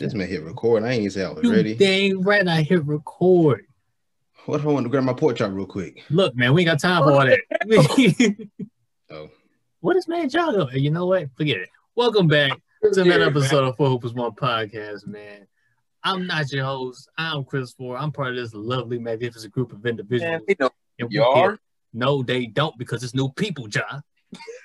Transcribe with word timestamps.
just 0.00 0.14
man 0.14 0.28
hit 0.28 0.42
record. 0.44 0.82
I 0.82 0.90
ain't 0.92 1.00
even 1.00 1.10
say 1.10 1.24
I 1.24 1.30
was 1.30 1.42
You 1.44 1.52
ready. 1.52 1.74
dang 1.74 2.22
right, 2.22 2.46
I 2.46 2.62
hit 2.62 2.84
record. 2.86 3.66
What 4.46 4.60
if 4.60 4.66
I 4.66 4.70
want 4.70 4.84
to 4.84 4.90
grab 4.90 5.04
my 5.04 5.12
pork 5.12 5.36
chop 5.36 5.52
real 5.52 5.66
quick? 5.66 6.02
Look, 6.10 6.34
man, 6.34 6.52
we 6.52 6.62
ain't 6.62 6.70
got 6.70 6.80
time 6.80 7.02
for 7.04 7.12
all 7.12 7.24
that. 7.26 7.40
Oh, 9.10 9.28
what 9.80 9.96
is 9.96 10.08
man 10.08 10.28
John 10.28 10.54
doing? 10.54 10.78
You 10.78 10.90
know 10.90 11.06
what? 11.06 11.28
Forget 11.36 11.58
it. 11.58 11.68
Welcome 11.94 12.28
back 12.28 12.52
to 12.92 13.02
another 13.02 13.24
episode 13.24 13.64
of 13.64 13.76
Four 13.76 13.88
Hoopers 13.90 14.14
One 14.14 14.32
podcast, 14.32 15.06
man. 15.06 15.46
I'm 16.02 16.26
not 16.26 16.50
your 16.50 16.64
host. 16.64 17.08
I'm 17.18 17.44
Chris 17.44 17.72
Ford. 17.72 18.00
I'm 18.00 18.10
part 18.10 18.30
of 18.30 18.36
this 18.36 18.54
lovely, 18.54 18.98
magnificent 18.98 19.52
group 19.52 19.72
of 19.72 19.84
individuals. 19.86 20.32
Man, 20.32 20.40
we 20.48 20.56
know 20.58 20.70
And 20.98 21.12
you 21.12 21.22
are. 21.22 21.58
No, 21.92 22.22
they 22.22 22.46
don't 22.46 22.76
because 22.78 23.04
it's 23.04 23.14
new 23.14 23.28
people, 23.30 23.68
John. 23.68 24.02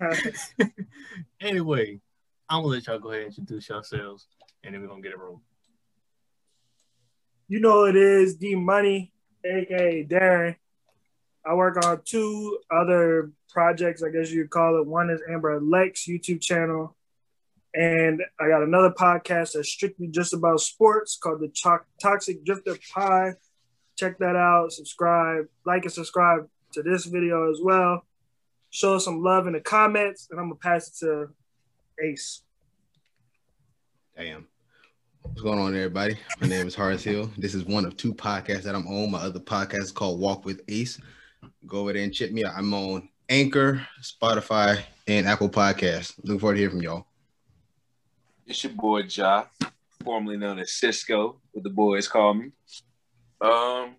anyway, 1.40 2.00
I'm 2.48 2.62
gonna 2.62 2.74
let 2.74 2.86
y'all 2.86 2.98
go 2.98 3.10
ahead 3.10 3.22
and 3.22 3.38
introduce 3.38 3.68
yourselves, 3.68 4.26
and 4.62 4.74
then 4.74 4.82
we're 4.82 4.88
gonna 4.88 5.02
get 5.02 5.12
it 5.12 5.18
rolling. 5.18 5.40
You 7.48 7.60
know 7.60 7.84
it 7.84 7.96
is 7.96 8.36
D 8.36 8.54
Money, 8.54 9.12
aka 9.44 10.04
Darren. 10.04 10.56
I 11.44 11.54
work 11.54 11.84
on 11.84 12.00
two 12.04 12.58
other 12.70 13.32
projects, 13.50 14.02
I 14.02 14.10
guess 14.10 14.30
you 14.30 14.42
could 14.42 14.50
call 14.50 14.80
it. 14.80 14.86
One 14.86 15.10
is 15.10 15.20
Amber 15.28 15.60
Lex 15.60 16.06
YouTube 16.06 16.40
channel, 16.40 16.96
and 17.74 18.22
I 18.40 18.48
got 18.48 18.62
another 18.62 18.90
podcast 18.90 19.52
that's 19.52 19.68
strictly 19.68 20.06
just 20.06 20.32
about 20.32 20.60
sports 20.60 21.18
called 21.20 21.40
the 21.40 21.48
Cho- 21.48 21.84
Toxic 22.00 22.44
Drifter 22.44 22.76
Pie. 22.94 23.34
Check 23.96 24.18
that 24.18 24.36
out. 24.36 24.72
Subscribe, 24.72 25.46
like, 25.66 25.82
and 25.82 25.92
subscribe 25.92 26.48
to 26.72 26.82
this 26.82 27.06
video 27.06 27.50
as 27.50 27.60
well. 27.62 28.04
Show 28.74 28.94
us 28.94 29.04
some 29.04 29.22
love 29.22 29.46
in 29.46 29.52
the 29.52 29.60
comments, 29.60 30.28
and 30.30 30.40
I'm 30.40 30.46
gonna 30.46 30.54
pass 30.54 30.88
it 30.88 30.94
to 31.04 31.28
Ace. 32.02 32.40
Damn. 34.16 34.48
What's 35.20 35.42
going 35.42 35.58
on, 35.58 35.76
everybody? 35.76 36.16
My 36.40 36.48
name 36.48 36.66
is 36.66 36.74
Horace 36.74 37.04
Hill. 37.04 37.30
This 37.36 37.54
is 37.54 37.64
one 37.64 37.84
of 37.84 37.98
two 37.98 38.14
podcasts 38.14 38.62
that 38.62 38.74
I'm 38.74 38.86
on. 38.86 39.10
My 39.10 39.18
other 39.18 39.40
podcast 39.40 39.82
is 39.82 39.92
called 39.92 40.18
Walk 40.18 40.46
with 40.46 40.62
Ace. 40.68 40.98
Go 41.66 41.80
over 41.80 41.92
there 41.92 42.02
and 42.02 42.14
check 42.14 42.32
me 42.32 42.46
out. 42.46 42.54
I'm 42.56 42.72
on 42.72 43.10
Anchor, 43.28 43.86
Spotify, 44.00 44.82
and 45.06 45.26
Apple 45.26 45.50
Podcasts. 45.50 46.14
Looking 46.24 46.40
forward 46.40 46.54
to 46.54 46.60
hearing 46.60 46.76
from 46.76 46.82
y'all. 46.82 47.06
It's 48.46 48.64
your 48.64 48.72
boy 48.72 49.02
Ja, 49.02 49.44
formerly 50.02 50.38
known 50.38 50.58
as 50.60 50.72
Cisco, 50.72 51.42
what 51.50 51.62
the 51.62 51.68
boys 51.68 52.08
call 52.08 52.32
me. 52.32 52.52
Um, 53.38 53.96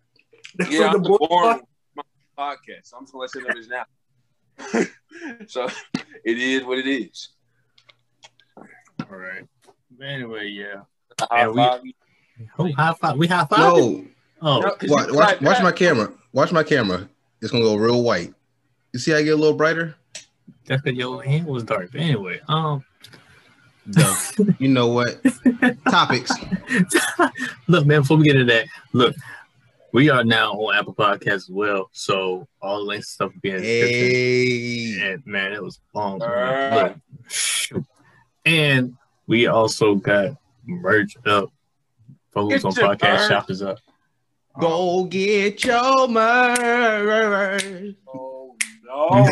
yeah, 0.67 0.87
I'm 0.87 1.03
the 1.03 1.09
boy- 1.09 1.17
bored 1.19 1.57
with 1.95 2.05
my 2.37 2.55
podcast. 2.55 2.91
I'm 2.97 3.03
just 3.03 3.13
gonna 3.13 3.21
let 3.21 3.35
you 3.35 3.47
know 3.47 3.53
this 3.53 3.67
now. 3.67 3.85
So 5.47 5.67
it 6.23 6.37
is 6.39 6.63
what 6.63 6.77
it 6.79 6.87
is. 6.87 7.29
All 8.57 9.17
right. 9.17 9.43
But 9.97 10.07
anyway, 10.07 10.47
yeah. 10.47 10.81
High 11.21 11.47
we- 11.47 11.55
five. 11.55 11.81
Oh, 12.57 12.71
high 12.73 12.93
five. 12.99 13.17
We 13.17 13.27
high 13.27 13.45
five. 13.45 13.59
No, 13.59 14.05
Oh, 14.45 14.59
No, 14.59 14.71
'cause 14.71 14.89
watch, 14.89 15.09
watch, 15.11 15.41
watch 15.41 15.61
my 15.63 15.71
camera. 15.71 16.11
Watch 16.33 16.51
my 16.51 16.63
camera. 16.63 17.07
It's 17.41 17.51
gonna 17.51 17.63
go 17.63 17.75
real 17.75 18.03
white. 18.03 18.33
You 18.91 18.99
see 18.99 19.11
how 19.11 19.17
I 19.17 19.23
get 19.23 19.33
a 19.33 19.37
little 19.37 19.55
brighter? 19.55 19.95
that's 20.65 20.81
because 20.81 20.97
your 20.97 21.21
hand 21.23 21.45
was 21.45 21.63
dark. 21.63 21.91
But 21.91 22.01
anyway, 22.01 22.39
um, 22.47 22.83
Duh. 23.89 24.15
you 24.59 24.67
know 24.69 24.87
what? 24.87 25.21
Topics. 25.89 26.31
look, 27.67 27.85
man. 27.85 28.01
Before 28.01 28.17
we 28.17 28.23
get 28.25 28.35
into 28.35 28.51
that, 28.53 28.65
look, 28.93 29.15
we 29.93 30.09
are 30.09 30.23
now 30.23 30.53
on 30.53 30.75
Apple 30.75 30.95
Podcasts 30.95 31.27
as 31.33 31.49
well. 31.49 31.89
So 31.93 32.47
all 32.61 32.79
the 32.79 32.85
links 32.85 33.07
and 33.07 33.13
stuff 33.13 33.31
will 33.33 33.41
be 33.41 33.51
in 33.51 33.57
the 33.57 33.61
description. 33.61 34.09
Hey. 34.09 35.11
And 35.13 35.25
man, 35.25 35.53
it 35.53 35.63
was 35.63 35.79
long. 35.93 36.21
Alright. 36.21 36.73
Look, 36.73 36.97
shoot. 37.29 37.85
And 38.43 38.95
we 39.27 39.45
also 39.47 39.95
got 39.95 40.35
merch 40.65 41.15
up. 41.25 41.53
Focus 42.31 42.65
on 42.65 42.73
podcast 42.73 43.01
merch. 43.01 43.29
shop 43.29 43.51
is 43.51 43.61
up. 43.61 43.77
Go 44.59 45.05
get 45.05 45.63
your 45.63 46.07
merch. 46.07 47.95
Oh 48.07 48.55
no! 48.83 49.25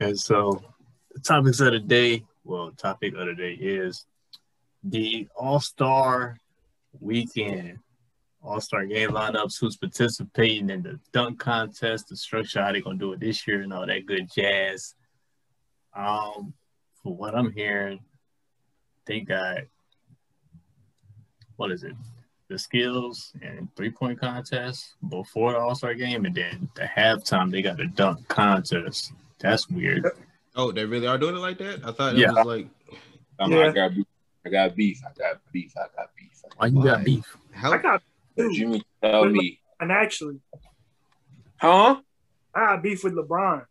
And 0.00 0.18
so 0.18 0.62
the 1.12 1.20
topics 1.20 1.58
of 1.60 1.72
the 1.72 1.80
day, 1.80 2.24
well, 2.44 2.70
topic 2.76 3.14
of 3.16 3.26
the 3.26 3.34
day 3.34 3.54
is 3.54 4.06
the 4.84 5.28
All-Star 5.36 6.38
weekend. 7.00 7.78
All-Star 8.42 8.86
game 8.86 9.10
lineups, 9.10 9.58
who's 9.60 9.76
participating 9.76 10.70
in 10.70 10.82
the 10.82 11.00
dunk 11.12 11.38
contest, 11.40 12.08
the 12.08 12.16
structure, 12.16 12.62
how 12.62 12.70
they're 12.72 12.80
gonna 12.80 12.96
do 12.96 13.12
it 13.12 13.20
this 13.20 13.46
year 13.46 13.62
and 13.62 13.72
all 13.72 13.86
that 13.86 14.06
good 14.06 14.30
jazz. 14.32 14.94
Um, 15.94 16.54
for 17.02 17.14
what 17.14 17.34
I'm 17.34 17.50
hearing, 17.50 18.00
they 19.06 19.20
got 19.20 19.58
what 21.56 21.72
is 21.72 21.82
it? 21.82 21.94
The 22.48 22.58
skills 22.58 23.32
and 23.42 23.68
three-point 23.74 24.20
contest 24.20 24.94
before 25.08 25.52
the 25.52 25.58
All-Star 25.58 25.94
game, 25.94 26.24
and 26.24 26.34
then 26.34 26.70
the 26.76 26.82
halftime 26.84 27.50
they 27.50 27.60
got 27.62 27.76
the 27.76 27.86
dunk 27.86 28.28
contest. 28.28 29.12
That's 29.40 29.68
weird. 29.68 30.06
Oh, 30.54 30.70
they 30.72 30.84
really 30.84 31.08
are 31.08 31.18
doing 31.18 31.34
it 31.36 31.40
like 31.40 31.58
that? 31.58 31.84
I 31.84 31.90
thought 31.92 32.14
it 32.14 32.20
Yeah. 32.20 32.32
was 32.32 32.46
like 32.46 32.68
I'm, 33.40 33.52
Yeah. 33.52 33.88
I 34.46 34.50
got 34.50 34.74
beef. 34.76 35.00
I 35.04 35.10
got 35.18 35.40
beef. 35.52 35.72
I 35.76 35.86
got 35.96 36.10
beef. 36.16 36.42
I 36.44 36.48
got 36.48 36.54
beef. 36.54 36.56
Why 36.56 36.66
you 36.66 36.82
got 36.84 36.98
Why? 36.98 37.04
beef? 37.04 37.36
how 37.52 37.72
I 37.72 37.78
got 37.78 38.02
What 38.34 38.44
two, 38.44 38.52
you 38.54 38.68
mean 38.68 38.82
tell 39.02 39.24
me? 39.26 39.60
and 39.80 39.92
actually, 39.92 40.40
Huh? 41.60 42.00
I 42.54 42.58
got 42.66 42.82
beef 42.82 43.02
with 43.04 43.14
LeBron. 43.14 43.64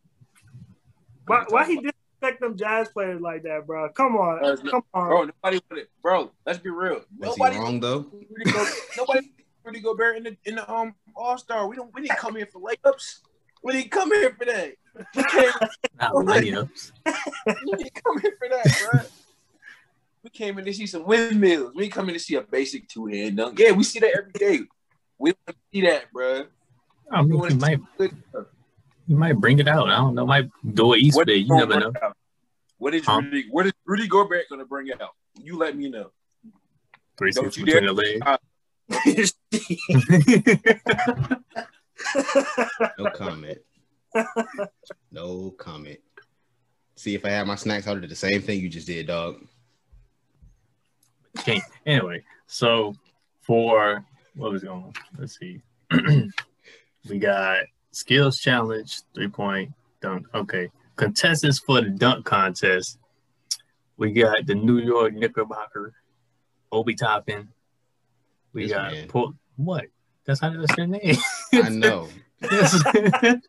Why, 1.26 1.46
why 1.50 1.66
he 1.66 1.76
disrespect 1.76 2.42
them 2.42 2.58
Jazz 2.58 2.90
players 2.90 3.22
like 3.22 3.44
that, 3.44 3.66
bro? 3.66 3.90
Come 3.90 4.16
on, 4.18 4.40
That's 4.42 4.64
not- 4.64 4.72
come 4.72 4.84
on. 4.94 5.08
Bro, 5.10 5.24
nobody 5.26 5.60
put 5.70 5.78
it. 5.78 5.90
Bro, 6.02 6.32
let's 6.46 6.60
be 6.60 6.70
real. 6.70 6.96
was 7.18 7.38
nobody 7.38 7.56
he 7.56 7.62
wrong 7.62 7.80
though? 7.80 8.06
Rudy 8.12 8.52
Go, 8.52 8.66
nobody 8.98 9.32
Rudy 9.64 9.80
Gobert 9.82 10.18
in 10.18 10.24
the 10.24 10.38
in 10.46 10.56
the 10.56 10.72
um 10.72 10.94
All 11.16 11.38
Star. 11.38 11.68
We 11.68 11.76
don't 11.76 11.94
we 11.94 12.02
didn't 12.04 12.18
come 12.18 12.36
here 12.36 12.48
for 12.52 12.62
layups. 12.62 13.20
We 13.64 13.74
didn't 13.74 13.92
come 13.92 14.12
here 14.12 14.34
for 14.38 14.46
that. 14.46 14.74
We 15.16 15.24
came, 15.24 15.52
Not 16.00 16.12
layups. 16.14 16.92
we 17.66 17.76
didn't 17.78 17.94
come 18.04 18.20
here 18.22 18.34
for 18.40 18.48
that, 18.50 18.78
bro. 18.80 19.02
We 20.24 20.30
came 20.32 20.58
in 20.58 20.66
to 20.66 20.74
see 20.74 20.88
some 20.88 21.06
windmills. 21.06 21.74
We 21.76 21.86
ain't 21.86 21.94
coming 21.94 22.14
to 22.14 22.20
see 22.20 22.36
a 22.36 22.42
basic 22.42 22.88
two 22.90 23.06
hand 23.08 23.38
dunk. 23.38 23.58
Yeah, 23.60 23.72
we 23.72 23.84
see 23.84 24.00
that 24.00 24.12
every 24.18 24.32
day. 24.34 24.60
We 25.18 25.34
don't 25.46 25.58
see 25.74 25.82
that, 25.82 26.12
bro. 26.12 26.46
I 27.12 27.22
We 27.22 27.28
mean, 27.30 27.44
you 27.44 27.50
to 27.50 27.56
might 27.56 27.80
good 27.98 28.12
you 29.08 29.16
might 29.16 29.34
bring 29.34 29.60
it 29.60 29.68
out. 29.68 29.88
I 29.90 29.96
don't 29.98 30.16
know. 30.16 30.26
Might 30.26 30.50
do 30.74 30.94
it 30.94 31.00
East 31.00 31.16
What 31.16 31.28
Day. 31.28 31.36
You 31.38 31.56
never 31.56 31.80
know. 31.80 31.92
gonna- 31.92 32.14
What 32.78 32.94
is 32.94 33.06
Huh? 33.06 33.22
Rudy? 33.24 33.46
What 33.50 33.66
is 33.68 33.74
Rudy 33.86 34.08
Gobert 34.08 34.50
gonna 34.50 34.66
bring 34.66 34.92
out? 34.92 35.12
You 35.42 35.58
let 35.58 35.78
me 35.78 35.90
know. 35.90 36.12
Three 37.18 37.32
Don't 37.32 37.46
six 37.46 37.58
you 37.58 37.66
between 37.66 37.86
the 37.86 37.94
legs. 37.94 39.34
No 42.98 43.10
comment. 43.12 43.58
No 45.12 45.52
comment. 45.52 46.00
See 46.96 47.16
if 47.16 47.26
I 47.26 47.30
had 47.30 47.48
my 47.48 47.56
snacks, 47.56 47.88
I 47.88 47.92
would 47.92 47.98
have 47.98 48.02
did 48.04 48.12
the 48.12 48.16
same 48.16 48.42
thing 48.42 48.60
you 48.60 48.70
just 48.70 48.88
did, 48.88 49.08
dog. 49.08 49.38
Okay. 51.40 51.62
Anyway, 51.86 52.24
so 52.48 52.94
for 53.42 54.04
what 54.36 54.52
was 54.52 54.64
going 54.64 54.84
on? 54.84 54.94
Let's 55.18 55.38
see. 55.40 55.62
we 57.10 57.20
got 57.20 57.60
skills 57.92 58.40
challenge, 58.40 59.02
three 59.14 59.28
point 59.30 59.72
dunk. 60.02 60.28
Okay. 60.34 60.70
Contestants 60.96 61.60
for 61.60 61.82
the 61.82 61.90
dunk 61.90 62.26
contest. 62.26 62.98
We 63.98 64.12
got 64.12 64.46
the 64.46 64.56
New 64.56 64.80
York 64.80 65.14
Knickerbocker, 65.14 65.94
Obi 66.72 66.96
Toppin. 66.96 67.50
We 68.54 68.64
This 68.64 68.72
got 68.74 68.92
man. 68.92 69.08
Port- 69.08 69.36
what? 69.58 69.86
That's 70.26 70.40
how 70.40 70.50
that's 70.50 70.76
their 70.76 70.88
name. 70.88 71.16
I 71.54 71.70
know. 71.70 72.10
Yes. 72.42 72.84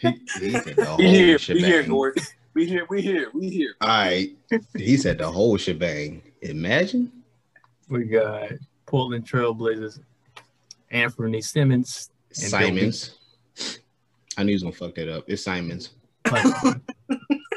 He, 0.00 0.08
he 0.40 0.50
said 0.50 0.74
the 0.76 0.84
whole 0.84 0.96
We 0.98 1.08
here, 1.08 1.32
we 1.34 1.38
shebang. 1.38 1.64
here, 1.64 1.82
Gordon. 1.84 2.24
We 2.54 2.66
here, 2.66 2.86
we 2.90 3.02
here, 3.02 3.30
we 3.32 3.48
here. 3.50 3.74
All 3.80 3.88
right. 3.88 4.30
He 4.76 4.96
said 4.96 5.18
the 5.18 5.30
whole 5.30 5.56
shebang. 5.56 6.22
Imagine. 6.42 7.10
we 7.88 8.04
got 8.04 8.50
Portland 8.86 9.26
Trailblazers, 9.26 10.00
Anthony 10.90 11.40
Simmons, 11.40 12.10
And 12.28 12.36
Simons. 12.36 13.14
I 14.36 14.42
knew 14.42 14.48
he 14.48 14.54
was 14.54 14.62
gonna 14.62 14.74
fuck 14.74 14.94
that 14.96 15.08
up. 15.08 15.24
It's 15.28 15.44
Simons. 15.44 15.90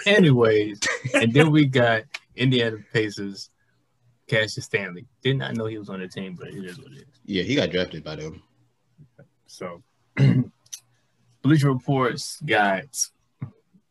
Anyways, 0.06 0.80
and 1.14 1.34
then 1.34 1.52
we 1.52 1.66
got 1.66 2.04
Indiana 2.36 2.78
Pacers, 2.94 3.50
Cassius 4.28 4.66
Stanley. 4.66 5.06
Did 5.24 5.38
not 5.38 5.56
know 5.56 5.66
he 5.66 5.78
was 5.78 5.90
on 5.90 6.00
the 6.00 6.08
team, 6.08 6.36
but 6.38 6.50
it 6.50 6.64
is 6.64 6.78
what 6.78 6.92
it 6.92 6.98
is. 6.98 7.06
Yeah, 7.26 7.44
he 7.44 7.56
got 7.56 7.72
drafted 7.72 8.04
by 8.04 8.18
them. 8.18 8.44
So, 9.48 9.82
Bleacher 11.42 11.72
Reports 11.72 12.40
got 12.46 12.86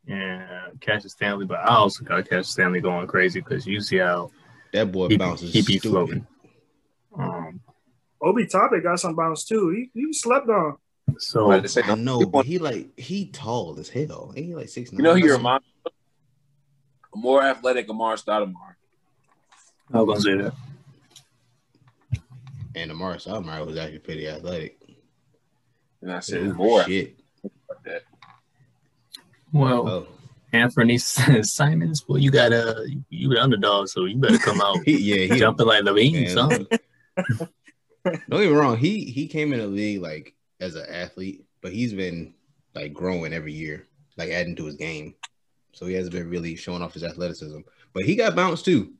yeah, 0.06 0.68
Cassius 0.80 1.12
Stanley, 1.12 1.46
but 1.46 1.60
I 1.60 1.74
also 1.74 2.04
got 2.04 2.28
Cassius 2.28 2.50
Stanley 2.50 2.80
going 2.80 3.06
crazy 3.06 3.40
because 3.40 3.66
you 3.66 3.80
see 3.80 3.96
how 3.96 4.30
That 4.74 4.90
boy 4.90 5.06
he, 5.06 5.16
bounces. 5.16 5.52
he 5.52 5.62
be 5.62 5.78
stupid. 5.78 5.88
floating. 5.88 6.26
Um, 7.16 7.60
Obi 8.20 8.44
Toppin 8.46 8.82
got 8.82 8.98
some 8.98 9.14
bounce 9.14 9.44
too. 9.44 9.70
He, 9.70 9.88
he 9.94 10.12
slept 10.12 10.48
on. 10.48 10.76
So 11.18 11.46
But 11.46 11.62
to 11.62 11.68
say, 11.68 11.82
I 11.84 11.94
know, 11.94 12.26
but 12.26 12.44
he 12.44 12.58
like 12.58 12.98
he 12.98 13.26
tall 13.26 13.78
as 13.78 13.88
hell. 13.88 14.32
Ain't 14.36 14.46
he 14.46 14.54
like 14.56 14.68
six 14.68 14.90
you 14.92 14.98
know 14.98 15.12
who 15.14 15.20
you 15.20 15.32
remind 15.32 15.62
me 15.62 15.68
of? 15.86 15.92
A 17.14 17.16
more 17.16 17.40
athletic 17.40 17.86
Amar'e 17.86 18.20
Stoudemire. 18.20 18.74
I 19.92 20.00
was 20.00 20.24
gonna 20.24 20.38
say 20.38 20.42
that. 20.42 20.54
And 22.74 22.90
Amar'e 22.90 23.24
Stoudemire 23.24 23.64
was 23.64 23.76
actually 23.76 24.00
pretty 24.00 24.26
athletic. 24.26 24.80
And 26.02 26.10
I 26.12 26.18
said, 26.18 26.48
Oh, 26.48 26.52
more 26.54 26.82
shit. 26.82 27.16
like 27.44 27.78
that. 27.84 28.02
Well, 29.52 29.88
Oh, 29.88 30.08
Anthony 30.54 30.98
Simons, 31.42 32.04
well, 32.08 32.18
you 32.18 32.30
got 32.30 32.52
a 32.52 32.86
you 33.10 33.28
the 33.28 33.42
underdog, 33.42 33.88
so 33.88 34.04
you 34.04 34.16
better 34.16 34.38
come 34.38 34.60
out 34.60 34.78
he, 34.84 34.98
yeah, 34.98 35.32
he 35.34 35.38
jumping 35.40 35.66
like 35.66 35.82
LaVine, 35.84 36.12
man, 36.12 36.28
son. 36.30 36.66
Don't 38.04 38.20
get 38.30 38.40
me 38.40 38.46
wrong. 38.48 38.76
He 38.76 39.04
he 39.04 39.26
came 39.26 39.52
in 39.52 39.60
the 39.60 39.66
league 39.66 40.00
like 40.02 40.34
as 40.60 40.76
an 40.76 40.86
athlete, 40.88 41.44
but 41.60 41.72
he's 41.72 41.92
been 41.92 42.34
like 42.74 42.92
growing 42.92 43.32
every 43.32 43.52
year, 43.52 43.86
like 44.16 44.30
adding 44.30 44.56
to 44.56 44.66
his 44.66 44.76
game. 44.76 45.14
So 45.72 45.86
he 45.86 45.94
hasn't 45.94 46.14
been 46.14 46.30
really 46.30 46.54
showing 46.54 46.82
off 46.82 46.94
his 46.94 47.02
athleticism. 47.04 47.60
But 47.92 48.04
he 48.04 48.14
got 48.14 48.36
bounced 48.36 48.64
too. 48.64 48.92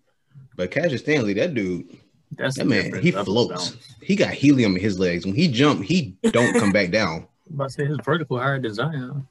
But 0.56 0.71
Cassius 0.71 1.03
Stanley, 1.03 1.35
that 1.35 1.55
dude, 1.55 1.97
That's 2.33 2.56
that 2.56 2.67
man, 2.67 3.01
he 3.01 3.15
Up 3.15 3.27
floats. 3.27 3.71
down. 3.71 3.81
He 4.03 4.17
got 4.17 4.33
helium 4.35 4.75
in 4.75 4.81
his 4.81 4.99
legs. 4.99 5.25
When 5.25 5.35
he 5.35 5.49
jump, 5.49 5.85
he 5.85 6.17
don't 6.33 6.59
come 6.59 6.73
back 6.73 6.91
down. 6.91 7.29
I'm 7.49 7.55
about 7.55 7.69
to 7.69 7.71
say 7.75 7.87
his 7.87 7.99
vertical 8.05 8.39
higher 8.39 8.61
than 8.61 8.75
Zion. 8.75 9.29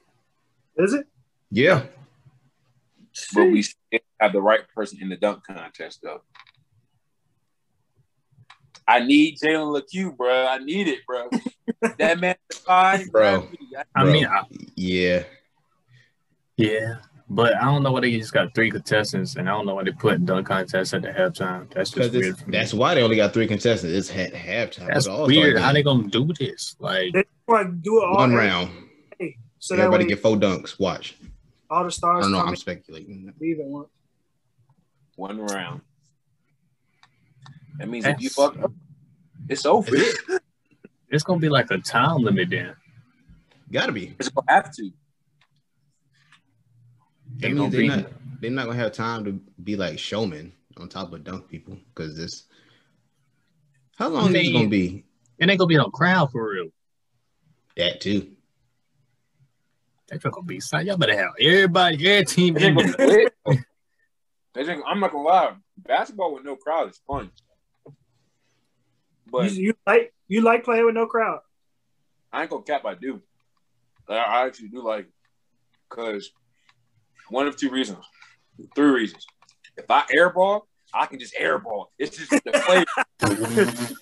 Is 0.77 0.93
it? 0.93 1.07
Yeah. 1.51 1.83
But 3.33 3.45
we 3.45 3.61
still 3.61 3.99
have 4.19 4.33
the 4.33 4.41
right 4.41 4.61
person 4.75 4.99
in 5.01 5.09
the 5.09 5.17
dunk 5.17 5.43
contest, 5.45 5.99
though. 6.01 6.21
I 8.87 8.99
need 8.99 9.37
Jalen 9.37 9.71
Lecque, 9.71 10.15
bro. 10.17 10.45
I 10.47 10.57
need 10.57 10.87
it, 10.87 10.99
bro. 11.07 11.29
that 11.97 12.19
man, 12.19 12.35
fine, 12.51 13.07
Bro. 13.07 13.47
I 13.95 14.03
mean, 14.03 14.25
I, 14.25 14.41
Yeah. 14.75 15.23
yeah, 16.57 16.95
but 17.29 17.55
I 17.55 17.61
don't 17.65 17.83
know 17.83 17.93
why 17.93 18.01
they 18.01 18.17
just 18.19 18.33
got 18.33 18.53
three 18.53 18.69
contestants, 18.69 19.37
and 19.37 19.47
I 19.47 19.53
don't 19.53 19.65
know 19.65 19.75
why 19.75 19.83
they 19.83 19.91
put 19.91 20.25
dunk 20.25 20.47
contests 20.47 20.93
at 20.93 21.01
the 21.03 21.09
halftime. 21.09 21.71
That's 21.73 21.91
just 21.91 22.11
weird. 22.11 22.37
For 22.37 22.49
me. 22.49 22.57
that's 22.57 22.73
why 22.73 22.93
they 22.95 23.03
only 23.03 23.15
got 23.15 23.33
three 23.33 23.47
contestants. 23.47 23.95
It's 24.09 24.17
at 24.17 24.33
halftime. 24.33 24.87
That's 24.87 24.97
It's 24.97 25.05
an 25.07 25.13
all-star 25.13 25.27
weird. 25.27 25.59
How 25.59 25.71
they 25.71 25.83
gonna 25.83 26.09
do 26.09 26.29
this? 26.37 26.75
Like, 26.79 27.13
They 27.13 27.23
want 27.47 27.69
to 27.69 27.75
do 27.77 28.01
it 28.01 28.05
all 28.05 28.17
one 28.17 28.33
every 28.33 28.47
round. 28.47 28.71
day, 29.17 29.37
so 29.59 29.75
Everybody 29.75 30.03
way 30.05 30.09
get 30.09 30.19
four 30.19 30.35
dunks. 30.35 30.77
Watch. 30.77 31.15
All 31.69 31.83
the 31.83 31.87
I 31.87 31.89
stars 31.89 32.25
don't 32.25 32.31
know. 32.31 32.39
come 32.39 32.49
I'm 32.49 32.55
speculating. 32.55 33.33
leave 33.39 33.59
at 33.59 33.65
once. 33.65 33.89
One 35.15 35.39
round. 35.39 35.81
That 37.77 37.87
means 37.89 38.05
if 38.05 38.21
you 38.21 38.29
fuck 38.29 38.57
up, 38.61 38.71
it's 39.49 39.65
over. 39.65 39.95
Is 39.95 40.17
it's 41.09 41.23
gonna 41.23 41.39
be 41.39 41.49
like 41.49 41.69
a 41.71 41.77
time 41.79 42.17
limit 42.23 42.49
then. 42.49 42.75
Gotta 43.71 43.91
be. 43.91 44.15
It's 44.19 44.29
gonna 44.29 44.45
have 44.51 44.71
to. 44.75 44.91
That 47.37 47.51
means 47.53 47.71
they're 47.71 47.81
be- 47.81 47.87
not 47.87 48.09
they're 48.41 48.51
not 48.51 48.65
gonna 48.67 48.77
have 48.79 48.91
time 48.91 49.25
to 49.25 49.39
be 49.63 49.75
like 49.75 49.97
showmen 49.99 50.51
on 50.77 50.89
top 50.89 51.13
of 51.13 51.23
dunk 51.23 51.47
people 51.47 51.77
because 51.93 52.15
this. 52.17 52.43
How 53.95 54.09
long 54.09 54.27
is 54.27 54.33
this 54.33 54.43
mean- 54.43 54.53
gonna 54.53 54.69
be? 54.69 55.03
It 55.39 55.49
ain't 55.49 55.59
gonna 55.59 55.67
be 55.67 55.77
no 55.77 55.89
crowd 55.89 56.31
for 56.31 56.49
real. 56.51 56.69
That 57.77 58.01
too. 58.01 58.32
That's 60.13 60.25
not 60.25 60.33
gonna 60.33 60.45
be 60.45 60.59
sight. 60.59 60.85
Y'all 60.85 60.97
better 60.97 61.17
have 61.17 61.31
everybody, 61.39 61.95
every 62.09 62.25
team 62.25 62.53
They 62.53 62.67
in 62.67 62.75
there. 62.75 62.85
gonna. 62.85 63.29
They 64.53 64.61
ain't- 64.71 64.83
I'm 64.87 64.99
not 64.99 65.11
gonna 65.11 65.23
lie. 65.27 65.55
Basketball 65.77 66.33
with 66.35 66.43
no 66.45 66.55
crowd 66.55 66.89
is 66.89 67.01
fun. 67.07 67.31
But 69.25 69.51
you, 69.53 69.63
you 69.67 69.73
like 69.87 70.13
you 70.27 70.41
like 70.41 70.63
playing 70.63 70.85
with 70.85 70.93
no 70.95 71.07
crowd. 71.07 71.39
I 72.31 72.41
ain't 72.41 72.49
gonna 72.51 72.63
cap. 72.63 72.85
I 72.85 72.93
do. 72.93 73.21
I, 74.07 74.15
I 74.15 74.45
actually 74.45 74.67
do 74.69 74.83
like, 74.83 75.07
cause 75.89 76.31
one 77.29 77.47
of 77.47 77.55
two 77.57 77.69
reasons, 77.71 78.05
three 78.75 78.91
reasons. 78.91 79.25
If 79.77 79.85
I 79.89 80.03
airball, 80.15 80.61
I 80.93 81.07
can 81.07 81.17
just 81.19 81.33
airball. 81.35 81.85
It's 81.97 82.17
just 82.17 82.29
the 82.43 82.51
players. 82.51 82.85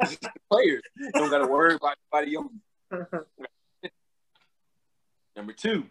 It's 0.00 0.10
just 0.12 0.22
the 0.22 0.30
players 0.50 0.82
don't 1.16 1.30
gotta 1.30 1.46
worry 1.46 1.74
about 1.74 1.96
anybody 2.12 2.36
else. 2.36 2.52
Number 5.38 5.52
two, 5.52 5.84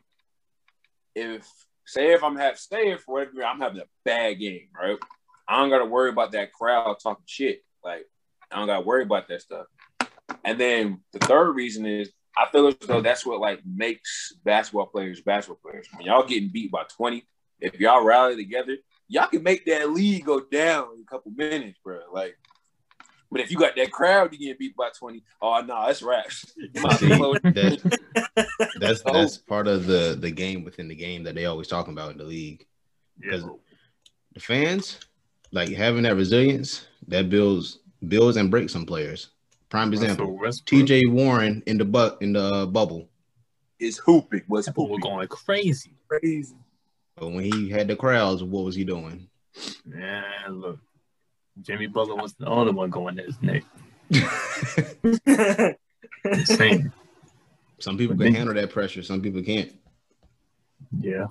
if 1.16 1.50
say 1.86 2.12
if 2.12 2.22
I'm 2.22 2.36
have 2.36 2.60
say 2.60 2.98
for 2.98 3.14
whatever 3.14 3.46
I'm 3.46 3.62
having 3.62 3.80
a 3.80 3.86
bad 4.04 4.34
game, 4.34 4.68
right? 4.78 4.98
I 5.48 5.62
don't 5.62 5.70
gotta 5.70 5.86
worry 5.86 6.10
about 6.10 6.34
that 6.34 6.52
crowd 6.52 6.98
talking 7.02 7.24
shit. 7.26 7.64
Like 7.82 8.06
I 8.52 8.58
don't 8.58 8.68
gotta 8.68 8.86
worry 8.86 9.04
about 9.04 9.30
that 9.30 9.42
stuff. 9.42 9.68
And 10.44 10.60
then 10.60 11.00
the 11.14 11.20
third 11.20 11.54
reason 11.54 11.86
is 11.86 12.12
I 12.38 12.50
feel 12.52 12.68
as 12.68 12.76
though 12.76 13.00
that's 13.00 13.26
what 13.26 13.40
like 13.40 13.62
makes 13.66 14.34
basketball 14.44 14.88
players 14.88 15.22
basketball 15.22 15.62
players. 15.64 15.88
When 15.96 16.08
y'all 16.08 16.28
getting 16.28 16.50
beat 16.50 16.70
by 16.70 16.84
20, 16.98 17.26
if 17.62 17.80
y'all 17.80 18.04
rally 18.04 18.36
together, 18.36 18.76
y'all 19.08 19.28
can 19.28 19.44
make 19.44 19.66
that 19.68 19.92
lead 19.92 20.26
go 20.26 20.42
down 20.42 20.90
in 20.96 21.04
a 21.04 21.10
couple 21.10 21.32
minutes, 21.32 21.80
bro. 21.82 22.02
Like, 22.12 22.38
but 23.32 23.42
if 23.42 23.52
you 23.52 23.58
got 23.58 23.76
that 23.76 23.92
crowd, 23.92 24.32
you 24.34 24.40
get 24.48 24.60
beat 24.60 24.76
by 24.76 24.90
20. 24.98 25.24
Oh 25.42 25.62
no, 25.62 25.86
that's 25.86 26.02
rash. 26.02 26.42
See, 26.58 26.68
that- 26.74 28.00
that's 28.80 29.02
Oh. 29.06 29.14
that's 29.14 29.38
part 29.38 29.68
of 29.68 29.86
the 29.86 30.18
the 30.20 30.32
game 30.32 30.64
within 30.64 30.88
the 30.88 30.96
game 30.96 31.24
that 31.24 31.36
they 31.36 31.46
always 31.46 31.68
talking 31.68 31.94
about 31.94 32.12
in 32.12 32.18
the 32.18 32.24
league. 32.24 32.66
Yeah. 33.24 33.40
The 34.34 34.40
fans 34.40 35.00
like 35.52 35.70
having 35.70 36.04
that 36.04 36.16
resilience 36.16 36.86
that 37.08 37.30
builds 37.30 37.80
builds 38.08 38.38
and 38.38 38.52
breaks 38.52 38.74
some 38.74 38.86
players. 38.86 39.30
Prime 39.70 39.92
example: 39.92 40.40
T.J. 40.66 41.08
Warren 41.08 41.62
in 41.66 41.78
the 41.78 41.86
butt 41.86 42.18
in 42.22 42.34
the 42.34 42.42
uh, 42.42 42.66
bubble, 42.66 43.10
is 43.80 43.98
hooping. 43.98 44.44
Was 44.48 44.68
People 44.68 44.88
were 44.90 45.00
going 45.00 45.28
crazy. 45.28 45.94
Crazy. 46.08 46.56
but 47.18 47.32
when 47.32 47.44
he 47.44 47.70
had 47.70 47.88
the 47.90 47.96
crowds, 47.96 48.44
what 48.44 48.64
was 48.64 48.76
he 48.76 48.86
doing? 48.86 49.28
Man, 49.86 50.24
look, 50.50 50.80
Jimmy 51.62 51.88
Butler 51.88 52.16
was 52.16 52.34
the 52.34 52.46
only 52.46 52.74
one 52.74 52.90
going 52.90 53.20
at 53.20 53.26
his 53.26 53.42
neck. 53.42 53.64
Insane. 56.24 56.92
Some 57.80 57.98
people 57.98 58.18
can 58.18 58.34
handle 58.34 58.56
that 58.56 58.72
pressure. 58.72 59.04
Some 59.04 59.22
people 59.22 59.42
can't. 59.44 59.72
Yeah. 61.00 61.28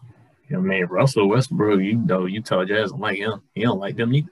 I 0.51 0.57
mean, 0.57 0.85
Russell 0.87 1.29
Westbrook, 1.29 1.81
you 1.81 1.95
know, 1.95 2.27
Utah 2.27 2.65
Jazz 2.65 2.91
don't 2.91 3.01
like 3.01 3.19
him. 3.19 3.43
He 3.55 3.63
don't 3.63 3.81
like 3.81 3.97
them 3.97 4.15
either. 4.15 4.31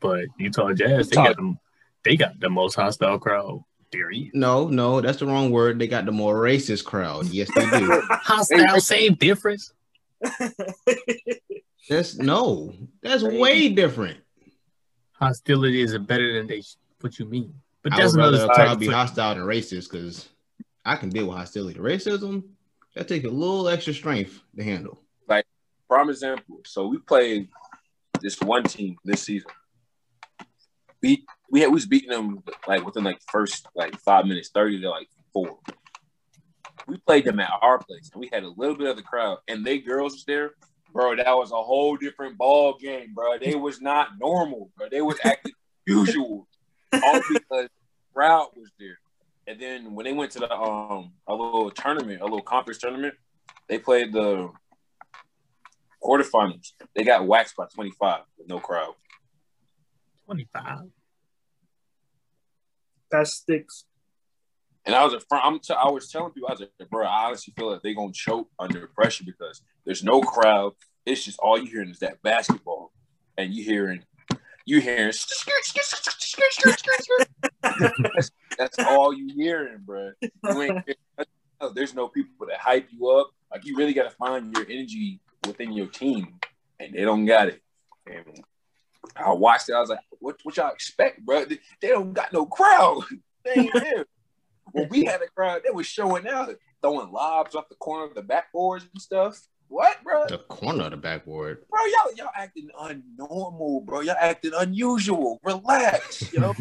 But 0.00 0.26
Utah 0.38 0.72
Jazz, 0.72 1.08
they 1.08 1.16
got 1.16 1.36
them. 1.36 1.58
They 2.04 2.16
got 2.16 2.38
the 2.40 2.50
most 2.50 2.74
hostile 2.74 3.18
crowd. 3.18 3.62
There 3.92 4.10
he 4.10 4.24
is. 4.24 4.30
No, 4.34 4.68
no, 4.68 5.00
that's 5.00 5.18
the 5.18 5.26
wrong 5.26 5.50
word. 5.50 5.78
They 5.78 5.86
got 5.86 6.06
the 6.06 6.12
more 6.12 6.34
racist 6.34 6.84
crowd. 6.84 7.26
Yes, 7.26 7.50
they 7.54 7.68
do. 7.78 8.02
Hostile, 8.10 8.80
same 8.80 9.14
difference. 9.14 9.72
That's 11.88 12.16
no, 12.16 12.72
that's 13.02 13.22
way 13.22 13.68
different. 13.68 14.18
Hostility 15.20 15.82
is 15.82 15.96
better 15.98 16.32
than 16.34 16.46
they 16.46 16.62
what 17.00 17.18
you 17.18 17.26
mean. 17.26 17.54
But 17.82 17.94
I 17.94 17.98
that's 17.98 18.12
would 18.12 18.20
another 18.20 18.38
rather 18.38 18.52
a 18.52 18.56
type 18.56 18.56
crowd 18.56 18.72
of 18.72 18.78
be 18.80 18.86
hostile 18.88 19.34
than 19.34 19.44
racist 19.44 19.90
because 19.90 20.28
I 20.84 20.96
can 20.96 21.08
deal 21.08 21.26
with 21.26 21.36
hostility. 21.36 21.78
Racism 21.78 22.44
that 22.94 23.08
take 23.08 23.24
a 23.24 23.28
little 23.28 23.68
extra 23.68 23.94
strength 23.94 24.40
to 24.56 24.64
handle. 24.64 25.00
Like, 25.28 25.46
prime 25.88 26.10
example. 26.10 26.60
So 26.64 26.86
we 26.86 26.98
played 26.98 27.48
this 28.20 28.40
one 28.40 28.64
team 28.64 28.96
this 29.04 29.22
season. 29.22 29.50
Beat 31.00 31.24
we 31.50 31.60
had 31.60 31.68
we 31.68 31.74
was 31.74 31.86
beating 31.86 32.10
them 32.10 32.42
like 32.66 32.84
within 32.84 33.04
like 33.04 33.20
first 33.30 33.66
like 33.74 33.98
five 34.00 34.26
minutes, 34.26 34.50
30 34.54 34.80
to 34.82 34.90
like 34.90 35.08
four. 35.32 35.58
We 36.86 36.98
played 36.98 37.24
them 37.24 37.40
at 37.40 37.50
our 37.62 37.78
place 37.78 38.10
and 38.12 38.20
we 38.20 38.30
had 38.32 38.42
a 38.42 38.48
little 38.48 38.76
bit 38.76 38.88
of 38.88 38.96
the 38.96 39.02
crowd 39.02 39.38
and 39.48 39.64
they 39.64 39.78
girls 39.78 40.12
was 40.12 40.24
there. 40.24 40.52
Bro, 40.92 41.16
that 41.16 41.36
was 41.36 41.52
a 41.52 41.62
whole 41.62 41.96
different 41.96 42.36
ball 42.36 42.76
game, 42.78 43.14
bro. 43.14 43.38
They 43.38 43.54
was 43.54 43.80
not 43.80 44.18
normal, 44.18 44.70
bro. 44.76 44.88
They 44.90 45.02
was 45.02 45.18
acting 45.24 45.52
usual. 45.86 46.48
All 46.92 47.20
because 47.28 47.68
crowd 48.12 48.48
was 48.56 48.70
there. 48.78 48.98
And 49.46 49.60
then 49.60 49.94
when 49.94 50.04
they 50.04 50.12
went 50.12 50.32
to 50.32 50.40
the 50.40 50.52
um 50.52 51.12
a 51.26 51.34
little 51.34 51.70
tournament, 51.70 52.20
a 52.20 52.24
little 52.24 52.42
conference 52.42 52.78
tournament, 52.78 53.14
they 53.68 53.78
played 53.78 54.12
the 54.12 54.50
quarterfinals. 56.02 56.72
They 56.94 57.04
got 57.04 57.26
waxed 57.26 57.56
by 57.56 57.66
25 57.74 58.22
with 58.38 58.48
no 58.48 58.58
crowd. 58.58 58.94
25. 60.26 60.90
that 63.10 63.26
sticks. 63.26 63.84
And 64.86 64.94
I 64.94 65.04
was 65.04 65.12
a 65.14 65.20
front. 65.20 65.44
I'm 65.44 65.58
t- 65.58 65.74
I 65.74 65.88
was 65.88 66.10
telling 66.10 66.32
people, 66.32 66.48
I 66.48 66.52
was 66.52 66.60
like, 66.60 66.90
bro, 66.90 67.06
I 67.06 67.26
honestly 67.26 67.52
feel 67.56 67.70
like 67.70 67.82
they're 67.82 67.94
gonna 67.94 68.12
choke 68.12 68.48
under 68.58 68.86
pressure 68.88 69.24
because 69.24 69.62
there's 69.84 70.02
no 70.02 70.20
crowd. 70.20 70.72
It's 71.04 71.24
just 71.24 71.38
all 71.38 71.58
you 71.58 71.66
hearing 71.66 71.90
is 71.90 71.98
that 72.00 72.22
basketball, 72.22 72.92
and 73.36 73.52
you 73.52 73.64
hearing, 73.64 74.04
you 74.64 74.80
hearing, 74.80 75.12
that's, 78.14 78.30
that's 78.58 78.78
all 78.78 79.12
you 79.12 79.28
hearing, 79.34 79.78
bro. 79.84 80.12
You. 80.22 80.82
There's 81.74 81.94
no 81.94 82.08
people 82.08 82.46
that 82.46 82.58
hype 82.58 82.88
you 82.90 83.10
up. 83.10 83.30
Like 83.50 83.66
you 83.66 83.76
really 83.76 83.92
got 83.92 84.04
to 84.04 84.16
find 84.16 84.56
your 84.56 84.64
energy 84.64 85.20
within 85.46 85.72
your 85.72 85.86
team, 85.88 86.38
and 86.78 86.94
they 86.94 87.02
don't 87.02 87.26
got 87.26 87.48
it. 87.48 87.62
I 89.16 89.32
watched 89.32 89.68
it. 89.68 89.74
I 89.74 89.80
was 89.80 89.90
like, 89.90 90.00
what, 90.20 90.38
what 90.42 90.56
y'all 90.56 90.72
expect, 90.72 91.24
bro? 91.24 91.44
They, 91.44 91.58
they 91.82 91.88
don't 91.88 92.12
got 92.12 92.32
no 92.32 92.46
crowd. 92.46 93.02
They 93.44 93.52
ain't 93.52 93.74
there. 93.74 94.06
When 94.72 94.88
we 94.88 95.04
had 95.04 95.22
a 95.22 95.28
crowd, 95.28 95.62
they 95.64 95.70
was 95.70 95.86
showing 95.86 96.26
out, 96.28 96.54
throwing 96.82 97.12
lobs 97.12 97.54
off 97.54 97.68
the 97.68 97.74
corner 97.76 98.04
of 98.04 98.14
the 98.14 98.22
backboards 98.22 98.82
and 98.92 99.00
stuff. 99.00 99.40
What, 99.68 100.02
bro? 100.02 100.26
The 100.26 100.38
corner 100.38 100.84
of 100.84 100.90
the 100.90 100.96
backboard. 100.96 101.64
Bro, 101.70 101.80
y'all 101.86 102.14
y'all 102.16 102.32
acting 102.34 102.70
unnormal, 102.80 103.84
bro. 103.84 104.00
Y'all 104.00 104.16
acting 104.18 104.52
unusual. 104.56 105.38
Relax, 105.44 106.32
yo. 106.32 106.54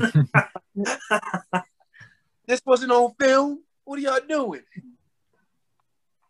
this 2.48 2.62
wasn't 2.66 2.92
on 2.92 3.14
film. 3.20 3.64
What 3.84 3.98
are 3.98 4.02
y'all 4.04 4.20
doing? 4.28 4.62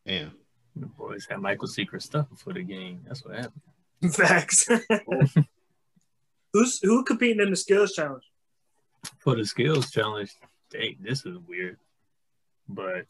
Damn. 0.05 0.31
The 0.75 0.85
boys 0.85 1.27
had 1.29 1.39
Michael 1.39 1.67
Secret 1.67 2.01
stuff 2.01 2.29
before 2.29 2.53
the 2.53 2.63
game. 2.63 3.01
That's 3.05 3.25
what 3.25 3.35
happened. 3.35 3.61
Facts. 4.13 4.69
Who's 6.53 6.79
who 6.79 7.03
competing 7.03 7.41
in 7.41 7.49
the 7.49 7.55
skills 7.55 7.91
challenge? 7.91 8.23
For 9.19 9.35
the 9.35 9.45
skills 9.45 9.91
challenge, 9.91 10.31
dang, 10.71 10.97
this 11.01 11.25
is 11.25 11.37
weird. 11.47 11.77
But 12.67 13.05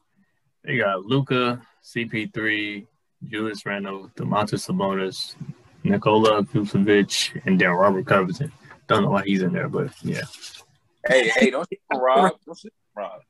they 0.64 0.78
got 0.78 1.06
Luka, 1.06 1.62
CP3, 1.84 2.86
Julius 3.28 3.66
Randle, 3.66 4.12
Domantas 4.16 4.68
Sabonis, 4.68 5.36
Nikola 5.84 6.44
Vucevic, 6.44 7.42
and 7.46 7.60
then 7.60 7.70
Robert 7.70 8.06
Covington. 8.06 8.52
Don't 8.88 9.04
know 9.04 9.10
why 9.12 9.24
he's 9.24 9.42
in 9.42 9.54
there, 9.54 9.70
but 9.70 9.92
yeah. 10.02 10.22
Hey, 11.08 11.30
hey, 11.30 11.50
don't 11.50 11.68
sleep 11.68 11.82
on 11.94 12.00
Rob. 12.02 12.34
Don't 12.46 12.58
sleep 12.58 12.74
on 12.98 13.04
Rob. 13.04 13.22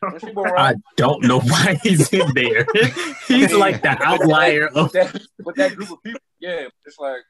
Don't 0.00 0.20
sleep 0.20 0.36
on 0.36 0.58
I 0.58 0.74
don't 0.96 1.22
know 1.24 1.40
why 1.40 1.78
he's 1.82 2.12
in 2.12 2.32
there. 2.34 2.66
he's 3.28 3.52
like 3.52 3.82
the 3.82 3.96
outlier 4.02 4.68
of 4.68 4.92
that, 4.92 5.20
with 5.44 5.56
that 5.56 5.76
group 5.76 5.90
of 5.90 6.02
people. 6.02 6.20
Yeah, 6.40 6.66
it's 6.86 6.98
like. 6.98 7.22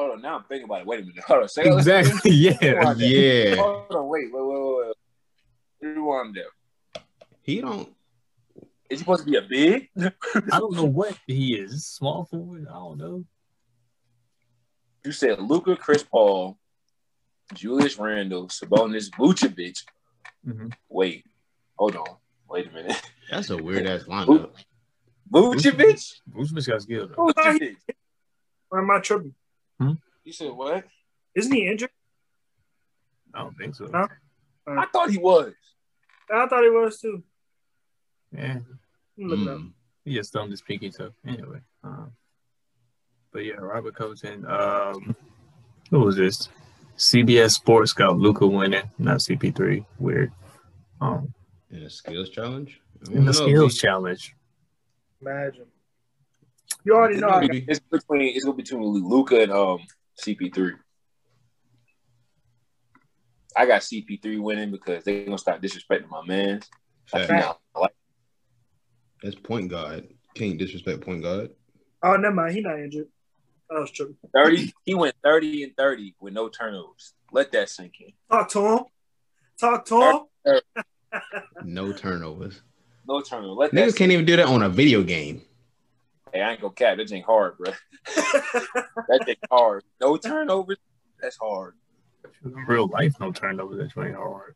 Hold 0.00 0.12
on, 0.12 0.22
now 0.22 0.38
I'm 0.38 0.44
thinking 0.44 0.64
about 0.64 0.80
it. 0.80 0.86
Wait 0.86 1.00
a 1.00 1.02
minute. 1.04 1.22
Hold 1.24 1.42
on. 1.42 1.48
Say 1.50 1.64
exactly. 1.64 2.30
Yeah. 2.30 2.56
Rewind 2.62 3.00
that. 3.00 3.06
Yeah. 3.06 3.56
Hold 3.56 3.90
on, 3.90 4.08
wait, 4.08 4.32
wait, 4.32 4.42
wait, 4.42 4.62
wait. 4.62 4.94
wait. 5.82 5.94
Rewind 5.94 6.34
there. 6.34 7.04
He 7.42 7.60
don't. 7.60 7.86
Is 8.56 8.64
he 8.88 8.96
supposed 8.96 9.26
to 9.26 9.30
be 9.30 9.36
a 9.36 9.42
big? 9.42 9.90
I 9.94 10.58
don't 10.58 10.74
know 10.74 10.86
what 10.86 11.18
he 11.26 11.54
is. 11.54 11.84
Small 11.84 12.24
forward. 12.24 12.66
I 12.66 12.72
don't 12.72 12.96
know. 12.96 13.24
You 15.04 15.12
said 15.12 15.38
Luka, 15.38 15.76
Chris 15.76 16.02
Paul, 16.02 16.56
Julius 17.52 17.98
Randle, 17.98 18.48
Sabonis, 18.48 19.10
Vucevic. 19.10 19.84
Mhm. 20.48 20.72
Wait, 20.88 21.26
hold 21.78 21.96
on. 21.96 22.16
Wait 22.48 22.68
a 22.68 22.70
minute. 22.70 23.02
That's 23.30 23.50
a 23.50 23.56
weird 23.58 23.86
ass 23.86 24.04
lineup. 24.04 24.50
Vucevic? 25.30 26.20
Vucevic 26.34 26.66
got 26.66 26.80
skill 26.80 27.06
though. 27.08 27.26
Vucevic. 27.26 27.76
Or 28.70 28.78
am 28.80 28.90
I 28.90 29.00
tripping? 29.00 29.34
You 30.24 30.32
said 30.32 30.50
what? 30.52 30.84
Isn't 31.34 31.52
he 31.52 31.66
injured? 31.66 31.90
I 33.34 33.42
don't 33.42 33.54
think 33.56 33.74
so. 33.74 33.86
No. 33.86 34.06
I 34.68 34.86
thought 34.92 35.10
he 35.10 35.18
was. 35.18 35.52
I 36.32 36.46
thought 36.46 36.62
he 36.62 36.70
was 36.70 37.00
too. 37.00 37.22
Yeah. 38.32 38.58
Look 39.16 39.40
it 39.40 39.48
up. 39.48 39.58
Mm. 39.58 39.72
He 40.04 40.14
just 40.14 40.32
thumbed 40.32 40.50
his 40.50 40.62
pinky 40.62 40.90
toe. 40.90 41.12
Anyway. 41.26 41.60
Um, 41.82 42.12
but 43.32 43.40
yeah, 43.44 43.54
Robert 43.54 43.94
Covington. 43.94 44.46
Um, 44.46 45.16
who 45.90 46.00
was 46.00 46.16
this? 46.16 46.48
CBS 46.96 47.52
Sports 47.52 47.92
got 47.92 48.18
Luka 48.18 48.46
winning, 48.46 48.90
not 48.98 49.18
CP3. 49.18 49.84
Weird. 49.98 50.32
Um, 51.00 51.32
In 51.70 51.82
a 51.84 51.90
skills 51.90 52.28
challenge. 52.30 52.80
In 53.10 53.24
the 53.24 53.32
skills 53.32 53.78
challenge. 53.78 54.34
Imagine. 55.22 55.66
You 56.84 56.94
already 56.94 57.18
know. 57.18 57.28
I 57.28 57.40
got, 57.40 57.50
Maybe. 57.50 57.64
It's 57.68 57.80
between 57.80 58.34
it's 58.34 58.48
between 58.50 58.82
Luka 58.82 59.42
and 59.42 59.52
um 59.52 59.80
CP3. 60.20 60.74
I 63.56 63.66
got 63.66 63.82
CP3 63.82 64.40
winning 64.40 64.70
because 64.70 65.04
they're 65.04 65.24
gonna 65.24 65.38
stop 65.38 65.60
disrespecting 65.60 66.08
my 66.08 66.24
man. 66.24 66.60
Fact. 67.06 67.58
like 67.74 67.92
That's 69.22 69.34
point 69.34 69.70
guard. 69.70 70.08
Can't 70.34 70.58
disrespect 70.58 71.00
point 71.00 71.22
guard. 71.22 71.50
oh, 72.02 72.16
never 72.16 72.34
mind. 72.34 72.54
He 72.54 72.60
not 72.60 72.78
injured. 72.78 73.08
I 73.70 73.80
was 73.80 73.90
tripping. 73.90 74.16
30. 74.34 74.72
He 74.84 74.94
went 74.94 75.14
30 75.22 75.64
and 75.64 75.76
30 75.76 76.16
with 76.20 76.32
no 76.32 76.48
turnovers. 76.48 77.14
Let 77.32 77.52
that 77.52 77.68
sink 77.68 77.94
in. 78.00 78.12
Talk 78.30 78.48
to 78.50 78.66
him. 78.66 78.78
Talk 79.60 79.84
to 79.86 80.22
him. 80.44 80.62
No 81.64 81.92
turnovers. 81.92 82.62
No 83.06 83.20
turnovers. 83.20 83.56
Let 83.58 83.72
Niggas 83.72 83.96
can't 83.96 84.10
even 84.12 84.24
do 84.24 84.36
that 84.36 84.46
on 84.46 84.62
a 84.62 84.68
video 84.68 85.02
game. 85.02 85.42
Hey, 86.32 86.40
I 86.42 86.52
ain't 86.52 86.60
gonna 86.60 86.72
cap. 86.74 86.96
That 86.98 87.12
ain't 87.12 87.24
hard, 87.24 87.56
bro. 87.58 87.72
That 89.08 89.24
ain't 89.28 89.38
hard. 89.50 89.82
No 90.00 90.16
turnovers. 90.16 90.78
That's 91.20 91.36
hard. 91.36 91.74
In 92.44 92.52
real 92.66 92.86
life, 92.88 93.14
no 93.20 93.32
turnovers. 93.32 93.78
That's 93.78 93.96
really 93.96 94.12
hard. 94.12 94.54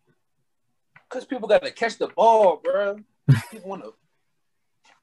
Cause 1.09 1.25
people 1.25 1.49
gotta 1.49 1.71
catch 1.71 1.99
the 1.99 2.09
ball, 2.09 2.61
bro. 2.63 2.97
People 3.51 3.71
wanna, 3.71 3.85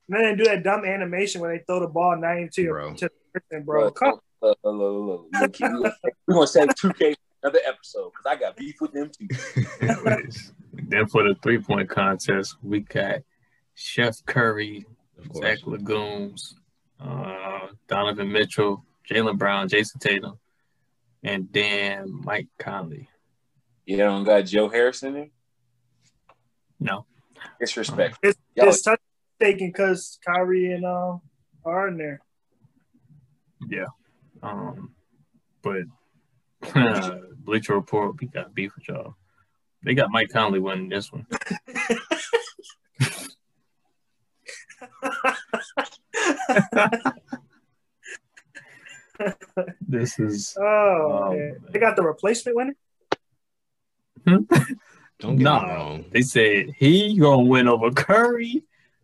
And 0.09 0.23
then 0.25 0.37
do 0.37 0.43
that 0.45 0.63
dumb 0.63 0.83
animation 0.85 1.41
when 1.41 1.51
they 1.51 1.63
throw 1.65 1.79
the 1.79 1.87
ball 1.87 2.17
90 2.17 2.49
to 2.53 2.61
your 2.61 2.73
Bro. 2.73 2.93
to 2.95 3.09
the 3.33 3.39
person, 3.39 3.63
bro. 3.65 3.81
bro. 3.81 3.91
Come 3.91 4.19
uh, 4.43 4.47
uh, 4.47 4.69
uh, 4.69 4.69
uh, 4.69 5.17
uh, 5.43 5.47
keep- 5.53 5.67
we 5.71 5.79
gonna- 5.81 5.93
gonna 6.29 6.47
save 6.47 6.67
2K 6.69 7.13
for 7.13 7.17
another 7.43 7.59
episode 7.65 8.11
because 8.11 8.25
I 8.25 8.35
got 8.35 8.55
beef 8.57 8.75
with 8.81 8.91
them 8.93 9.09
too. 9.09 9.27
Then 10.73 11.05
for 11.07 11.23
the 11.23 11.35
three 11.43 11.59
point 11.59 11.89
contest, 11.89 12.55
we 12.63 12.79
got 12.81 13.19
Chef 13.75 14.15
Curry, 14.25 14.85
Of 15.19 15.29
course. 15.29 15.45
Zach 15.45 15.59
Lagoons, 15.67 16.55
uh, 17.01 17.67
Donovan 17.87 18.31
Mitchell, 18.31 18.85
Jaylen 19.09 19.37
Brown, 19.37 19.67
Jayson 19.67 19.99
Tatum, 19.99 20.37
and 21.23 21.47
then 21.51 22.21
Mike 22.23 22.47
Conley. 22.59 23.07
You 23.85 23.97
don't 23.97 24.23
got 24.23 24.45
Joe 24.45 24.69
Harrison 24.69 25.13
there? 25.13 25.29
No, 26.79 27.05
Disrespect. 27.59 28.17
It's, 28.23 28.37
Y'all- 28.55 28.69
it's 28.69 28.81
touch 28.81 28.99
taken 29.39 29.67
because 29.69 30.19
Kyrie 30.25 30.71
and 30.73 30.85
um 30.85 31.21
are 31.65 31.87
in 31.87 31.97
there. 31.97 32.21
yeah, 33.67 33.85
um, 34.43 34.93
but 35.61 35.83
Bleacher 37.43 37.75
Report, 37.75 38.19
we 38.21 38.27
got 38.27 38.53
beef 38.53 38.73
with 38.75 38.87
y'all. 38.87 39.15
They 39.83 39.93
got 39.95 40.11
Mike 40.11 40.29
Conley 40.29 40.59
winning 40.59 40.89
this 40.89 41.11
one. 41.11 41.25
This 49.87 50.17
is 50.19 50.55
Oh, 50.61 51.29
Um, 51.31 51.55
they 51.71 51.79
got 51.79 51.95
the 51.95 52.03
replacement 52.03 52.55
winner. 52.57 52.73
Don't 54.25 54.47
get 55.35 55.43
Nah. 55.43 55.63
me 55.65 55.69
wrong. 55.73 56.05
They 56.11 56.21
said 56.23 56.71
he 56.77 57.17
gonna 57.17 57.43
win 57.43 57.67
over 57.67 57.91
Curry. 57.91 58.63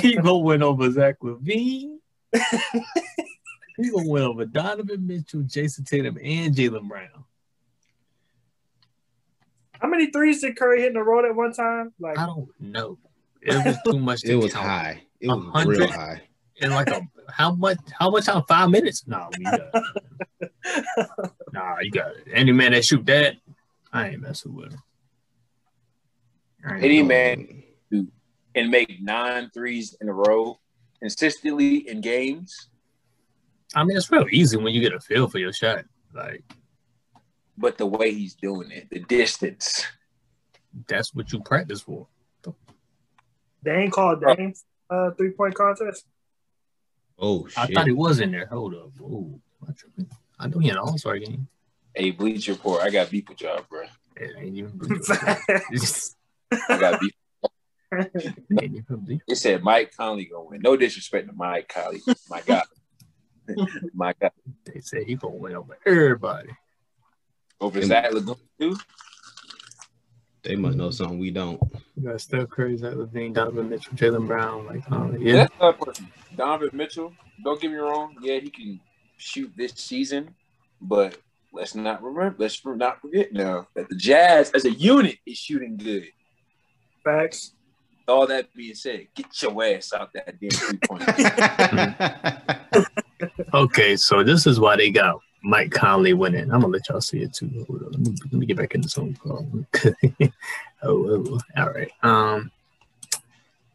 he 0.00 0.16
gonna 0.16 0.38
win 0.38 0.62
over 0.62 0.90
Zach 0.90 1.16
LaVine. 1.20 1.98
he 2.32 3.90
gonna 3.90 4.08
win 4.08 4.22
over 4.22 4.44
Donovan 4.44 5.06
Mitchell, 5.06 5.42
Jayson 5.42 5.84
Tatum, 5.84 6.18
and 6.22 6.54
Jaylen 6.54 6.88
Brown. 6.88 7.24
How 9.80 9.88
many 9.88 10.10
threes 10.10 10.40
did 10.40 10.56
Curry 10.56 10.80
hit 10.82 10.90
in 10.92 10.96
a 10.96 11.02
row 11.04 11.24
at 11.28 11.34
one 11.34 11.52
time? 11.52 11.92
Like, 11.98 12.18
I 12.18 12.26
don't 12.26 12.48
know. 12.60 12.98
It 13.42 13.64
was 13.64 13.76
too 13.84 13.98
much. 13.98 14.20
To 14.22 14.30
It 14.32 14.34
was 14.36 14.52
count. 14.52 14.66
high. 14.66 15.02
It 15.20 15.28
was 15.28 15.66
real 15.66 15.88
high. 15.88 16.22
And 16.60 16.72
like 16.72 16.88
a 16.88 17.06
how 17.30 17.54
much? 17.54 17.78
How 17.98 18.10
much 18.10 18.28
on 18.28 18.44
five 18.44 18.70
minutes? 18.70 19.04
No, 19.06 19.28
you 19.38 19.44
got 19.44 19.84
nah, 21.52 21.78
you 21.80 21.90
got 21.90 22.16
it. 22.16 22.28
Any 22.32 22.52
man 22.52 22.72
that 22.72 22.84
shoot 22.84 23.04
that, 23.06 23.36
I 23.92 24.08
ain't 24.08 24.22
messing 24.22 24.54
with 24.54 24.72
him. 24.72 24.82
Any 26.78 27.02
man 27.02 27.62
who 27.90 28.08
can 28.54 28.70
make 28.70 29.00
nine 29.00 29.50
threes 29.52 29.96
in 30.00 30.08
a 30.08 30.12
row 30.12 30.58
consistently 31.00 31.88
in 31.88 32.00
games, 32.00 32.70
I 33.74 33.84
mean, 33.84 33.96
it's 33.96 34.10
real 34.10 34.26
easy 34.32 34.56
when 34.56 34.74
you 34.74 34.80
get 34.80 34.94
a 34.94 35.00
feel 35.00 35.28
for 35.28 35.38
your 35.38 35.52
shot. 35.52 35.84
Like 36.14 36.42
but 37.58 37.78
the 37.78 37.86
way 37.86 38.12
he's 38.12 38.34
doing 38.34 38.70
it, 38.70 38.88
the 38.90 39.00
distance. 39.00 39.86
that's 40.88 41.14
what 41.14 41.32
you 41.32 41.40
practice 41.40 41.80
for. 41.80 42.06
they 43.62 43.76
ain't 43.76 43.92
called 43.92 44.22
Dame 44.22 44.54
uh, 44.90 45.10
three 45.12 45.30
point 45.30 45.54
contest. 45.54 46.04
Oh 47.18 47.46
shit. 47.46 47.58
I 47.58 47.66
thought 47.66 47.88
it 47.88 47.96
was 47.96 48.20
in 48.20 48.30
there. 48.30 48.46
Hold 48.46 48.74
up. 48.74 48.90
Am 49.00 49.40
I 50.38 50.48
know 50.48 50.58
he 50.58 50.68
an 50.70 50.76
All 50.76 50.98
Star 50.98 51.18
game. 51.18 51.48
Hey, 51.94 52.10
Bleach 52.10 52.48
Report, 52.48 52.82
I 52.82 52.90
got 52.90 53.10
beef 53.10 53.28
with 53.28 53.40
y'all, 53.40 53.64
bro. 53.70 53.84
It 54.16 54.34
ain't 54.38 54.56
even. 54.56 55.00
I 56.68 56.78
got 56.78 57.00
beef. 57.00 57.12
It 59.28 59.36
said 59.36 59.62
Mike 59.62 59.92
Conley 59.96 60.26
gonna 60.26 60.44
win. 60.44 60.60
No 60.62 60.76
disrespect 60.76 61.28
to 61.28 61.32
Mike 61.32 61.68
Conley. 61.68 62.02
My 62.28 62.42
God. 62.42 62.64
My 63.94 64.12
God. 64.20 64.32
They 64.64 64.80
said 64.80 65.04
he 65.04 65.14
gonna 65.14 65.36
win 65.36 65.56
over 65.56 65.78
everybody. 65.86 66.50
Over 67.60 67.82
Zach 67.82 68.12
Lagoon 68.12 68.36
too. 68.60 68.76
They 70.46 70.54
must 70.54 70.76
know 70.76 70.90
something 70.90 71.18
we 71.18 71.32
don't. 71.32 71.60
You 71.96 72.08
got 72.08 72.20
Steph 72.20 72.48
Curry, 72.50 72.76
Zach 72.76 72.94
LaVine, 72.94 73.34
Donovan 73.34 73.68
Mitchell, 73.68 73.94
Jaylen 73.94 74.28
Brown. 74.28 74.64
Like, 74.66 74.82
uh, 74.92 75.10
yeah, 75.18 75.48
That's 75.60 75.84
person. 75.84 76.08
Donovan 76.36 76.70
Mitchell. 76.72 77.12
Don't 77.42 77.60
get 77.60 77.72
me 77.72 77.76
wrong. 77.78 78.14
Yeah, 78.22 78.38
he 78.38 78.50
can 78.50 78.80
shoot 79.16 79.52
this 79.56 79.72
season, 79.72 80.34
but 80.80 81.18
let's 81.52 81.74
not 81.74 82.00
remember. 82.00 82.36
Let's 82.38 82.64
not 82.64 83.00
forget 83.00 83.32
now 83.32 83.66
that 83.74 83.88
the 83.88 83.96
Jazz 83.96 84.52
as 84.52 84.64
a 84.64 84.70
unit 84.70 85.18
is 85.26 85.36
shooting 85.36 85.76
good. 85.76 86.06
Facts. 87.02 87.52
All 88.06 88.28
that 88.28 88.54
being 88.54 88.76
said, 88.76 89.08
get 89.16 89.42
your 89.42 89.64
ass 89.64 89.92
out 89.92 90.12
that 90.12 90.38
damn 90.40 90.50
three 90.50 90.78
point. 90.78 91.02
Okay, 93.54 93.96
so 93.96 94.22
this 94.22 94.46
is 94.46 94.60
why 94.60 94.76
they 94.76 94.90
got 94.90 95.18
Mike 95.46 95.70
Conley 95.70 96.12
winning. 96.12 96.50
I'm 96.50 96.60
gonna 96.60 96.66
let 96.66 96.88
y'all 96.88 97.00
see 97.00 97.22
it 97.22 97.32
too. 97.32 97.64
Hold 97.68 97.84
on. 97.84 97.92
Let, 97.92 98.00
me, 98.00 98.14
let 98.24 98.32
me 98.32 98.46
get 98.46 98.56
back 98.56 98.74
in 98.74 98.80
the 98.80 98.88
zone 98.88 99.14
call. 99.14 99.46
oh, 100.82 101.24
oh, 101.32 101.40
all 101.56 101.70
right. 101.70 101.90
Um, 102.02 102.50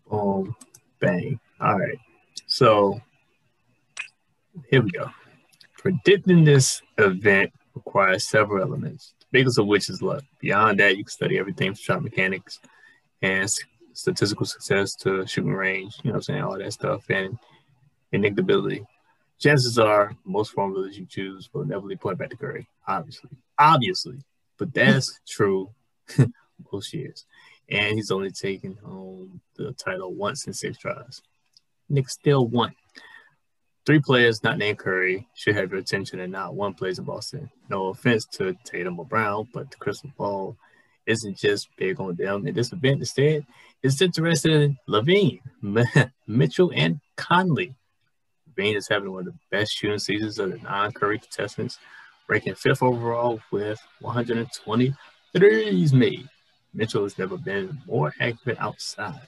boom, 0.09 0.53
bang. 0.99 1.39
All 1.61 1.79
right. 1.79 1.97
So 2.45 2.99
here 4.69 4.81
we 4.81 4.91
go. 4.91 5.09
Predicting 5.77 6.43
this 6.43 6.81
event 6.97 7.53
requires 7.73 8.27
several 8.27 8.61
elements, 8.61 9.13
the 9.21 9.27
biggest 9.31 9.57
of 9.57 9.65
which 9.65 9.89
is 9.89 10.01
luck. 10.01 10.23
Beyond 10.39 10.77
that, 10.81 10.97
you 10.97 11.05
can 11.05 11.11
study 11.11 11.39
everything 11.39 11.73
from 11.73 11.81
shot 11.81 12.03
mechanics 12.03 12.59
and 13.21 13.49
statistical 13.93 14.45
success 14.45 14.93
to 14.95 15.25
shooting 15.25 15.53
range, 15.53 15.95
you 16.03 16.09
know 16.09 16.15
what 16.15 16.17
I'm 16.17 16.23
saying, 16.23 16.43
all 16.43 16.57
that 16.57 16.73
stuff, 16.73 17.09
and 17.09 17.39
predictability. 18.13 18.85
Chances 19.41 19.79
are 19.79 20.15
most 20.23 20.51
formulas 20.51 20.99
you 20.99 21.07
choose 21.07 21.49
will 21.51 21.63
inevitably 21.63 21.95
point 21.95 22.19
back 22.19 22.29
to 22.29 22.37
Curry, 22.37 22.67
obviously. 22.87 23.31
Obviously. 23.57 24.19
But 24.59 24.71
that's 24.71 25.19
true 25.27 25.71
most 26.71 26.93
years. 26.93 27.25
And 27.67 27.95
he's 27.95 28.11
only 28.11 28.29
taken 28.29 28.77
home 28.83 29.41
the 29.55 29.73
title 29.73 30.13
once 30.13 30.45
in 30.45 30.53
six 30.53 30.77
tries. 30.77 31.23
Nick 31.89 32.07
still 32.09 32.47
won. 32.47 32.75
Three 33.83 33.99
players 33.99 34.43
not 34.43 34.59
named 34.59 34.77
Curry 34.77 35.27
should 35.33 35.55
have 35.55 35.71
your 35.71 35.79
attention 35.79 36.19
and 36.19 36.31
not 36.31 36.53
one 36.53 36.75
plays 36.75 36.99
in 36.99 37.05
Boston. 37.05 37.49
No 37.67 37.87
offense 37.87 38.27
to 38.33 38.55
Tatum 38.63 38.99
or 38.99 39.05
Brown, 39.05 39.47
but 39.51 39.71
the 39.71 39.77
crystal 39.77 40.11
ball 40.17 40.55
isn't 41.07 41.37
just 41.37 41.67
big 41.77 41.99
on 41.99 42.15
them 42.15 42.45
in 42.45 42.53
this 42.53 42.71
event. 42.71 42.99
Instead, 42.99 43.43
it's 43.81 44.01
interested 44.03 44.51
in 44.51 44.77
LaVine, 44.87 45.39
Mitchell, 46.27 46.71
and 46.75 46.99
Conley. 47.15 47.73
LaVine 48.61 48.77
is 48.77 48.87
having 48.87 49.11
one 49.11 49.27
of 49.27 49.33
the 49.33 49.39
best 49.49 49.73
shooting 49.73 49.99
seasons 49.99 50.39
of 50.39 50.51
the 50.51 50.57
non-Curry 50.59 51.19
contestants, 51.19 51.79
ranking 52.27 52.55
fifth 52.55 52.83
overall 52.83 53.39
with 53.51 53.79
120 53.99 54.93
threes 55.33 55.93
made. 55.93 56.27
Mitchell 56.73 57.03
has 57.03 57.17
never 57.17 57.37
been 57.37 57.81
more 57.87 58.13
accurate 58.19 58.59
outside, 58.59 59.27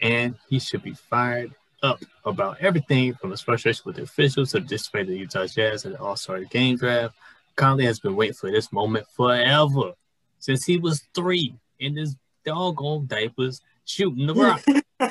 and 0.00 0.34
he 0.48 0.58
should 0.58 0.82
be 0.82 0.94
fired 0.94 1.52
up 1.82 2.02
about 2.24 2.58
everything 2.60 3.14
from 3.14 3.30
his 3.30 3.40
frustration 3.40 3.82
with 3.86 3.96
the 3.96 4.02
officials 4.02 4.52
to 4.52 4.60
the 4.60 4.66
display 4.66 5.00
of 5.00 5.08
the 5.08 5.16
Utah 5.16 5.46
Jazz 5.46 5.84
at 5.84 5.92
the 5.92 6.00
All-Star 6.00 6.40
Game 6.44 6.76
Draft. 6.76 7.14
Conley 7.56 7.86
has 7.86 7.98
been 7.98 8.14
waiting 8.14 8.34
for 8.34 8.50
this 8.50 8.72
moment 8.72 9.06
forever, 9.16 9.92
since 10.38 10.64
he 10.64 10.78
was 10.78 11.02
three 11.14 11.54
in 11.80 11.96
his 11.96 12.14
doggone 12.44 13.06
diapers 13.06 13.60
shooting 13.84 14.26
the 14.26 14.34
rock. 15.00 15.10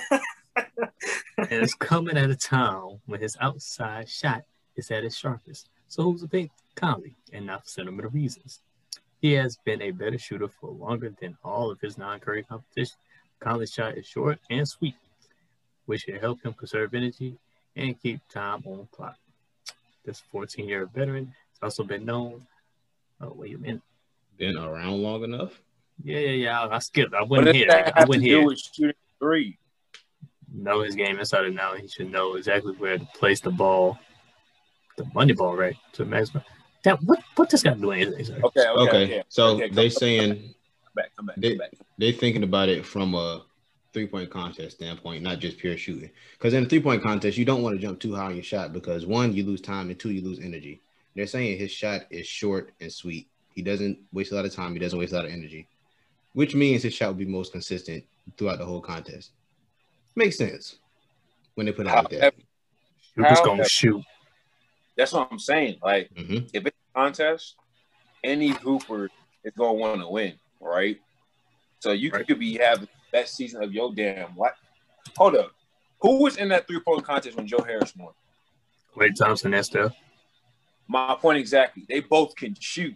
And 1.51 1.63
it's 1.63 1.73
coming 1.73 2.17
at 2.17 2.29
a 2.29 2.35
time 2.35 2.99
when 3.05 3.21
his 3.21 3.37
outside 3.41 4.09
shot 4.09 4.43
is 4.75 4.91
at 4.91 5.03
its 5.03 5.15
sharpest. 5.15 5.69
So 5.87 6.03
who's 6.03 6.23
a 6.23 6.27
big 6.27 6.51
Conley, 6.75 7.15
and 7.33 7.45
not 7.45 7.63
for 7.63 7.69
sentimental 7.69 8.11
reasons. 8.11 8.61
He 9.21 9.31
has 9.33 9.57
been 9.65 9.81
a 9.81 9.91
better 9.91 10.17
shooter 10.17 10.47
for 10.47 10.69
longer 10.69 11.13
than 11.19 11.37
all 11.43 11.71
of 11.71 11.79
his 11.79 11.97
non-Curry 11.97 12.43
competition. 12.43 12.97
Conley's 13.39 13.73
shot 13.73 13.97
is 13.97 14.05
short 14.05 14.39
and 14.49 14.67
sweet, 14.67 14.95
which 15.85 16.01
should 16.01 16.21
help 16.21 16.43
him 16.43 16.53
conserve 16.53 16.93
energy 16.93 17.35
and 17.75 17.99
keep 18.01 18.19
time 18.29 18.61
on 18.65 18.87
clock. 18.91 19.15
This 20.05 20.21
14-year 20.33 20.87
veteran 20.93 21.33
has 21.53 21.63
also 21.63 21.83
been 21.83 22.05
known. 22.05 22.45
Oh, 23.21 23.33
wait 23.35 23.55
a 23.55 23.57
minute. 23.57 23.81
Been 24.37 24.57
around 24.57 25.01
long 25.01 25.23
enough. 25.23 25.61
Yeah, 26.03 26.19
yeah, 26.19 26.29
yeah. 26.31 26.61
I, 26.61 26.75
I 26.75 26.79
skipped. 26.79 27.13
I 27.13 27.23
went 27.23 27.45
does 27.45 27.55
here. 27.55 27.67
that 27.67 27.93
I 27.95 27.99
have 27.99 28.05
to 28.05 28.09
went 28.09 28.21
do 28.21 28.29
here. 28.29 28.45
with 28.45 28.59
shooting 28.59 28.93
three? 29.17 29.57
Know 30.57 30.81
his 30.81 30.95
game 30.95 31.19
inside 31.19 31.45
and 31.45 31.59
out. 31.59 31.79
He 31.79 31.87
should 31.87 32.11
know 32.11 32.35
exactly 32.35 32.73
where 32.73 32.97
to 32.97 33.05
place 33.17 33.41
the 33.41 33.51
ball, 33.51 33.99
the 34.97 35.05
money 35.13 35.33
ball, 35.33 35.55
right? 35.55 35.75
To 35.93 36.05
maximum. 36.05 36.43
That 36.83 37.01
what 37.03 37.19
what 37.35 37.49
this 37.49 37.63
got 37.63 37.75
to 37.75 37.79
do 37.81 37.87
with 37.87 37.97
anything? 37.99 38.25
Sir? 38.25 38.39
Okay, 38.43 38.61
okay, 38.61 38.81
Okay, 38.81 39.03
okay. 39.03 39.23
so 39.27 39.45
Okay, 39.55 39.69
they 39.69 39.89
come- 39.89 39.91
saying 39.91 40.29
Come 40.33 40.93
back, 40.95 41.15
come 41.15 41.25
back, 41.25 41.35
They- 41.37 41.49
come 41.49 41.57
back. 41.57 41.71
they 41.97 42.11
thinking 42.11 42.43
about 42.43 42.69
it 42.69 42.85
from 42.85 43.15
a 43.15 43.43
three 43.91 44.07
point 44.07 44.29
contest 44.29 44.77
standpoint, 44.77 45.23
not 45.23 45.39
just 45.39 45.57
pure 45.57 45.77
shooting. 45.77 46.09
Because 46.33 46.53
in 46.53 46.63
a 46.65 46.69
three 46.69 46.79
point 46.81 47.01
contest, 47.03 47.37
you 47.37 47.43
don't 47.45 47.61
want 47.63 47.75
to 47.75 47.81
jump 47.81 47.99
too 47.99 48.13
high 48.15 48.27
on 48.27 48.35
your 48.35 48.43
shot 48.43 48.71
because 48.71 49.05
one, 49.05 49.33
you 49.33 49.43
lose 49.43 49.61
time, 49.61 49.89
and 49.89 49.99
two, 49.99 50.11
you 50.11 50.21
lose 50.21 50.39
energy. 50.39 50.81
They're 51.15 51.27
saying 51.27 51.57
his 51.57 51.71
shot 51.71 52.01
is 52.09 52.27
short 52.27 52.71
and 52.79 52.91
sweet. 52.91 53.27
He 53.55 53.61
doesn't 53.61 53.97
waste 54.13 54.31
a 54.31 54.35
lot 54.35 54.45
of 54.45 54.53
time. 54.53 54.73
He 54.73 54.79
doesn't 54.79 54.97
waste 54.99 55.13
a 55.13 55.15
lot 55.17 55.25
of 55.25 55.31
energy, 55.31 55.67
which 56.33 56.55
means 56.55 56.83
his 56.83 56.93
shot 56.93 57.07
will 57.07 57.15
be 57.15 57.25
most 57.25 57.51
consistent 57.51 58.03
throughout 58.37 58.59
the 58.59 58.65
whole 58.65 58.81
contest. 58.81 59.31
Makes 60.15 60.37
sense 60.37 60.79
when 61.55 61.65
they 61.65 61.71
put 61.71 61.87
it 61.87 61.91
out 61.91 62.09
there. 62.09 62.21
However, 62.21 62.35
You're 63.15 63.27
just 63.27 63.43
gonna 63.43 63.67
shoot. 63.67 64.01
That's 64.97 65.11
what 65.11 65.27
I'm 65.31 65.39
saying. 65.39 65.79
Like, 65.81 66.09
hmm 66.15 66.37
if 66.53 66.65
it's 66.65 66.77
a 66.95 66.97
contest, 66.99 67.55
any 68.23 68.49
hooper 68.49 69.09
is 69.43 69.53
gonna 69.57 69.73
want 69.73 70.01
to 70.01 70.07
win, 70.07 70.39
right? 70.59 70.97
So 71.79 71.91
you 71.91 72.11
Right. 72.11 72.25
could 72.25 72.39
be 72.39 72.57
having 72.57 72.85
the 72.85 72.89
best 73.11 73.35
season 73.35 73.61
of 73.63 73.73
your 73.73 73.93
damn 73.93 74.35
what? 74.35 74.55
Hold 75.17 75.35
up, 75.35 75.51
who 76.01 76.23
was 76.23 76.37
in 76.37 76.49
that 76.49 76.67
three 76.67 76.79
point 76.79 77.03
contest 77.05 77.35
when 77.35 77.47
Joe 77.47 77.61
Harris 77.61 77.93
won? 77.95 78.13
Klay 78.95 79.13
Thompson, 79.13 79.51
that 79.51 79.65
stuff. 79.65 79.93
My 80.87 81.15
point 81.15 81.39
exactly. 81.39 81.85
They 81.89 81.99
both 81.99 82.35
can 82.35 82.55
shoot. 82.59 82.95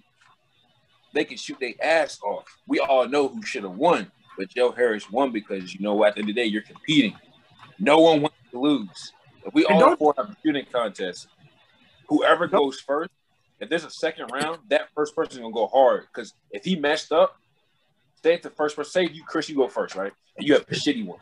They 1.13 1.25
can 1.25 1.37
shoot 1.37 1.59
their 1.59 1.73
ass 1.81 2.19
off. 2.21 2.45
We 2.67 2.79
all 2.79 3.07
know 3.07 3.27
who 3.27 3.41
should 3.43 3.63
have 3.63 3.73
won, 3.73 4.11
but 4.39 4.47
Joe 4.47 4.71
Harris 4.71 5.11
won 5.11 5.33
because 5.33 5.75
you 5.75 5.81
know 5.81 6.03
at 6.05 6.15
the 6.15 6.21
end 6.21 6.29
of 6.29 6.35
the 6.35 6.41
day 6.41 6.47
you're 6.47 6.61
competing. 6.61 7.13
No 7.77 7.99
one 7.99 8.21
wants 8.21 8.37
to 8.51 8.59
lose. 8.59 9.11
If 9.45 9.53
we 9.53 9.65
all 9.65 9.97
four 9.97 10.13
have 10.17 10.29
a 10.29 10.37
shooting 10.41 10.65
contest, 10.71 11.27
whoever 12.07 12.47
goes 12.47 12.79
first, 12.79 13.11
if 13.59 13.69
there's 13.69 13.83
a 13.83 13.91
second 13.91 14.31
round, 14.31 14.59
that 14.69 14.87
first 14.95 15.13
person 15.13 15.41
gonna 15.41 15.53
go 15.53 15.67
hard. 15.67 16.07
Because 16.07 16.33
if 16.51 16.63
he 16.63 16.77
messed 16.77 17.11
up, 17.11 17.35
say 18.23 18.35
if 18.35 18.41
the 18.41 18.49
first 18.49 18.77
person, 18.77 18.91
say 18.91 19.13
you 19.13 19.23
Chris, 19.25 19.49
you 19.49 19.57
go 19.57 19.67
first, 19.67 19.95
right? 19.95 20.13
And 20.37 20.47
you 20.47 20.53
have 20.53 20.63
a 20.69 20.73
shitty 20.73 21.05
one. 21.05 21.19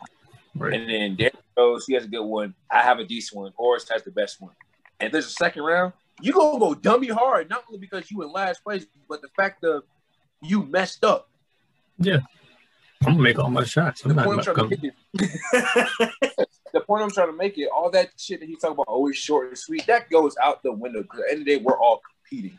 Right. 0.54 0.74
And 0.74 0.88
then 0.88 1.16
Derek 1.16 1.34
goes, 1.56 1.86
he 1.86 1.94
has 1.94 2.04
a 2.04 2.08
good 2.08 2.24
one. 2.24 2.54
I 2.70 2.82
have 2.82 3.00
a 3.00 3.04
decent 3.04 3.40
one. 3.40 3.52
Horace 3.56 3.88
has 3.92 4.04
the 4.04 4.12
best 4.12 4.40
one. 4.40 4.52
And 5.00 5.08
if 5.08 5.12
there's 5.12 5.26
a 5.26 5.30
second 5.30 5.64
round, 5.64 5.92
you 6.20 6.32
gonna 6.32 6.60
go 6.60 6.72
dummy 6.74 7.08
hard, 7.08 7.50
not 7.50 7.64
only 7.68 7.80
because 7.80 8.12
you 8.12 8.22
in 8.22 8.30
last 8.30 8.62
place, 8.62 8.86
but 9.08 9.22
the 9.22 9.28
fact 9.36 9.64
of 9.64 9.82
you 10.40 10.62
messed 10.66 11.02
up. 11.02 11.30
I'm 13.06 13.12
gonna 13.12 13.22
make 13.22 13.38
all 13.38 13.50
my 13.50 13.64
shots. 13.64 14.04
I'm 14.04 14.08
The 14.10 14.14
not 14.16 14.24
point 14.26 14.38
I'm 14.38 14.44
trying 14.54 14.56
to 14.56 14.60
come. 14.62 14.68
make 14.70 14.84
it, 14.84 14.94
the 16.72 16.80
point 16.80 17.02
I'm 17.02 17.10
trying 17.10 17.28
to 17.28 17.36
make 17.36 17.56
it, 17.58 17.68
all 17.74 17.90
that 17.90 18.10
shit 18.16 18.40
that 18.40 18.46
he's 18.46 18.58
talking 18.58 18.74
about, 18.74 18.88
always 18.88 19.16
short 19.16 19.48
and 19.48 19.58
sweet, 19.58 19.86
that 19.86 20.10
goes 20.10 20.36
out 20.42 20.62
the 20.62 20.72
window. 20.72 21.02
Because 21.02 21.20
at 21.20 21.26
the 21.26 21.30
end 21.32 21.40
of 21.40 21.46
the 21.46 21.56
day, 21.58 21.62
we're 21.62 21.78
all 21.78 22.00
competing. 22.28 22.58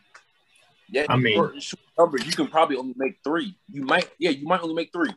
Yeah, 0.90 1.06
I 1.10 1.18
mean- 1.18 1.36
short 1.36 1.62
sweet 1.62 1.80
numbers, 1.98 2.26
you 2.26 2.32
can 2.32 2.48
probably 2.48 2.78
only 2.78 2.94
make 2.98 3.18
three. 3.24 3.56
You 3.72 3.84
might, 3.84 4.10
yeah, 4.18 4.30
you 4.32 4.48
might 4.48 4.62
only 4.62 4.76
make 4.76 4.92
three. 4.94 5.12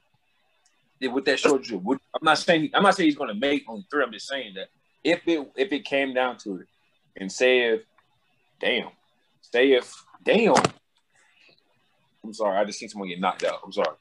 With 1.10 1.24
that 1.24 1.40
short 1.40 1.64
drill. 1.64 1.82
I'm 1.88 1.98
not 2.22 2.38
saying 2.38 2.70
I'm 2.74 2.84
not 2.84 2.94
saying 2.94 3.08
he's 3.08 3.16
gonna 3.16 3.34
make 3.34 3.64
only 3.68 3.84
three. 3.90 4.04
I'm 4.04 4.12
just 4.12 4.28
saying 4.28 4.54
that 4.54 4.68
if 5.02 5.20
it 5.26 5.50
if 5.56 5.72
it 5.72 5.84
came 5.84 6.14
down 6.14 6.36
to 6.38 6.58
it, 6.58 6.66
and 7.16 7.30
say 7.32 7.70
if, 7.74 7.80
damn, 8.60 8.86
say 9.40 9.72
if, 9.72 9.92
damn. 10.22 10.54
I'm 12.24 12.32
sorry, 12.32 12.56
I 12.56 12.64
just 12.64 12.78
seen 12.78 12.88
someone 12.88 13.08
get 13.08 13.18
knocked 13.18 13.42
out. 13.42 13.58
I'm 13.64 13.72
sorry. 13.72 13.96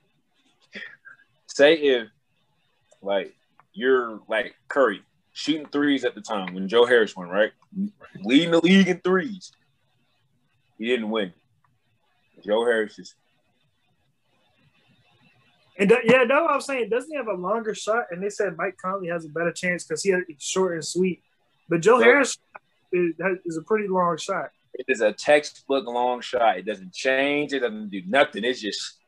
Say 1.56 1.74
if, 1.76 2.08
like, 3.02 3.34
you're 3.74 4.20
like 4.30 4.56
Curry 4.68 5.02
shooting 5.34 5.68
threes 5.68 6.06
at 6.06 6.16
the 6.16 6.22
time 6.22 6.54
when 6.54 6.68
Joe 6.68 6.86
Harris 6.86 7.16
won, 7.16 7.30
right? 7.30 7.52
Leading 8.24 8.52
the 8.52 8.60
league 8.62 8.88
in 8.88 9.00
threes. 9.00 9.52
He 10.78 10.88
didn't 10.88 11.10
win. 11.10 11.34
Joe 12.44 12.66
Harris 12.66 12.98
is 13.00 13.16
And 15.78 15.90
yeah, 16.04 16.26
that's 16.26 16.30
what 16.30 16.52
I'm 16.52 16.62
saying. 16.62 16.90
Doesn't 16.90 17.12
he 17.12 17.18
have 17.18 17.28
a 17.28 17.34
longer 17.34 17.74
shot? 17.76 18.06
And 18.12 18.22
they 18.24 18.30
said 18.30 18.58
Mike 18.58 18.78
Conley 18.82 19.08
has 19.10 19.26
a 19.26 19.30
better 19.30 19.52
chance 19.52 19.84
because 19.84 20.04
he 20.04 20.14
he's 20.28 20.42
short 20.42 20.74
and 20.74 20.86
sweet. 20.86 21.22
But 21.70 21.82
Joe 21.82 22.00
Yeah. 22.00 22.06
Harris 22.06 22.38
is, 22.92 23.14
is 23.46 23.58
a 23.58 23.62
pretty 23.62 23.88
long 23.88 24.18
shot. 24.18 24.50
it 24.74 24.86
is 24.88 25.02
a 25.02 25.12
textbook 25.12 25.86
long 25.86 26.22
shot. 26.22 26.58
It 26.58 26.66
doesn't 26.66 26.94
change. 26.94 27.54
It 27.54 27.60
doesn't 27.60 27.90
do 27.90 28.02
nothing. 28.08 28.44
It's 28.44 28.62
just 28.62 29.00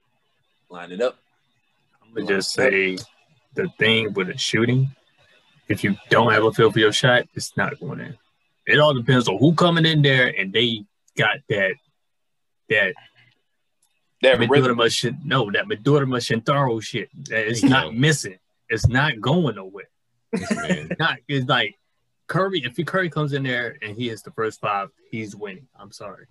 line 0.70 0.92
it 0.92 1.02
up. 1.02 1.18
Gonna 2.16 2.28
just 2.28 2.52
say 2.52 2.98
the 3.56 3.70
thing 3.80 4.14
with 4.14 4.28
the 4.28 4.38
shooting, 4.38 4.96
if 5.68 5.84
you 5.84 5.98
don't 6.10 6.32
have 6.32 6.44
a 6.44 6.52
feel 6.52 6.72
for 6.72 6.80
your 6.80 6.92
shot, 6.92 7.28
it's 7.34 7.56
not 7.58 7.80
going 7.80 8.00
in. 8.00 8.18
It 8.66 8.80
all 8.80 8.94
depends 8.94 9.28
on 9.28 9.38
who 9.38 9.54
coming 9.54 9.86
in 9.86 10.02
there 10.02 10.34
and 10.38 10.54
they 10.54 10.86
got 11.18 11.38
that 11.50 11.76
that 12.70 12.94
That 14.22 14.40
rhythm. 14.50 14.78
Mashin, 14.78 15.24
no, 15.26 15.52
that 15.52 15.68
Medora 15.68 16.06
Mashintaro 16.06 16.82
shit. 16.82 17.10
that 17.26 17.48
It's 17.48 17.64
not 17.64 17.94
missing. 17.96 18.38
It's 18.70 18.88
not 18.88 19.20
going 19.20 19.56
nowhere. 19.56 19.90
Man. 20.52 20.90
Not 20.98 21.20
it's 21.28 21.48
like 21.48 21.78
Curry. 22.28 22.64
If 22.64 22.84
Curry 22.86 23.10
comes 23.10 23.34
in 23.34 23.44
there 23.44 23.76
and 23.82 23.96
he 23.98 24.10
hits 24.10 24.22
the 24.22 24.32
first 24.32 24.62
five, 24.62 24.90
he's 25.12 25.36
winning. 25.36 25.68
I'm 25.78 25.92
sorry. 25.92 26.26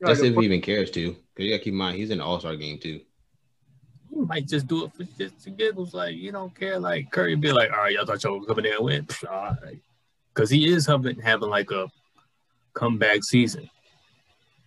That's 0.00 0.20
if 0.20 0.34
he 0.34 0.44
even 0.44 0.60
cares 0.60 0.90
to. 0.92 1.10
Because 1.10 1.44
you 1.44 1.50
got 1.50 1.58
to 1.58 1.64
keep 1.64 1.72
in 1.72 1.78
mind, 1.78 1.96
he's 1.96 2.10
in 2.10 2.18
the 2.18 2.24
All 2.24 2.40
Star 2.40 2.56
game 2.56 2.78
too. 2.78 3.00
He 4.10 4.20
might 4.20 4.46
just 4.46 4.66
do 4.66 4.84
it 4.84 4.92
for 4.94 5.04
just 5.18 5.42
to 5.44 5.50
giggles. 5.50 5.94
Like, 5.94 6.16
you 6.16 6.32
don't 6.32 6.54
care. 6.54 6.78
Like, 6.78 7.10
Curry 7.10 7.34
be 7.34 7.52
like, 7.52 7.70
all 7.70 7.78
right, 7.78 7.92
y'all 7.92 8.06
thought 8.06 8.22
y'all 8.24 8.40
were 8.40 8.46
coming 8.46 8.64
in 8.64 8.72
and 8.72 8.84
win. 8.84 9.04
Psh, 9.06 9.30
All 9.30 9.56
right. 9.62 9.80
Because 10.34 10.50
he 10.50 10.72
is 10.72 10.86
having, 10.86 11.18
having 11.20 11.50
like 11.50 11.70
a 11.70 11.88
comeback 12.74 13.24
season. 13.24 13.68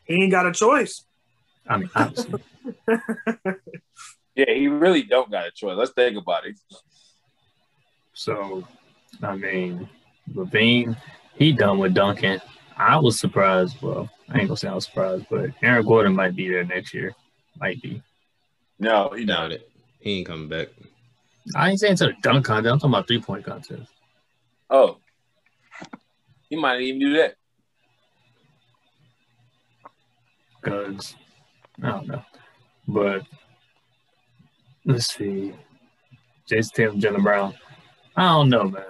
He 0.03 0.15
ain't 0.15 0.31
got 0.31 0.45
a 0.45 0.51
choice. 0.51 1.05
I 1.67 1.77
mean, 1.77 1.89
obviously. 1.95 2.41
Yeah, 4.35 4.53
he 4.53 4.67
really 4.67 5.03
don't 5.03 5.29
got 5.29 5.47
a 5.47 5.51
choice. 5.51 5.75
Let's 5.77 5.91
think 5.91 6.17
about 6.17 6.45
it. 6.45 6.55
So, 8.13 8.65
I 9.21 9.35
mean, 9.35 9.89
LaVine, 10.33 10.95
he 11.35 11.51
done 11.51 11.79
with 11.79 11.93
Duncan. 11.93 12.39
I 12.77 12.97
was 12.97 13.19
surprised. 13.19 13.81
Well, 13.81 14.09
I 14.31 14.39
ain't 14.39 14.47
gonna 14.47 14.57
say 14.57 14.69
I 14.69 14.75
was 14.75 14.85
surprised, 14.85 15.25
but 15.29 15.49
Aaron 15.61 15.85
Gordon 15.85 16.15
might 16.15 16.35
be 16.35 16.47
there 16.47 16.63
next 16.63 16.93
year. 16.93 17.13
Might 17.59 17.81
be. 17.81 18.01
No, 18.79 19.09
he 19.15 19.25
Doubt 19.25 19.51
it. 19.51 19.69
He 19.99 20.19
ain't 20.19 20.27
coming 20.27 20.47
back. 20.47 20.69
I 21.55 21.69
ain't 21.69 21.79
saying 21.79 21.97
to 21.97 22.07
the 22.07 22.13
dunk 22.21 22.45
contest. 22.45 22.71
I'm 22.71 22.79
talking 22.79 22.93
about 22.93 23.07
three 23.07 23.21
point 23.21 23.45
contest. 23.45 23.91
Oh, 24.69 24.97
he 26.49 26.55
might 26.55 26.81
even 26.81 26.99
do 26.99 27.13
that. 27.17 27.35
Because 30.61 31.15
I 31.83 31.89
don't 31.89 32.07
know. 32.07 32.23
But 32.87 33.23
let's 34.85 35.13
see. 35.13 35.53
Jayson 36.49 36.71
Tatum, 36.73 37.01
Jaylen 37.01 37.23
Brown. 37.23 37.53
I 38.15 38.29
don't 38.29 38.49
know, 38.49 38.63
man. 38.63 38.83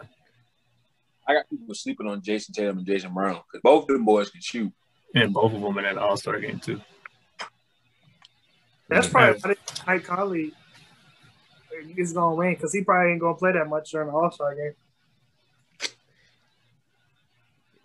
I 1.27 1.33
got 1.33 1.49
people 1.49 1.73
sleeping 1.73 2.07
on 2.07 2.21
Jayson 2.21 2.53
Tatum 2.53 2.79
and 2.79 2.87
Jason 2.87 3.13
Brown 3.13 3.41
because 3.51 3.61
both 3.63 3.83
of 3.83 3.87
them 3.95 4.05
boys 4.05 4.29
can 4.29 4.41
shoot. 4.41 4.71
And 5.13 5.33
both 5.33 5.53
of 5.53 5.61
them 5.61 5.77
in 5.77 5.83
that 5.83 5.97
All 5.97 6.17
Star 6.17 6.39
game 6.39 6.59
too. 6.59 6.81
That's 8.87 9.07
probably 9.07 9.39
why 9.41 9.55
Mike 9.87 10.03
Conley 10.03 10.53
is 11.97 12.13
gonna 12.13 12.35
win 12.35 12.53
because 12.53 12.73
he 12.73 12.83
probably 12.83 13.13
ain't 13.13 13.21
gonna 13.21 13.35
play 13.35 13.53
that 13.53 13.67
much 13.67 13.91
during 13.91 14.07
the 14.07 14.13
All 14.13 14.31
Star 14.31 14.55
game. 14.55 14.73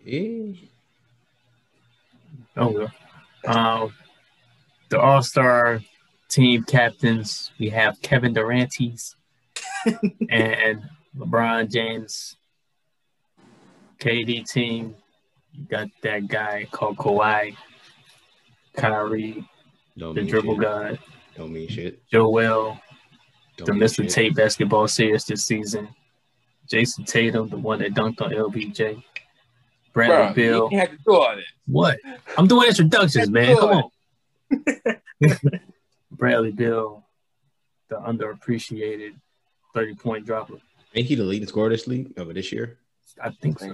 Yeah. 0.03 0.53
Oh 2.55 2.71
well. 2.71 2.91
Um, 3.45 3.93
the 4.89 4.99
All 4.99 5.21
Star 5.21 5.81
team 6.29 6.63
captains 6.63 7.51
we 7.59 7.69
have 7.69 8.01
Kevin 8.01 8.33
Durantes 8.33 9.15
and 10.29 10.83
LeBron 11.17 11.71
James. 11.71 12.35
KD 13.99 14.47
team, 14.47 14.95
you 15.57 15.65
got 15.65 15.87
that 16.03 16.27
guy 16.27 16.67
called 16.71 16.97
Kawhi, 16.97 17.55
Kyrie, 18.75 19.47
Don't 19.97 20.15
the 20.15 20.21
mean 20.21 20.29
dribble 20.29 20.53
shit. 20.55 20.61
god, 20.61 20.99
Don't 21.35 21.51
mean 21.51 21.67
shit. 21.67 22.01
Joel, 22.11 22.79
Don't 23.57 23.65
the 23.65 23.73
mean 23.73 23.81
Mr. 23.83 24.03
shit. 24.03 24.09
Tate 24.11 24.35
basketball 24.35 24.87
series 24.87 25.25
this 25.25 25.45
season. 25.45 25.89
Jayson 26.71 27.05
Tatum, 27.05 27.49
the 27.49 27.57
one 27.57 27.79
that 27.79 27.93
dunked 27.93 28.21
on 28.21 28.31
LBJ. 28.31 29.01
Bradley 29.93 30.15
Bro, 30.25 30.33
Bill. 30.33 30.69
he 30.69 30.75
had 30.75 30.91
to 30.91 30.97
do 30.97 31.15
all 31.15 31.35
that. 31.35 31.43
What? 31.65 31.97
I'm 32.37 32.45
doing 32.47 32.67
introductions, 32.67 33.29
man. 33.29 33.57
Come 33.57 33.69
on. 33.69 34.99
Bradley 36.11 36.51
Beal, 36.51 37.03
the 37.89 37.95
underappreciated 37.95 39.13
30 39.73 39.95
point 39.95 40.25
dropper. 40.25 40.55
Ain't 40.93 41.07
he 41.07 41.15
the 41.15 41.23
leading 41.23 41.47
scorer 41.47 41.69
this 41.69 41.87
league 41.87 42.13
over 42.19 42.33
this 42.33 42.51
year? 42.51 42.77
I 43.23 43.31
think 43.31 43.59
so. 43.59 43.73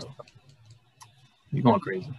You're 1.54 1.64
going 1.64 1.80
crazy. 1.80 2.10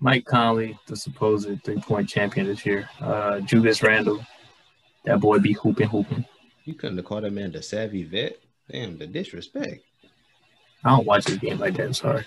Mike 0.00 0.24
Conley, 0.24 0.78
the 0.88 0.96
supposed 0.96 1.48
three 1.64 1.80
point 1.80 2.08
champion 2.08 2.46
this 2.48 2.66
year. 2.66 2.88
Uh, 3.00 3.38
Julius 3.40 3.82
Randle, 3.82 4.26
that 5.04 5.20
boy 5.20 5.38
be 5.38 5.52
hooping, 5.52 5.88
hooping. 5.88 6.26
You 6.64 6.74
couldn't 6.74 6.96
have 6.96 7.06
called 7.06 7.24
that 7.24 7.32
man 7.32 7.52
the 7.52 7.62
savvy 7.62 8.02
vet. 8.02 8.36
Damn, 8.70 8.98
the 8.98 9.06
disrespect. 9.06 9.80
I 10.84 10.90
don't 10.90 11.06
watch 11.06 11.24
this 11.26 11.38
game 11.38 11.58
like 11.58 11.74
that. 11.76 11.86
I'm 11.86 11.94
sorry. 11.94 12.24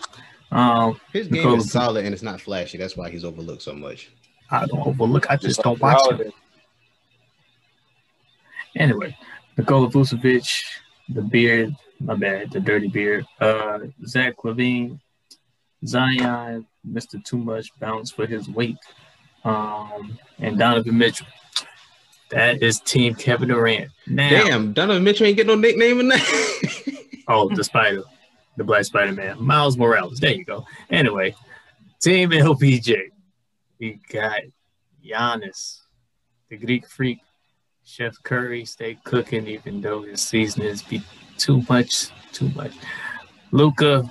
Um, 0.51 0.99
His 1.11 1.27
game 1.27 1.43
Nicole- 1.43 1.57
is 1.57 1.71
solid 1.71 2.05
and 2.05 2.13
it's 2.13 2.23
not 2.23 2.39
flashy. 2.39 2.77
That's 2.77 2.95
why 2.95 3.09
he's 3.09 3.25
overlooked 3.25 3.61
so 3.61 3.73
much. 3.73 4.09
I 4.49 4.65
don't 4.65 4.87
overlook. 4.87 5.29
I 5.29 5.35
just 5.35 5.61
don't 5.61 5.79
watch 5.81 5.99
it. 6.19 6.33
Anyway, 8.77 9.17
Nikola 9.57 9.89
Vucevic, 9.89 10.63
the 11.09 11.21
beard, 11.21 11.75
my 11.99 12.15
bad, 12.15 12.51
the 12.51 12.59
dirty 12.59 12.87
beard. 12.87 13.25
Uh, 13.39 13.79
Zach 14.05 14.35
LaVine, 14.43 14.99
Zion, 15.85 16.65
Mr. 16.87 17.23
Too 17.23 17.37
Much 17.37 17.69
bounce 17.79 18.11
for 18.11 18.25
his 18.25 18.49
weight. 18.49 18.77
Um, 19.43 20.17
and 20.39 20.57
Donovan 20.57 20.97
Mitchell. 20.97 21.27
That 22.31 22.63
is 22.63 22.79
Team 22.79 23.13
Kevin 23.13 23.49
Durant. 23.49 23.91
Now, 24.07 24.29
Damn, 24.29 24.73
Donovan 24.73 25.03
Mitchell 25.03 25.27
ain't 25.27 25.37
get 25.37 25.47
no 25.47 25.55
nickname 25.55 25.99
in 25.99 26.07
that. 26.07 26.97
oh, 27.27 27.49
the 27.53 27.63
Spider, 27.63 28.03
the 28.57 28.63
Black 28.63 28.85
Spider 28.85 29.13
Man, 29.13 29.41
Miles 29.41 29.77
Morales. 29.77 30.19
There 30.19 30.33
you 30.33 30.43
go. 30.43 30.65
Anyway, 30.89 31.35
Team 32.01 32.31
LBJ. 32.31 33.09
We 33.79 33.99
got 34.11 34.41
Giannis, 35.05 35.81
the 36.49 36.57
Greek 36.57 36.87
freak, 36.87 37.19
Chef 37.83 38.15
Curry. 38.23 38.65
Stay 38.65 38.97
cooking, 39.03 39.47
even 39.47 39.81
though 39.81 40.01
his 40.01 40.21
season 40.21 40.63
is 40.63 40.81
be 40.81 41.03
too 41.37 41.61
much, 41.69 42.09
too 42.31 42.49
much. 42.49 42.73
Luka, 43.51 44.09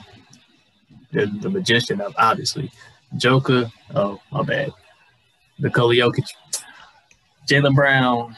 the, 1.14 1.27
the 1.40 1.48
magician 1.48 2.00
of 2.00 2.14
obviously. 2.18 2.70
Joker. 3.16 3.70
Oh, 3.94 4.20
my 4.31 4.42
bad. 4.42 4.72
Nikola 5.59 5.94
Jokic, 5.94 6.29
Jaylen 7.48 7.74
Brown, 7.74 8.37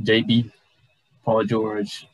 JB, 0.00 0.50
Paul 1.24 1.44
George, 1.44 2.06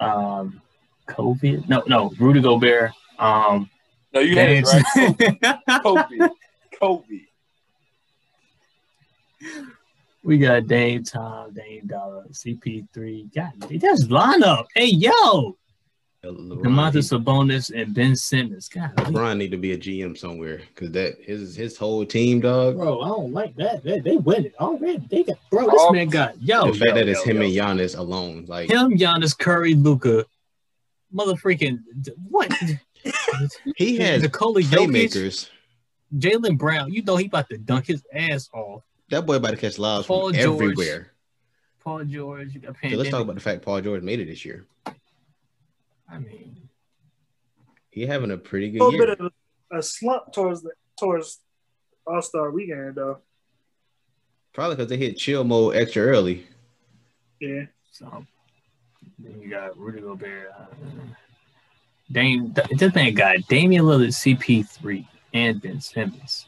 um, 0.00 0.60
COVID. 1.06 1.68
No, 1.68 1.82
no, 1.86 2.10
Rudy 2.18 2.40
Gobert. 2.40 2.92
Um, 3.18 3.68
No, 4.14 4.20
you 4.20 4.36
had 4.36 4.50
it 4.50 4.64
right. 4.64 5.82
Kobe. 5.82 6.28
Kobe. 6.80 7.20
we 10.22 10.38
got 10.38 10.66
Dame 10.66 11.04
Tom, 11.04 11.52
Dame 11.52 11.86
Dollar, 11.86 12.24
CP3. 12.30 13.34
God, 13.34 13.52
that's 13.80 14.06
lineup. 14.06 14.64
Hey, 14.74 14.86
yo, 14.86 15.56
LeBron, 16.32 16.62
Domantas 16.62 16.94
need- 17.12 17.24
Sabonis 17.24 17.80
and 17.82 17.94
Ben 17.94 18.14
Simmons. 18.16 18.68
God, 18.68 18.94
LeBron 18.96 19.36
need 19.38 19.50
to 19.50 19.56
be 19.56 19.72
a 19.72 19.78
GM 19.78 20.16
somewhere 20.16 20.60
because 20.74 20.90
that 20.92 21.16
his 21.22 21.54
his 21.56 21.76
whole 21.76 22.04
team, 22.04 22.40
dog. 22.40 22.76
bro, 22.76 23.00
I 23.00 23.08
don't 23.08 23.32
like 23.32 23.54
that. 23.56 23.82
They, 23.84 24.00
they 24.00 24.16
win 24.16 24.46
it 24.46 24.54
already. 24.60 25.06
They 25.10 25.24
got, 25.24 25.38
bro, 25.50 25.66
this 25.66 25.74
Oh. 25.78 25.92
man 25.92 26.08
got 26.08 26.40
yo. 26.42 26.66
the 26.72 26.78
fact 26.78 26.88
yo, 26.90 26.94
that 26.94 27.08
it's 27.08 27.26
yo, 27.26 27.32
him 27.32 27.42
yo. 27.42 27.66
and 27.66 27.80
Giannis 27.80 27.96
alone, 27.98 28.44
like 28.48 28.70
him, 28.70 28.92
Giannis, 28.98 29.36
Curry, 29.36 29.74
Luka, 29.74 30.24
mother 31.12 31.34
freaking 31.34 31.80
what? 32.28 32.52
he 33.76 33.96
has 34.00 34.22
Nikola 34.22 34.60
Jokic, 34.60 34.88
playmakers. 35.10 35.50
Jaylen 36.16 36.56
Brown. 36.58 36.92
You 36.92 37.02
know 37.02 37.16
he 37.16 37.26
about 37.26 37.48
to 37.50 37.58
dunk 37.58 37.86
his 37.86 38.02
ass 38.14 38.48
off. 38.52 38.82
That 39.10 39.24
boy 39.26 39.36
about 39.36 39.50
to 39.50 39.56
catch 39.56 39.78
lives 39.78 40.06
Paul 40.06 40.30
from 40.32 40.38
George. 40.40 40.62
everywhere. 40.62 41.12
Paul 41.84 42.04
George. 42.04 42.54
You 42.54 42.60
got 42.60 42.76
So 42.82 42.96
let's 42.96 43.10
talk 43.10 43.22
about 43.22 43.34
the 43.36 43.40
fact 43.40 43.62
Paul 43.62 43.80
George 43.80 44.02
made 44.02 44.20
it 44.20 44.26
this 44.26 44.44
year. 44.44 44.66
I 46.10 46.18
mean, 46.18 46.68
He 47.90 48.06
having 48.06 48.30
a 48.30 48.36
pretty 48.38 48.68
A 48.68 48.70
good 48.72 48.78
little 48.80 48.92
year. 48.94 49.06
bit 49.16 49.20
of 49.20 49.32
a 49.70 49.82
slump 49.82 50.32
towards 50.32 50.62
the 50.62 50.72
towards 50.98 51.40
All 52.06 52.22
Star 52.22 52.50
Weekend 52.50 52.94
though. 52.94 53.18
Probably 54.54 54.76
because 54.76 54.88
they 54.90 54.96
hit 54.96 55.18
chill 55.18 55.44
mode 55.44 55.76
extra 55.76 56.02
early. 56.02 56.46
Yeah, 57.40 57.66
so 57.92 58.24
then 59.18 59.40
you 59.40 59.50
got 59.50 59.78
Rudy 59.78 60.00
Gobert. 60.00 60.50
Uh, 60.58 60.64
Dame, 62.10 62.54
this 62.76 62.94
man 62.94 63.14
got 63.14 63.36
Damian 63.48 63.84
Lillard, 63.84 64.08
CP3, 64.08 65.06
and 65.34 65.60
Ben 65.60 65.80
Simmons, 65.80 66.46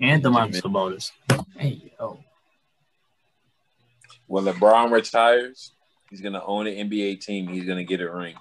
and 0.00 0.22
Domantas 0.22 0.60
Sabonis. 0.60 1.12
Hey, 1.56 1.92
yo. 1.98 2.18
When 4.26 4.44
LeBron 4.44 4.90
retires, 4.90 5.72
he's 6.12 6.20
gonna 6.20 6.42
own 6.44 6.66
an 6.66 6.90
NBA 6.90 7.20
team. 7.22 7.48
He's 7.48 7.64
gonna 7.64 7.84
get 7.84 8.02
a 8.02 8.12
ring. 8.12 8.34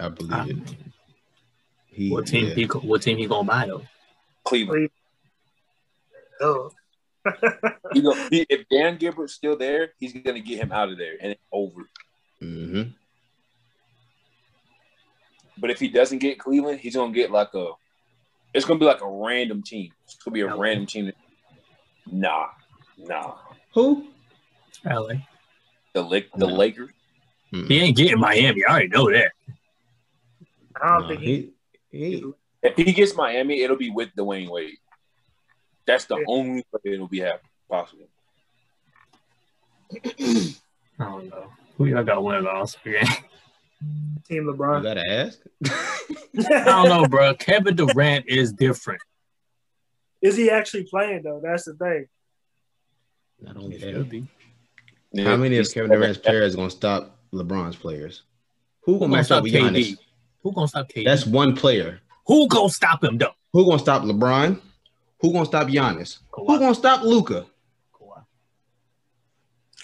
I 0.00 0.08
believe 0.08 0.32
I 0.32 0.46
it. 0.48 0.56
He, 1.88 2.10
what 2.10 2.26
team 2.26 2.46
yeah. 2.46 2.54
he 2.54 2.64
what 2.64 3.02
team 3.02 3.18
he 3.18 3.26
gonna 3.26 3.46
buy 3.46 3.66
though? 3.66 3.82
Cleveland. 4.44 4.88
oh, 6.40 6.70
He 7.92 8.00
go, 8.00 8.14
he, 8.30 8.46
if 8.48 8.66
Dan 8.70 8.96
Gilbert's 8.96 9.34
still 9.34 9.58
there, 9.58 9.92
he's 10.00 10.14
gonna 10.14 10.40
get 10.40 10.58
him 10.58 10.72
out 10.72 10.88
of 10.88 10.96
there 10.96 11.16
and 11.20 11.32
it's 11.32 11.42
over. 11.52 11.82
Mhm. 12.42 12.94
But 15.58 15.70
if 15.70 15.78
he 15.78 15.88
doesn't 15.88 16.18
get 16.18 16.38
Cleveland, 16.38 16.80
he's 16.80 16.96
gonna 16.96 17.12
get 17.12 17.30
like 17.30 17.52
a. 17.54 17.72
It's 18.54 18.64
gonna 18.64 18.80
be 18.80 18.86
like 18.86 19.02
a 19.02 19.08
random 19.10 19.62
team. 19.62 19.92
It's 20.04 20.16
gonna 20.16 20.32
be 20.32 20.40
a 20.40 20.46
Okay. 20.46 20.58
random 20.58 20.86
team. 20.86 21.12
Nah, 22.10 22.46
nah. 22.96 23.34
Who? 23.74 24.08
LA. 24.86 25.16
The 25.94 26.02
Lake, 26.02 26.30
the 26.34 26.46
No. 26.46 26.54
Lakers. 26.54 26.90
Mm. 27.52 27.68
He 27.68 27.78
ain't 27.80 27.96
getting 27.96 28.18
Miami. 28.18 28.64
I 28.64 28.70
already 28.70 28.88
know 28.88 29.10
that. 29.10 29.32
I 30.80 30.88
don't 30.92 31.02
No, 31.02 31.08
think 31.08 31.20
he. 31.20 31.52
he, 31.90 32.10
he 32.16 32.24
If 32.62 32.76
he 32.76 32.92
gets 32.92 33.14
Miami, 33.14 33.60
it'll 33.60 33.76
be 33.76 33.90
with 33.90 34.08
Dwyane 34.16 34.48
Wade. 34.48 34.78
That's 35.86 36.06
the 36.06 36.16
Yeah. 36.16 36.24
only 36.28 36.64
way 36.72 36.92
it'll 36.94 37.08
be 37.08 37.20
happen 37.20 37.48
possible. 37.68 38.08
I 39.92 40.54
don't 40.98 41.28
know. 41.28 41.52
Who 41.76 41.86
y'all 41.86 42.04
got 42.04 42.22
winning 42.22 42.44
the 42.44 42.50
All 42.50 42.66
Star 42.66 42.92
game? 42.92 43.04
Team 44.26 44.44
You 44.46 44.52
LeBron. 44.54 44.82
gotta 44.82 45.06
ask. 45.10 45.40
I 46.50 46.64
don't 46.64 46.88
know, 46.88 47.06
bro. 47.06 47.34
Kevin 47.34 47.76
Durant 47.76 48.26
is 48.28 48.52
different. 48.52 49.02
Is 50.22 50.36
he 50.36 50.48
actually 50.50 50.84
playing 50.84 51.22
though? 51.24 51.40
That's 51.42 51.64
the 51.64 51.74
thing. 51.74 52.06
Not 53.40 53.56
only 53.56 53.76
He 53.76 53.84
that. 53.92 54.08
Should 55.14 55.24
be. 55.24 55.30
How 55.30 55.36
many 55.36 55.58
of 55.58 55.72
Kevin 55.72 55.90
Durant's 55.90 56.18
players 56.18 56.56
gonna 56.56 56.70
stop 56.70 57.18
LeBron's 57.32 57.76
players? 57.76 58.22
Who 58.82 58.92
Who 58.94 58.98
gonna 59.00 59.10
gonna 59.10 59.16
match 59.16 59.20
up 59.22 59.26
stop 59.26 59.42
with 59.44 59.52
KD? 59.52 59.70
Giannis? 59.92 59.98
Who 60.42 60.52
gonna 60.52 60.68
stop 60.68 60.88
KD? 60.88 61.04
That's 61.04 61.26
one 61.26 61.54
player. 61.56 62.00
Who 62.26 62.48
gonna 62.48 62.68
stop 62.68 63.04
him 63.04 63.18
though? 63.18 63.32
Who 63.52 63.64
gonna 63.66 63.78
stop 63.78 64.02
LeBron? 64.02 64.60
Who 65.20 65.32
gonna 65.32 65.46
stop 65.46 65.68
Giannis? 65.68 66.18
Who 66.32 66.46
gonna 66.58 66.74
stop 66.74 67.02
Luka? 67.04 67.46
Kawhi. 67.94 68.24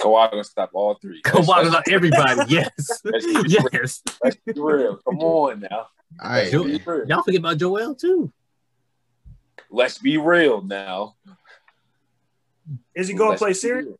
Kawhi 0.00 0.30
gonna 0.30 0.44
stop 0.44 0.70
all 0.72 0.94
three. 1.00 1.20
Kawhi 1.22 1.46
Let's- 1.46 1.68
stop 1.68 1.84
everybody. 1.90 2.40
Yes. 2.54 3.00
Let's 3.04 3.26
real. 3.26 3.44
yes. 3.72 4.02
Let's 4.22 4.36
be 4.46 4.52
real. 4.56 4.96
Come 5.06 5.18
on 5.20 5.60
now. 5.60 5.88
All 6.22 6.30
right, 6.30 6.50
Joe- 6.50 6.64
Y'all 7.06 7.22
forget 7.22 7.40
about 7.40 7.58
Joel 7.58 7.94
too. 7.94 8.32
Let's 9.70 9.98
be 9.98 10.16
real 10.16 10.62
now. 10.62 11.16
Is 12.94 13.08
he 13.08 13.14
going 13.14 13.32
to 13.32 13.38
play 13.38 13.50
be 13.50 13.54
series? 13.54 13.86
real. 13.86 13.98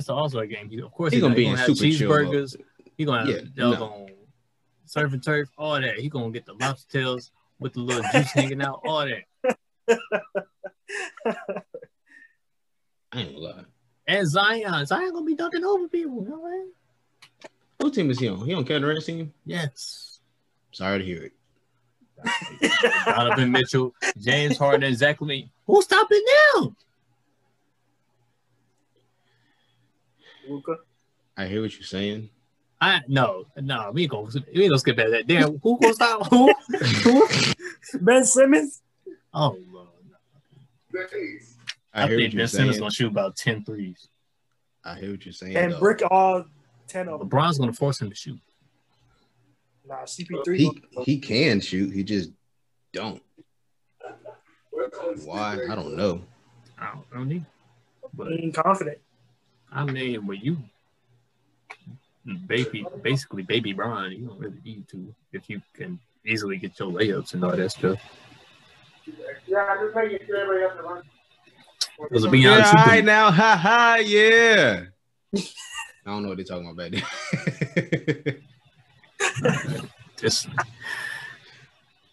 It's 0.00 0.08
an 0.08 0.14
All 0.16 0.28
Star 0.30 0.46
game. 0.46 0.68
He- 0.70 0.80
Of 0.80 0.90
course, 0.92 1.12
He 1.12 1.16
he's 1.16 1.22
gonna 1.22 1.34
gonna, 1.34 1.44
be 1.44 1.46
in 1.46 1.56
have 1.56 1.66
super 1.66 1.80
cheeseburgers. 1.84 2.56
He 2.96 3.04
gonna 3.04 3.20
have 3.20 3.28
Yeah, 3.28 3.42
no. 3.68 4.08
surf 4.86 5.12
and 5.12 5.22
turf, 5.22 5.50
all 5.58 5.78
that. 5.80 5.98
He 5.98 6.08
gonna 6.08 6.30
get 6.30 6.46
the 6.46 6.54
lobster 6.54 6.90
tails 7.00 7.30
with 7.58 7.74
the 7.74 7.80
little 7.80 8.02
juice 8.12 8.30
hanging 8.32 8.62
out, 8.62 8.80
all 8.84 9.06
that. 9.06 9.24
I 13.12 13.20
ain't 13.20 13.34
gonna 13.34 13.38
lie. 13.38 13.64
And 14.06 14.26
Zion, 14.28 14.86
Zion 14.86 15.12
gonna 15.12 15.24
be 15.26 15.34
dunking 15.34 15.64
over 15.64 15.86
people. 15.88 16.22
You 16.22 16.30
know 16.30 16.38
what 16.38 16.48
I 16.48 16.52
mean? 16.58 16.70
What 17.78 17.94
team 17.94 18.10
is 18.10 18.18
he 18.18 18.28
on? 18.28 18.44
He 18.46 18.54
on 18.54 18.64
Kevin 18.64 18.82
Durant's 18.82 19.06
team? 19.06 19.32
Yes. 19.44 20.20
Sorry 20.72 20.98
to 20.98 21.04
hear 21.04 21.24
it. 21.24 21.32
Donovan 23.04 23.50
Mitchell, 23.50 23.94
James 24.18 24.56
Harden, 24.56 24.82
and 24.84 24.96
Zach 24.96 25.18
LaVine. 25.20 25.50
Who's 25.66 25.84
stopping 25.84 26.22
them? 26.54 26.76
Luka. 30.50 30.76
I 31.36 31.46
hear 31.46 31.62
what 31.62 31.72
you're 31.74 31.82
saying. 31.84 32.28
I 32.80 33.02
no, 33.08 33.44
no, 33.56 33.90
we 33.92 34.02
ain't 34.02 34.10
gonna 34.10 34.28
we 34.54 34.62
ain't 34.62 34.70
gonna 34.70 34.78
skip 34.78 34.98
at 34.98 35.10
that. 35.10 35.26
Damn, 35.26 35.58
who 35.58 35.78
gonna 35.78 35.94
stop 35.94 36.26
who? 36.28 36.52
who? 37.04 37.28
Ben 38.00 38.24
Simmons. 38.24 38.82
Oh 39.34 39.56
Lord. 39.70 39.88
I, 41.92 42.04
I, 42.04 42.08
hear 42.08 42.18
think 42.18 42.32
what 42.32 42.38
Ben 42.38 42.48
Simmons 42.48 42.50
saying. 42.50 42.80
gonna 42.80 42.90
shoot 42.90 43.10
about 43.10 43.36
10 43.36 43.64
threes. 43.64 44.08
I 44.84 44.94
hear 44.96 45.10
what 45.10 45.24
you're 45.24 45.32
saying. 45.32 45.56
and 45.56 45.72
though. 45.72 45.78
brick 45.78 46.02
all 46.10 46.44
10 46.88 47.08
of 47.08 47.20
them. 47.20 47.28
LeBron's 47.28 47.58
gonna 47.58 47.72
force 47.72 48.00
him 48.00 48.08
to 48.08 48.16
shoot. 48.16 48.40
Nah, 49.86 50.02
CP3. 50.02 50.56
He 50.56 50.82
he 51.04 51.18
can 51.18 51.60
shoot. 51.60 51.92
He 51.92 52.02
just 52.02 52.30
don't. 52.92 53.22
Why? 55.24 55.58
I 55.68 55.74
don't 55.74 55.96
know. 55.96 56.22
I 56.78 56.86
don't, 56.92 57.04
I 57.12 57.16
don't 57.18 57.28
need. 57.28 57.44
But 58.14 58.32
ain't 58.32 58.54
confident. 58.54 58.98
I 59.72 59.84
mean, 59.84 60.26
when 60.26 60.40
you 60.40 60.58
baby, 62.46 62.84
basically 63.02 63.42
baby 63.42 63.72
Bron, 63.72 64.10
you 64.12 64.26
don't 64.26 64.38
really 64.38 64.60
need 64.64 64.88
to 64.88 65.14
if 65.32 65.48
you 65.48 65.62
can 65.74 65.98
easily 66.26 66.56
get 66.56 66.78
your 66.78 66.90
layups 66.90 67.34
and 67.34 67.44
all 67.44 67.56
that 67.56 67.70
stuff. 67.70 67.98
Yeah, 69.46 69.76
just 69.82 69.94
make 69.96 70.12
it 70.12 70.22
sure 70.26 70.36
everybody 70.36 70.68
has 70.68 70.76
to 70.76 70.82
run. 70.82 71.02
Because 72.02 72.24
to 72.24 72.30
be 72.30 72.40
Yeah, 72.40 72.54
honest, 72.54 72.74
right 72.74 73.04
now, 73.04 73.30
ha 73.30 73.56
ha, 73.56 73.96
yeah. 74.04 74.84
I 75.34 75.40
don't 76.06 76.22
know 76.22 76.28
what 76.30 76.38
they're 76.38 76.44
talking 76.44 76.70
about 76.70 76.90
back 76.90 77.04
there. 78.22 78.36
just. 80.18 80.48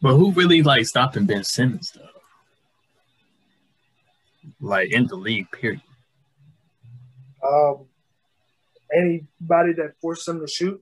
But 0.02 0.16
who 0.16 0.32
really 0.32 0.62
like 0.62 0.86
stopping 0.86 1.26
Ben 1.26 1.44
Simmons 1.44 1.92
though? 1.92 2.02
Like 4.60 4.92
in 4.92 5.08
the 5.08 5.16
league, 5.16 5.50
period. 5.52 5.82
Um, 7.44 7.86
anybody 8.94 9.74
that 9.74 9.94
forced 10.02 10.28
him 10.28 10.40
to 10.40 10.48
shoot. 10.48 10.82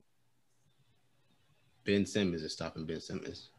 ben 1.84 2.06
Simmons 2.06 2.42
is 2.42 2.52
stopping 2.52 2.84
Ben 2.86 3.00
Simmons. 3.00 3.50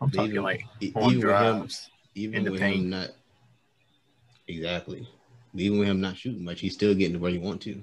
I'm 0.00 0.10
talking 0.10 0.32
Even- 0.32 0.42
like 0.42 0.64
on 0.94 1.14
even 1.14 1.26
with 1.26 1.40
him, 1.40 1.68
even 2.14 2.50
with 2.52 2.60
paint. 2.60 2.82
him 2.84 2.90
not 2.90 3.10
exactly, 4.46 5.08
even 5.54 5.78
with 5.78 5.88
him 5.88 6.00
not 6.00 6.16
shooting 6.16 6.44
much, 6.44 6.60
he's 6.60 6.74
still 6.74 6.94
getting 6.94 7.14
to 7.14 7.18
where 7.18 7.30
he 7.32 7.38
want 7.38 7.62
to. 7.62 7.82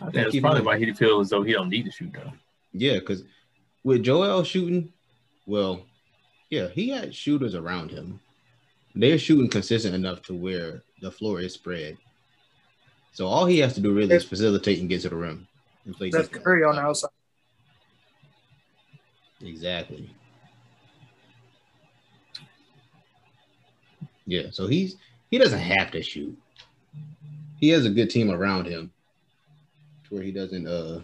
I 0.00 0.04
think 0.04 0.14
that's 0.14 0.40
probably 0.40 0.60
him- 0.60 0.64
why 0.66 0.78
he 0.78 0.92
feels 0.92 1.26
as 1.26 1.30
though 1.30 1.42
he 1.42 1.52
don't 1.52 1.68
need 1.68 1.84
to 1.86 1.90
shoot 1.90 2.12
though. 2.12 2.32
Yeah, 2.72 3.00
because 3.00 3.24
with 3.82 4.02
Joel 4.04 4.44
shooting, 4.44 4.92
well, 5.46 5.84
yeah, 6.48 6.68
he 6.68 6.88
had 6.90 7.14
shooters 7.14 7.54
around 7.54 7.90
him. 7.90 8.20
They're 8.94 9.18
shooting 9.18 9.48
consistent 9.48 9.94
enough 9.94 10.22
to 10.22 10.34
where 10.34 10.82
the 11.00 11.10
floor 11.10 11.40
is 11.40 11.54
spread. 11.54 11.96
So 13.12 13.26
all 13.26 13.46
he 13.46 13.58
has 13.58 13.74
to 13.74 13.80
do 13.80 13.92
really 13.92 14.14
is 14.14 14.24
facilitate 14.24 14.80
and 14.80 14.88
get 14.88 15.02
to 15.02 15.08
the 15.08 15.16
rim. 15.16 15.46
And 15.84 15.94
play 15.94 16.10
That's 16.10 16.28
defense. 16.28 16.44
Curry 16.44 16.64
on 16.64 16.76
the 16.76 16.82
outside. 16.82 17.10
Exactly. 19.40 20.08
Yeah, 24.26 24.50
so 24.50 24.66
he's 24.68 24.96
he 25.30 25.38
doesn't 25.38 25.58
have 25.58 25.90
to 25.90 26.02
shoot. 26.02 26.36
He 27.58 27.70
has 27.70 27.86
a 27.86 27.90
good 27.90 28.08
team 28.10 28.30
around 28.30 28.66
him 28.66 28.92
to 30.04 30.14
where 30.14 30.22
he 30.22 30.30
doesn't 30.30 30.66
uh 30.66 31.00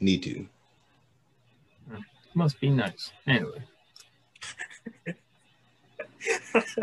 need 0.00 0.22
to. 0.24 0.46
Must 2.34 2.60
be 2.60 2.70
nice. 2.70 3.12
Anyway. 3.26 3.62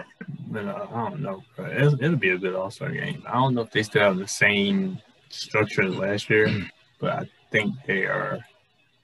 but 0.57 0.67
uh, 0.67 0.87
I 0.91 1.09
don't 1.09 1.21
know. 1.21 1.43
bro. 1.55 1.69
It'll, 1.69 2.03
it'll 2.03 2.15
be 2.15 2.31
a 2.31 2.37
good 2.37 2.55
All 2.55 2.71
Star 2.71 2.89
game. 2.91 3.23
I 3.27 3.33
don't 3.33 3.53
know 3.53 3.61
if 3.61 3.71
they 3.71 3.83
still 3.83 4.01
have 4.01 4.17
the 4.17 4.27
same 4.27 4.99
structure 5.29 5.83
as 5.83 5.95
last 5.95 6.29
year, 6.29 6.49
but 6.99 7.11
I 7.11 7.29
think 7.51 7.75
they 7.85 8.05
are. 8.05 8.39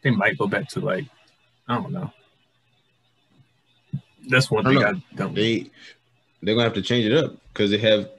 They 0.01 0.09
might 0.09 0.37
go 0.37 0.47
back 0.47 0.67
to 0.69 0.79
like 0.79 1.05
I 1.67 1.75
don't 1.75 1.91
know. 1.91 2.11
That's 4.27 4.49
one 4.49 4.65
I 4.65 4.71
thing 4.71 4.81
don't 4.81 4.95
I 4.95 5.15
don't. 5.15 5.35
They 5.35 5.69
they're 6.41 6.55
gonna 6.55 6.65
have 6.65 6.73
to 6.73 6.81
change 6.81 7.05
it 7.05 7.13
up 7.13 7.35
because 7.53 7.71
they 7.71 7.77
have 7.77 8.09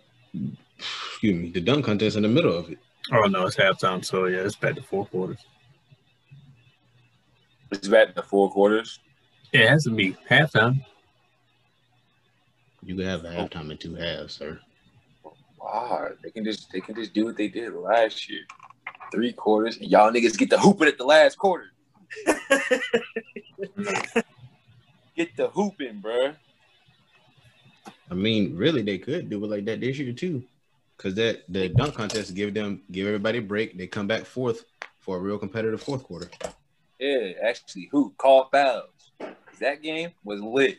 excuse 0.79 1.35
me 1.35 1.51
the 1.51 1.61
dunk 1.61 1.85
contest 1.85 2.17
in 2.17 2.23
the 2.23 2.29
middle 2.29 2.57
of 2.57 2.71
it. 2.71 2.79
oh 3.13 3.27
no, 3.27 3.47
it's 3.47 3.57
halftime, 3.57 4.05
so 4.05 4.27
yeah, 4.27 4.39
it's 4.39 4.57
back 4.57 4.77
to 4.77 4.83
four 4.83 5.07
quarters. 5.07 5.45
It's 7.71 7.89
back 7.89 8.15
to 8.15 8.23
four 8.23 8.51
quarters. 8.51 9.01
Yeah, 9.53 9.63
it 9.63 9.69
has 9.71 9.85
to 9.85 9.91
be 9.91 10.17
halftime. 10.31 10.85
You 12.85 12.97
could 12.97 13.07
have 13.07 13.25
a 13.25 13.29
halftime 13.29 13.71
in 13.71 13.79
two 13.79 13.95
halves, 13.95 14.35
sir. 14.35 14.59
Wow, 15.59 16.11
they 16.23 16.31
can 16.31 16.45
just 16.45 16.71
they 16.73 16.81
can 16.81 16.95
just 16.95 17.15
do 17.15 17.25
what 17.25 17.37
they 17.37 17.49
did 17.49 17.73
last 17.75 18.29
year. 18.29 18.43
Three 19.11 19.33
quarters, 19.33 19.79
and 19.79 19.91
y'all 19.91 20.13
niggas 20.13 20.37
get 20.37 20.51
the 20.51 20.59
hooping 20.59 20.89
at 20.89 20.99
the 20.99 21.05
last 21.05 21.39
quarter. 21.39 21.71
Get 25.17 25.37
the 25.37 25.47
hooping, 25.49 26.03
bruh. 26.03 26.35
I 28.11 28.15
mean, 28.15 28.57
really, 28.57 28.83
they 28.83 28.99
could 28.99 29.31
do 29.31 29.43
it 29.45 29.49
like 29.49 29.65
that 29.67 29.81
this 29.81 29.99
year 29.99 30.13
too, 30.13 30.43
because 30.97 31.15
that 31.15 31.45
the 31.49 31.69
dunk 31.69 31.95
contest 31.95 32.35
give 32.35 32.53
them 32.53 32.83
give 32.91 33.07
everybody 33.07 33.39
a 33.39 33.43
break. 33.43 33.79
They 33.79 33.87
come 33.87 34.09
back 34.09 34.25
fourth 34.25 34.65
for 34.99 35.17
a 35.17 35.21
real 35.21 35.39
competitive 35.39 35.81
fourth 35.81 36.03
quarter. 36.03 36.29
Yeah, 36.99 37.33
actually, 37.43 37.89
who 37.93 38.13
call 38.19 38.49
fouls? 38.51 39.13
That 39.61 39.83
game 39.83 40.11
was 40.25 40.41
lit. 40.41 40.79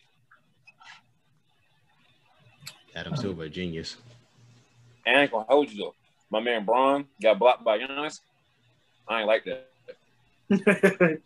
Adam 2.95 3.15
Silver, 3.15 3.43
a 3.43 3.49
genius. 3.49 3.97
And 5.05 5.17
I 5.17 5.21
ain't 5.23 5.31
gonna 5.31 5.45
hold 5.47 5.71
you 5.71 5.77
though. 5.77 5.95
My 6.31 6.39
man 6.39 6.65
Bron 6.65 7.05
got 7.21 7.37
blocked 7.37 7.63
by 7.63 7.77
Giannis. 7.77 8.19
I 9.07 9.19
ain't 9.19 9.27
like 9.27 9.45
that. 9.45 9.67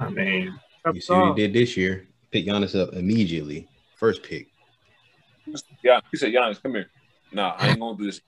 I 0.00 0.08
mean, 0.08 0.58
You 0.92 1.00
see 1.00 1.14
what 1.14 1.36
he 1.38 1.46
did 1.46 1.52
this 1.52 1.76
year? 1.76 2.08
Pick 2.30 2.46
Giannis 2.46 2.78
up 2.80 2.94
immediately, 2.94 3.68
first 3.96 4.22
pick. 4.22 4.48
Yeah, 5.84 6.00
he 6.10 6.16
said, 6.16 6.32
Giannis, 6.32 6.62
come 6.62 6.72
here. 6.74 6.90
Nah, 7.30 7.50
I 7.58 7.68
ain't 7.68 7.80
gonna 7.80 7.98
do 7.98 8.06
this. 8.06 8.20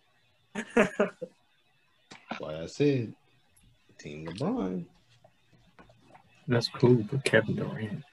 That's 0.55 0.71
why 2.39 2.61
I 2.61 2.67
said, 2.67 3.15
Team 3.99 4.27
LeBron. 4.27 4.85
that's 6.47 6.69
cool, 6.69 7.03
but 7.11 7.25
Kevin 7.25 7.57
Durant. 7.57 8.05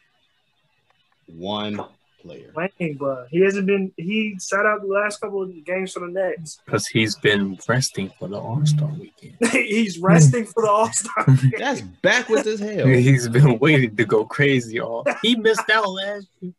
one 1.28 1.80
player. 2.22 2.52
playing, 2.54 2.98
bro. 2.98 3.26
He 3.30 3.42
hasn't 3.42 3.66
been. 3.68 3.92
He 3.98 4.36
sat 4.40 4.66
out 4.66 4.82
the 4.82 4.88
last 4.88 5.20
couple 5.22 5.42
of 5.44 5.66
games 5.66 5.94
for 5.94 6.02
the 6.02 6.08
Nets. 6.08 6.60
Because 6.66 6.88
he's 6.88 7.16
been 7.16 7.58
resting 7.68 8.12
for 8.18 8.28
the 8.28 8.38
All 8.38 8.66
Star 8.66 8.90
weekend. 9.00 9.36
He's 9.52 10.00
resting 10.00 10.46
for 10.46 10.64
the 10.64 10.70
All 10.70 10.92
Star. 10.92 11.26
That's 11.58 11.82
backwards 11.82 12.48
as 12.48 12.60
hell. 12.60 12.88
he's 12.88 13.28
been 13.28 13.60
waiting 13.60 13.96
to 13.96 14.06
go 14.06 14.26
crazy. 14.26 14.80
All 14.80 15.06
he 15.22 15.36
missed 15.36 15.70
out 15.70 15.90
last 15.90 16.28
year. 16.40 16.54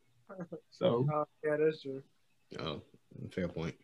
So 0.70 1.07
Oh, 1.12 1.27
yeah, 1.44 1.57
that's 1.59 1.83
true. 1.83 2.03
Oh, 2.59 2.81
fair 3.31 3.48
point. 3.48 3.75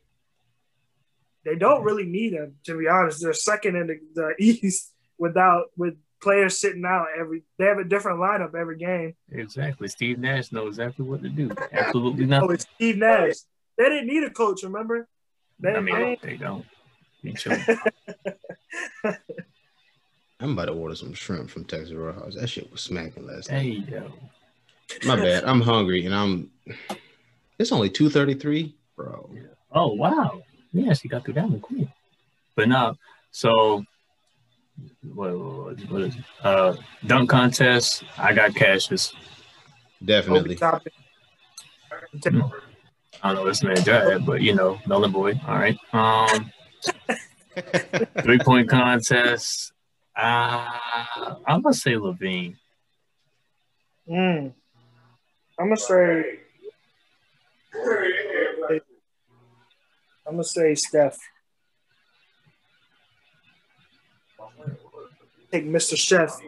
They 1.45 1.55
don't 1.57 1.85
really 1.85 2.05
need 2.07 2.33
him, 2.33 2.57
to 2.65 2.77
be 2.79 2.89
honest. 2.89 3.23
They're 3.23 3.33
second 3.33 3.77
in 3.77 3.87
the, 3.87 4.01
the 4.15 4.35
East 4.39 4.93
without 5.19 5.67
with 5.77 5.97
players 6.21 6.59
sitting 6.61 6.85
out 6.85 7.07
every. 7.19 7.43
They 7.59 7.67
have 7.67 7.79
a 7.79 7.85
different 7.85 8.19
lineup 8.19 8.55
every 8.55 8.77
game. 8.79 9.15
exactly, 9.31 9.89
Steve 9.89 10.19
Nash 10.19 10.53
knows 10.53 10.75
exactly 10.79 11.05
what 11.05 11.23
to 11.23 11.29
do. 11.29 11.51
Absolutely 11.73 12.27
not. 12.27 12.43
Oh, 12.45 12.51
it's 12.51 12.67
Steve 12.77 12.99
Nash. 12.99 13.35
They 13.77 13.85
didn't 13.89 14.07
need 14.09 14.25
a 14.25 14.31
coach. 14.31 14.63
Remember? 14.63 15.07
They, 15.61 15.75
I 15.75 15.81
mean, 15.81 15.95
they- 15.95 16.19
they 16.23 16.37
don't. 16.37 16.65
He 17.23 17.33
chilling. 17.33 17.61
I'm 20.41 20.53
about 20.53 20.67
to 20.67 20.73
order 20.73 20.95
some 20.95 21.15
shrimp 21.15 21.51
from 21.51 21.65
Texas 21.65 21.93
Roadhouse. 21.93 22.37
That 22.37 22.49
shit 22.49 22.71
was 22.71 22.81
smacking 22.81 23.27
last 23.27 23.51
night. 23.51 23.61
Hey 23.63 23.71
yo, 23.91 24.13
My 25.05 25.17
bad. 25.17 25.43
I'm 25.45 25.61
hungry 25.61 26.07
and 26.07 26.15
I'm. 26.15 26.51
It's 27.59 27.73
only 27.73 27.91
two 27.91 28.09
thirty 28.09 28.35
three, 28.35 28.77
bro. 28.95 29.29
oh 29.73 29.95
wow, 29.95 30.41
yeah, 30.73 30.93
she 30.93 31.09
got 31.09 31.25
through 31.25 31.35
that 31.35 31.49
one 31.51 31.59
quick. 31.61 31.89
But 32.55 32.69
now, 32.69 32.97
so 33.33 33.85
what, 35.03 35.39
what, 35.39 35.81
what 35.91 36.03
is 36.03 36.17
it? 36.17 36.25
Uh, 36.43 36.77
dunk 37.07 37.31
contest. 37.31 38.05
I 38.17 38.33
got 38.33 38.55
Cassius. 38.55 39.13
Definitely. 40.05 40.57
Topic. 40.57 40.93
I 42.15 43.33
don't 43.33 43.35
know 43.35 43.47
this 43.47 43.63
man 43.63 43.83
Jad, 43.83 44.25
but 44.25 44.41
you 44.41 44.55
know, 44.55 44.79
Melon 44.87 45.13
Boy. 45.13 45.41
All 45.47 45.59
right. 45.59 45.77
Um, 45.93 46.51
three 48.23 48.39
point 48.39 48.69
contest. 48.69 49.73
Uh, 50.17 50.67
I'm 51.47 51.63
gonna 51.63 51.75
say 51.75 51.93
LaVine. 51.93 52.57
Mm. 54.09 54.53
I'm 55.59 55.67
gonna 55.67 55.77
say. 55.77 56.39
I'm 60.27 60.35
gonna 60.35 60.45
say 60.45 60.75
Steph. 60.75 61.19
Take 65.51 65.67
Mr. 65.67 65.97
Chef. 65.97 66.41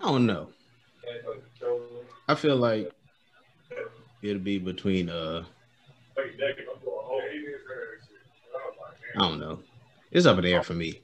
I 0.00 0.04
don't 0.04 0.26
know. 0.26 0.48
I 2.28 2.34
feel 2.34 2.56
like 2.56 2.92
it'll 4.22 4.42
be 4.42 4.58
between 4.58 5.08
uh 5.08 5.44
I 9.16 9.18
don't 9.18 9.40
know. 9.40 9.60
It's 10.10 10.26
up 10.26 10.38
in 10.38 10.44
the 10.44 10.52
air 10.52 10.62
for 10.62 10.74
me. 10.74 11.00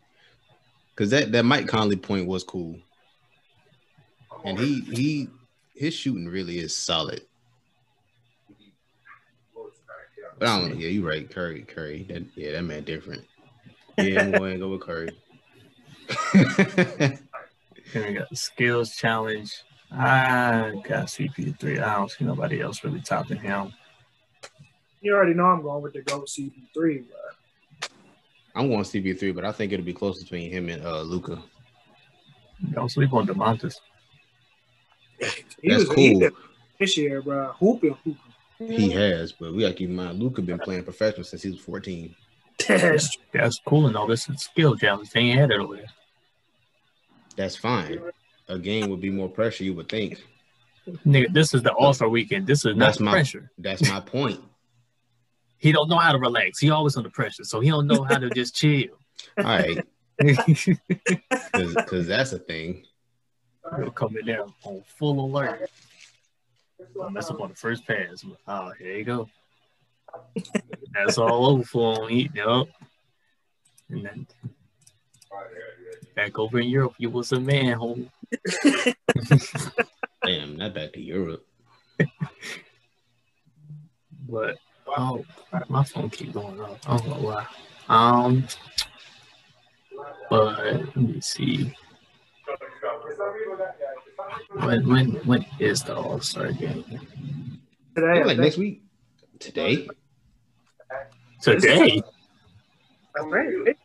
Cause 0.97 1.11
that, 1.11 1.33
that 1.33 1.45
Mike 1.45 1.67
Conley 1.67 1.97
point 1.97 2.27
was 2.27 2.45
cool. 2.45 2.79
And 4.45 4.59
he 4.59 4.81
he 4.81 5.29
his 5.75 5.95
shooting 5.95 6.29
really 6.29 6.59
is 6.59 6.75
solid. 6.75 7.23
But 10.38 10.49
I 10.49 10.59
don't 10.59 10.70
know. 10.70 10.77
Yeah, 10.77 10.88
you're 10.88 11.09
right. 11.09 11.29
Curry, 11.31 11.62
Curry. 11.62 12.05
That, 12.09 12.25
yeah, 12.37 12.53
that 12.53 12.62
man 12.62 12.85
different. 12.85 13.25
Yeah, 13.97 14.23
I'm 14.23 14.33
going 14.33 14.55
to 14.55 14.59
go 14.59 14.70
with 14.70 14.81
Curry. 14.81 15.11
Then 16.33 18.09
we 18.09 18.12
got 18.14 18.29
the 18.29 18.35
skills 18.35 18.97
challenge. 18.97 19.62
I 19.92 20.73
got 20.83 21.07
CP3. 21.07 21.81
I 21.81 21.94
don't 21.94 22.11
see 22.11 22.25
nobody 22.25 22.61
else 22.61 22.83
really 22.83 23.01
topping 23.01 23.38
him. 23.38 23.73
You 25.01 25.14
already 25.14 25.35
know 25.35 25.44
I'm 25.44 25.62
going 25.62 25.81
with 25.81 25.92
the 25.92 26.03
GOAT 26.03 26.27
CP3. 26.27 27.05
But 27.09 27.90
I'm 28.57 28.68
going 28.68 28.83
CP3, 28.83 29.33
but 29.33 29.44
I 29.44 29.53
think 29.53 29.73
it'll 29.73 29.87
be 29.87 29.92
close 29.92 30.20
between 30.20 30.51
him 30.51 30.68
and 30.68 30.85
uh 30.85 31.03
Luka. 31.03 31.40
Don't 32.73 32.90
sleep 32.90 33.12
on 33.12 33.27
Domantas. 33.27 33.77
he 35.62 35.68
That's 35.68 35.85
was 35.85 35.88
cool. 35.90 36.31
this 36.81 36.97
year, 36.97 37.23
bro. 37.23 37.53
Hooping, 37.61 37.97
hooping. 38.03 38.24
He 38.59 38.64
mm-hmm. 38.64 38.99
has, 38.99 39.33
but 39.33 39.53
we 39.53 39.62
gotta 39.62 39.75
keep 39.75 39.88
in 39.88 39.97
mind 39.97 40.19
Luka 40.19 40.43
been 40.43 40.59
playing 40.59 40.85
professional 40.85 41.25
since 41.25 41.43
he 41.43 41.51
was 41.51 41.61
14. 41.61 42.14
That's 42.69 43.17
That's 43.33 43.59
cool 43.67 43.87
and 43.87 43.97
all 43.97 44.07
this 44.07 44.29
is 44.29 44.43
skill 44.43 44.77
challenge. 44.77 45.11
They 45.11 45.21
ain't 45.21 45.40
had 45.40 45.51
it. 45.51 45.87
That's 47.37 47.57
fine. 47.57 48.01
A 48.49 48.59
game 48.59 48.90
would 48.90 49.01
be 49.01 49.11
more 49.11 49.29
pressure, 49.29 49.64
you 49.64 49.75
would 49.75 49.88
think. 49.88 50.23
Nigga, 51.07 51.33
this 51.33 51.55
is 51.55 51.62
the 51.62 51.73
All 51.73 51.95
Star 51.95 52.09
weekend. 52.09 52.47
This 52.47 52.64
is 52.64 52.77
That's 52.77 52.99
the 52.99 53.05
my- 53.05 53.12
pressure. 53.12 53.51
That's 53.59 53.88
my 53.88 54.01
point. 54.07 54.40
He 55.59 55.73
don't 55.73 55.88
know 55.88 55.97
how 55.97 56.12
to 56.12 56.19
relax. 56.19 56.59
He 56.59 56.71
always 56.71 56.97
under 56.97 57.09
pressure, 57.09 57.45
so 57.45 57.61
he 57.61 57.71
don't 57.71 57.87
know 57.87 58.03
how 58.03 58.19
to 58.19 58.29
just 58.31 58.55
chill. 58.55 58.88
All 59.38 59.45
right, 59.45 59.79
because 60.19 62.07
that's 62.07 62.35
a 62.35 62.38
thing. 62.38 62.85
come 63.95 64.17
in 64.19 64.27
there 64.27 64.45
on 64.64 64.83
full 64.87 65.25
alert. 65.25 65.71
I'll 67.01 67.11
mess 67.11 67.31
up 67.31 67.40
on 67.40 67.51
the 67.51 67.55
first 67.55 67.87
pass. 67.87 68.25
Oh, 68.47 68.73
here 68.79 68.97
you 68.97 69.05
go. 69.05 69.29
That's 70.94 71.18
all 71.18 71.47
over 71.47 71.64
for 71.64 72.03
him. 72.03 72.09
He, 72.09 72.31
yup. 72.35 72.68
And 73.90 74.05
then 74.05 74.27
back 76.14 76.38
over 76.38 76.61
in 76.61 76.68
Europe, 76.68 76.94
you 76.99 77.11
was 77.11 77.33
a 77.33 77.40
man, 77.40 77.79
homie. 77.79 78.11
Damn, 80.25 80.57
not 80.57 80.75
back 80.75 80.92
to 80.92 81.01
Europe. 81.01 81.44
But 84.27 84.57
oh, 84.88 85.25
my 85.68 85.85
phone 85.85 86.11
keep 86.11 86.33
going 86.33 86.61
off. 86.61 86.79
I 86.87 86.97
don't 86.97 87.09
know 87.09 87.29
why. 87.29 87.47
Um, 87.88 88.47
but 90.31 90.64
let 90.64 90.97
me 90.97 91.20
see. 91.20 91.75
When 94.51 94.88
when 94.88 95.11
when 95.27 95.47
is 95.59 95.83
the 95.83 95.97
All 95.97 96.20
Star 96.20 96.53
game? 96.53 96.85
today. 97.94 98.25
Like 98.25 98.38
next 98.38 98.57
week, 98.57 98.83
today. 99.38 99.88
Today. 101.40 102.03
I 103.16 103.31
think. 103.31 103.79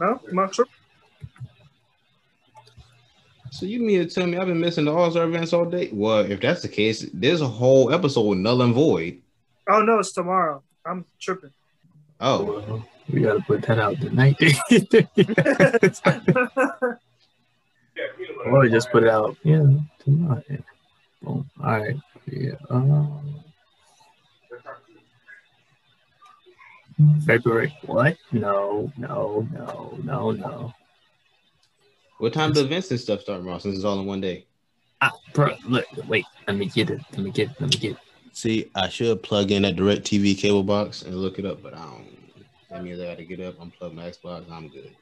No, 0.00 0.20
I'm 0.28 0.34
not 0.34 0.54
sure. 0.54 0.66
So 3.50 3.64
you 3.64 3.80
mean 3.80 4.06
to 4.06 4.14
tell 4.14 4.26
me 4.26 4.36
I've 4.36 4.46
been 4.48 4.60
missing 4.60 4.84
the 4.84 4.92
All 4.92 5.10
Star 5.10 5.24
events 5.24 5.52
all 5.52 5.64
day? 5.64 5.88
Well, 5.92 6.30
if 6.30 6.40
that's 6.40 6.62
the 6.62 6.68
case, 6.68 7.08
there's 7.14 7.40
a 7.40 7.48
whole 7.48 7.92
episode 7.92 8.36
null 8.36 8.62
and 8.62 8.74
void. 8.74 9.22
Oh 9.68 9.82
no, 9.82 9.98
it's 9.98 10.12
tomorrow. 10.12 10.62
I'm 10.84 11.04
tripping. 11.18 11.50
Oh, 12.20 12.44
Well, 12.44 12.84
we 13.12 13.20
gotta 13.20 13.40
put 13.40 13.62
that 13.62 13.78
out 13.78 14.00
tonight. 14.00 14.36
or 18.46 18.68
just 18.68 18.90
put 18.90 19.02
it 19.02 19.08
out, 19.08 19.36
yeah, 19.42 19.66
tonight. 19.98 20.44
Boom. 21.22 21.48
All 21.62 21.78
right. 21.78 21.96
Yeah. 22.26 22.52
Um, 22.70 23.42
February. 27.24 27.76
What? 27.82 28.16
No, 28.32 28.92
no, 28.96 29.46
no, 29.52 29.98
no, 30.02 30.30
no. 30.30 30.74
what 32.18 32.32
time 32.32 32.52
do 32.52 32.64
events 32.64 32.90
and 32.90 33.00
stuff 33.00 33.20
start, 33.20 33.42
Ross? 33.42 33.62
Since 33.64 33.76
it's 33.76 33.84
all 33.84 34.00
in 34.00 34.06
one 34.06 34.20
day. 34.20 34.46
Ah, 35.02 35.12
bro, 35.34 35.54
look, 35.66 35.84
wait. 36.08 36.24
Let 36.46 36.56
me 36.56 36.66
get 36.66 36.90
it. 36.90 37.00
Let 37.12 37.20
me 37.20 37.30
get. 37.30 37.50
It, 37.50 37.60
let 37.60 37.70
me 37.70 37.76
get. 37.78 37.92
It. 37.92 37.98
See, 38.32 38.70
I 38.74 38.88
should 38.88 39.22
plug 39.22 39.50
in 39.50 39.62
that 39.62 39.76
DirecTV 39.76 40.38
cable 40.38 40.62
box 40.62 41.02
and 41.02 41.16
look 41.16 41.38
it 41.38 41.44
up, 41.44 41.62
but 41.62 41.74
I 41.74 41.84
don't. 41.84 42.16
That 42.70 42.82
means 42.82 43.00
I 43.00 43.06
got 43.06 43.18
to 43.18 43.24
get 43.24 43.40
up, 43.40 43.56
unplug 43.58 43.94
my 43.94 44.10
Xbox, 44.10 44.50
I'm 44.50 44.68
good. 44.68 44.94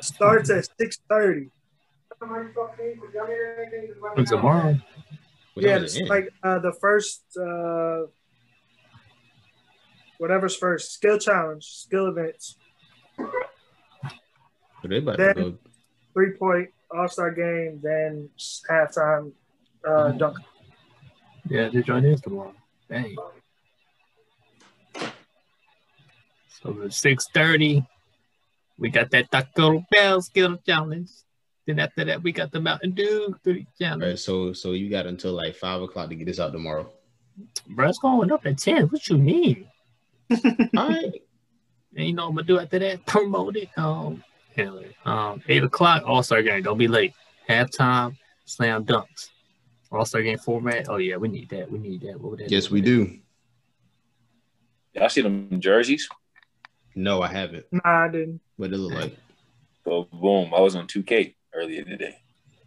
Starts 0.00 0.50
at 0.50 0.68
six 0.78 0.98
thirty. 1.08 1.50
And 4.16 4.26
tomorrow. 4.26 4.76
What 5.54 5.64
Yeah, 5.64 5.76
it's 5.76 5.92
is 5.94 5.96
it 5.96 6.00
end? 6.02 6.08
like 6.10 6.28
uh, 6.42 6.58
the 6.58 6.72
first, 6.80 7.22
uh, 7.40 8.02
whatever's 10.18 10.56
first, 10.56 10.92
skill 10.92 11.18
challenge, 11.18 11.64
skill 11.64 12.06
events, 12.08 12.56
But 13.16 14.90
they 14.90 14.98
about 14.98 15.16
to 15.16 15.34
Then- 15.34 15.58
three 16.12 16.32
point 16.36 16.70
All 16.90 17.08
Star 17.08 17.30
game, 17.30 17.80
then 17.82 18.30
halftime 18.70 19.32
uh, 19.86 20.10
dunk. 20.12 20.38
Yeah, 21.48 21.68
the 21.68 21.82
joint 21.82 22.06
is 22.06 22.20
tomorrow. 22.20 22.54
Dang. 22.90 23.16
So 26.62 26.82
at 26.84 26.92
six 26.92 27.26
thirty, 27.34 27.84
we 28.78 28.90
got 28.90 29.10
that 29.10 29.30
Taco 29.30 29.84
Bell 29.90 30.20
skill 30.20 30.56
challenge. 30.66 31.10
Then 31.66 31.78
after 31.78 32.04
that, 32.04 32.22
we 32.22 32.32
got 32.32 32.52
the 32.52 32.60
Mountain 32.60 32.92
Dew 32.92 33.34
three 33.42 33.66
challenge. 33.78 34.02
right, 34.02 34.18
so 34.18 34.52
so 34.52 34.72
you 34.72 34.90
got 34.90 35.06
until 35.06 35.32
like 35.32 35.56
five 35.56 35.80
o'clock 35.80 36.08
to 36.10 36.14
get 36.14 36.26
this 36.26 36.40
out 36.40 36.52
tomorrow. 36.52 36.90
Bro, 37.68 37.88
it's 37.88 37.98
going 37.98 38.30
up 38.30 38.44
at 38.46 38.58
ten. 38.58 38.86
What 38.88 39.08
you 39.08 39.18
mean? 39.18 39.66
All 40.76 40.88
right. 40.88 41.22
And 41.96 42.06
you 42.06 42.12
know 42.12 42.28
I'm 42.28 42.34
gonna 42.34 42.46
do 42.46 42.58
after 42.58 42.78
that? 42.80 43.06
Promote 43.06 43.56
it. 43.56 43.68
Um, 43.76 44.22
Anyway, 44.56 44.94
um, 45.04 45.42
eight 45.48 45.64
o'clock 45.64 46.04
All 46.06 46.22
Star 46.22 46.42
game. 46.42 46.62
Don't 46.62 46.78
be 46.78 46.88
late. 46.88 47.12
Halftime, 47.48 48.16
slam 48.44 48.84
dunks. 48.84 49.30
All 49.90 50.04
Star 50.04 50.22
game 50.22 50.38
format. 50.38 50.88
Oh 50.88 50.96
yeah, 50.96 51.16
we 51.16 51.28
need 51.28 51.48
that. 51.50 51.70
We 51.70 51.78
need 51.78 52.02
that. 52.02 52.20
What 52.20 52.30
would 52.32 52.40
that 52.40 52.50
yes, 52.50 52.70
we 52.70 52.80
do. 52.80 53.18
Y'all 54.92 55.08
see 55.08 55.22
them 55.22 55.60
jerseys? 55.60 56.08
No, 56.94 57.20
I 57.20 57.28
haven't. 57.28 57.66
Nah, 57.72 58.04
I 58.04 58.08
didn't. 58.08 58.40
What 58.56 58.72
it 58.72 58.78
look 58.78 58.92
like? 58.92 59.16
So 59.84 60.08
boom, 60.12 60.52
I 60.54 60.60
was 60.60 60.76
on 60.76 60.86
2K 60.86 61.34
earlier 61.52 61.84
today. 61.84 62.18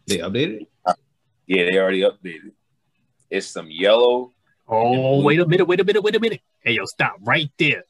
They 0.05 0.17
updated. 0.17 0.67
Yeah, 1.47 1.65
they 1.65 1.77
already 1.77 2.01
updated. 2.01 2.51
It's 3.29 3.47
some 3.47 3.69
yellow. 3.69 4.33
Oh, 4.67 5.21
wait 5.21 5.39
a 5.39 5.47
minute, 5.47 5.65
wait 5.65 5.79
a 5.79 5.83
minute, 5.83 6.01
wait 6.01 6.15
a 6.15 6.19
minute. 6.19 6.41
Hey, 6.59 6.73
yo, 6.73 6.83
stop 6.85 7.15
right 7.21 7.49
there. 7.57 7.83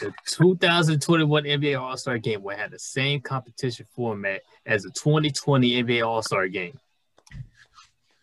The 0.00 0.14
2021 0.26 1.44
NBA 1.44 1.80
All 1.80 1.96
Star 1.96 2.18
game 2.18 2.42
will 2.42 2.56
have 2.56 2.70
the 2.70 2.78
same 2.78 3.20
competition 3.20 3.86
format 3.96 4.42
as 4.64 4.84
the 4.84 4.90
2020 4.90 5.82
NBA 5.82 6.06
All 6.06 6.22
Star 6.22 6.46
game. 6.46 6.78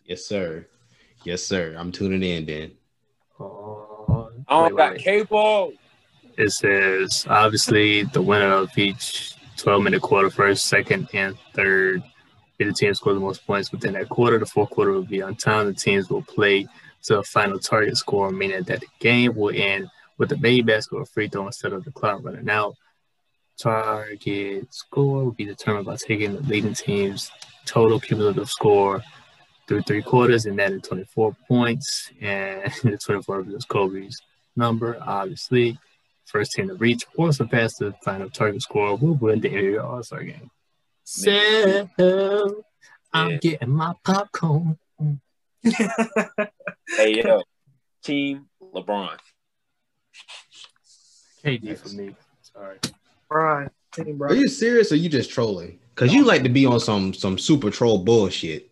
Yes, 0.06 0.26
sir. 0.26 0.66
Yes, 1.26 1.44
sir. 1.44 1.76
I'm 1.78 1.92
tuning 1.92 2.24
in 2.24 2.46
Dan. 2.46 2.72
Oh, 3.40 4.32
I 4.48 4.54
don't 4.54 4.76
wait, 4.76 4.92
wait, 4.92 4.98
got 4.98 5.04
cable. 5.04 5.74
It 6.38 6.52
says 6.52 7.26
obviously 7.30 8.04
the 8.04 8.22
winner 8.22 8.52
of 8.52 8.78
each 8.78 9.36
12 9.58 9.84
minute 9.84 10.02
quarter, 10.02 10.30
first, 10.30 10.66
second, 10.66 11.08
and 11.14 11.38
third. 11.54 12.04
If 12.60 12.68
the 12.68 12.74
team 12.74 12.94
scores 12.94 13.16
the 13.16 13.22
most 13.22 13.46
points 13.46 13.72
within 13.72 13.94
that 13.94 14.10
quarter, 14.10 14.38
the 14.38 14.46
fourth 14.46 14.70
quarter 14.70 14.92
will 14.92 15.04
be 15.04 15.22
on 15.22 15.36
time. 15.36 15.68
The 15.68 15.74
teams 15.74 16.10
will 16.10 16.24
play 16.24 16.68
to 17.04 17.20
a 17.20 17.24
final 17.24 17.60
target 17.60 17.98
score, 17.98 18.32
meaning 18.32 18.64
that 18.64 18.80
the 18.80 18.88
game 19.00 19.36
will 19.36 19.54
end 19.56 19.90
with 20.18 20.30
the 20.30 20.38
main 20.38 20.66
basket 20.66 20.96
or 20.96 21.06
free 21.06 21.28
throw 21.28 21.46
instead 21.48 21.74
of 21.74 21.84
the 21.84 21.92
clock 21.92 22.24
running 22.24 22.50
out. 22.50 22.76
Target 23.58 24.74
score 24.74 25.26
will 25.26 25.32
be 25.32 25.46
determined 25.46 25.86
by 25.86 25.96
taking 25.96 26.36
the 26.36 26.42
leading 26.42 26.74
team's 26.74 27.32
total 27.66 28.00
cumulative 28.00 28.50
score 28.50 29.04
through 29.68 29.82
three 29.82 30.02
quarters 30.02 30.46
and 30.46 30.60
adding 30.60 30.82
24 30.82 31.36
points. 31.48 32.12
And 32.22 32.72
the 32.84 32.98
24 33.06 33.46
is 33.50 33.66
Kobe's 33.66 34.22
number, 34.56 34.98
obviously. 35.02 35.78
First 36.26 36.54
team 36.54 36.68
to 36.70 36.74
reach 36.76 37.04
or 37.18 37.32
surpass 37.32 37.76
the 37.78 37.94
final 38.04 38.30
target 38.30 38.62
score 38.62 38.96
will 38.98 39.14
win 39.16 39.40
the 39.42 39.50
NBA 39.50 39.84
All 39.84 40.02
Star 40.04 40.24
game. 40.24 40.50
So 41.04 41.32
I'm 43.14 43.32
Yeah. 43.32 43.38
getting 43.38 43.70
my 43.70 43.94
popcorn. 44.04 44.78
Hey 46.98 47.22
yo, 47.24 47.42
Team 48.04 48.46
LeBron. 48.62 49.18
KD 51.44 51.78
for 51.78 51.90
me. 51.96 52.16
Sorry. 52.42 52.78
Brian, 53.30 53.70
team 53.92 54.22
Are 54.22 54.36
you 54.36 54.48
serious 54.48 54.92
or 54.92 54.96
you 54.96 55.10
just 55.10 55.32
trolling? 55.32 55.80
Cause 55.96 56.14
you 56.14 56.24
like 56.26 56.44
to 56.44 56.50
be 56.50 56.66
on 56.66 56.80
some 56.80 57.14
some 57.14 57.38
super 57.38 57.70
troll 57.72 58.00
bullshit. 58.04 58.70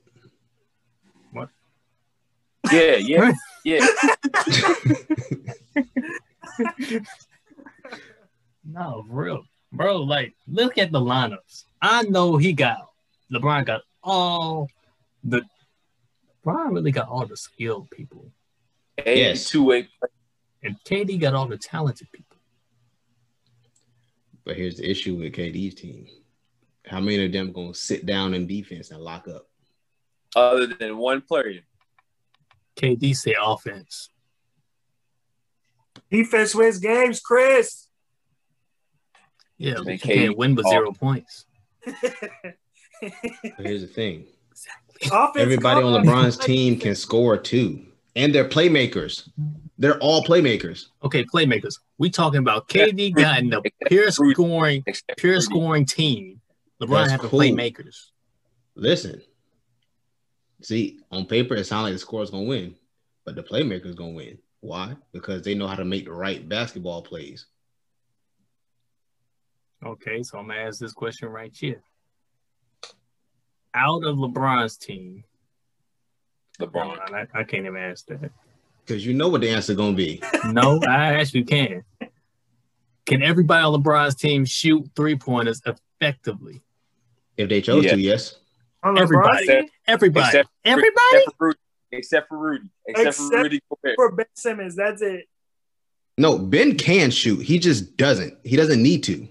Yeah, 2.71 2.95
yeah, 2.95 3.31
yeah. 3.65 3.85
No, 8.65 9.03
for 9.07 9.13
real. 9.23 9.43
Bro, 9.71 10.03
like, 10.03 10.33
look 10.47 10.77
at 10.77 10.91
the 10.91 10.99
lineups. 10.99 11.63
I 11.81 12.03
know 12.03 12.37
he 12.37 12.53
got 12.53 12.77
LeBron 13.31 13.65
got 13.65 13.81
all 14.03 14.69
the 15.23 15.41
LeBron 16.45 16.73
really 16.73 16.91
got 16.91 17.07
all 17.07 17.25
the 17.25 17.37
skilled 17.37 17.89
people. 17.89 18.31
Hey, 18.97 19.19
Yes. 19.19 19.49
two 19.49 19.63
way. 19.63 19.87
And 20.61 20.77
KD 20.85 21.19
got 21.19 21.33
all 21.33 21.47
the 21.47 21.57
talented 21.57 22.07
people. 22.11 22.37
But 24.45 24.55
here's 24.57 24.77
the 24.77 24.89
issue 24.89 25.15
with 25.15 25.33
KD's 25.33 25.75
team. 25.75 26.07
How 26.85 26.99
many 26.99 27.25
of 27.25 27.31
them 27.31 27.51
gonna 27.53 27.73
sit 27.73 28.05
down 28.05 28.33
in 28.33 28.45
defense 28.45 28.91
and 28.91 29.01
lock 29.01 29.27
up? 29.27 29.49
Other 30.35 30.67
than 30.67 30.97
one 30.97 31.21
player. 31.21 31.61
KD 32.75 33.15
say 33.15 33.35
offense. 33.41 34.09
Defense 36.11 36.53
wins 36.55 36.79
games, 36.79 37.19
Chris. 37.19 37.87
Yeah, 39.57 39.75
Man, 39.75 39.83
but 39.85 39.93
you 39.93 39.99
can't 39.99 40.37
win 40.37 40.55
with 40.55 40.67
zero 40.67 40.91
points. 40.91 41.45
Here's 43.57 43.81
the 43.81 43.87
thing. 43.93 44.25
Offense 45.05 45.37
Everybody 45.37 45.81
on 45.81 46.03
LeBron's 46.03 46.37
team 46.37 46.79
can 46.79 46.95
score 46.95 47.37
too. 47.37 47.85
And 48.15 48.33
they're 48.33 48.47
playmakers. 48.47 49.29
They're 49.77 49.97
all 49.99 50.23
playmakers. 50.23 50.85
Okay, 51.03 51.25
playmakers. 51.25 51.79
We 51.97 52.09
talking 52.09 52.39
about 52.39 52.69
KD 52.69 53.13
got 53.13 53.39
in 53.39 53.49
the 53.49 53.61
pure 53.87 54.11
scoring, 54.11 54.83
Except 54.85 55.17
pure 55.17 55.41
scoring 55.41 55.85
team. 55.85 56.39
LeBron 56.81 56.89
That's 56.89 57.11
having 57.11 57.29
cool. 57.29 57.39
playmakers. 57.39 58.09
Listen. 58.75 59.21
See, 60.61 60.99
on 61.11 61.25
paper, 61.25 61.55
it 61.55 61.65
sounds 61.65 61.83
like 61.83 61.93
the 61.93 61.99
score's 61.99 62.29
gonna 62.29 62.43
win, 62.43 62.75
but 63.25 63.35
the 63.35 63.43
playmaker's 63.43 63.95
gonna 63.95 64.11
win. 64.11 64.37
Why? 64.61 64.95
Because 65.11 65.41
they 65.41 65.55
know 65.55 65.67
how 65.67 65.75
to 65.75 65.83
make 65.85 66.05
the 66.05 66.13
right 66.13 66.47
basketball 66.47 67.01
plays. 67.01 67.47
Okay, 69.85 70.23
so 70.23 70.37
I'm 70.39 70.47
gonna 70.47 70.59
ask 70.61 70.79
this 70.79 70.93
question 70.93 71.29
right 71.29 71.55
here. 71.55 71.81
Out 73.73 74.03
of 74.03 74.17
LeBron's 74.17 74.77
team, 74.77 75.23
LeBron. 76.59 76.99
I, 77.13 77.27
I 77.33 77.43
can't 77.43 77.65
even 77.65 77.75
ask 77.77 78.05
that. 78.07 78.31
Because 78.85 79.05
you 79.05 79.13
know 79.13 79.29
what 79.29 79.41
the 79.41 79.49
answer 79.49 79.73
gonna 79.73 79.95
be. 79.95 80.21
No, 80.45 80.79
I 80.87 81.15
actually 81.15 81.43
can. 81.45 81.83
Can 83.05 83.21
everybody 83.23 83.63
on 83.63 83.81
LeBron's 83.81 84.15
team 84.15 84.45
shoot 84.45 84.89
three 84.95 85.15
pointers 85.17 85.61
effectively? 85.65 86.61
If 87.37 87.49
they 87.49 87.61
chose 87.61 87.83
Yeah. 87.85 87.91
to, 87.95 87.99
yes. 87.99 88.35
On 88.83 88.97
Everybody. 88.97 89.47
team, 89.47 89.65
Everybody. 89.87 90.25
Except- 90.27 90.49
everybody. 90.65 90.91
Except 91.13 91.37
for 91.37 91.47
Rudy. 91.47 91.59
Except 91.91 92.27
for 92.29 92.37
Rudy. 92.37 92.69
Except, 92.85 93.07
Except- 93.07 93.29
for 93.31 93.37
Rudy. 93.41 93.59
For 93.95 94.11
Ben 94.11 94.25
Simmons, 94.35 94.75
that's 94.75 95.01
it. 95.01 95.27
No, 96.17 96.37
Ben 96.37 96.77
can 96.77 97.09
shoot. 97.09 97.39
He 97.41 97.57
just 97.59 97.97
doesn't. 97.97 98.37
He 98.43 98.55
doesn't 98.55 98.81
need 98.83 99.03
to. 99.05 99.27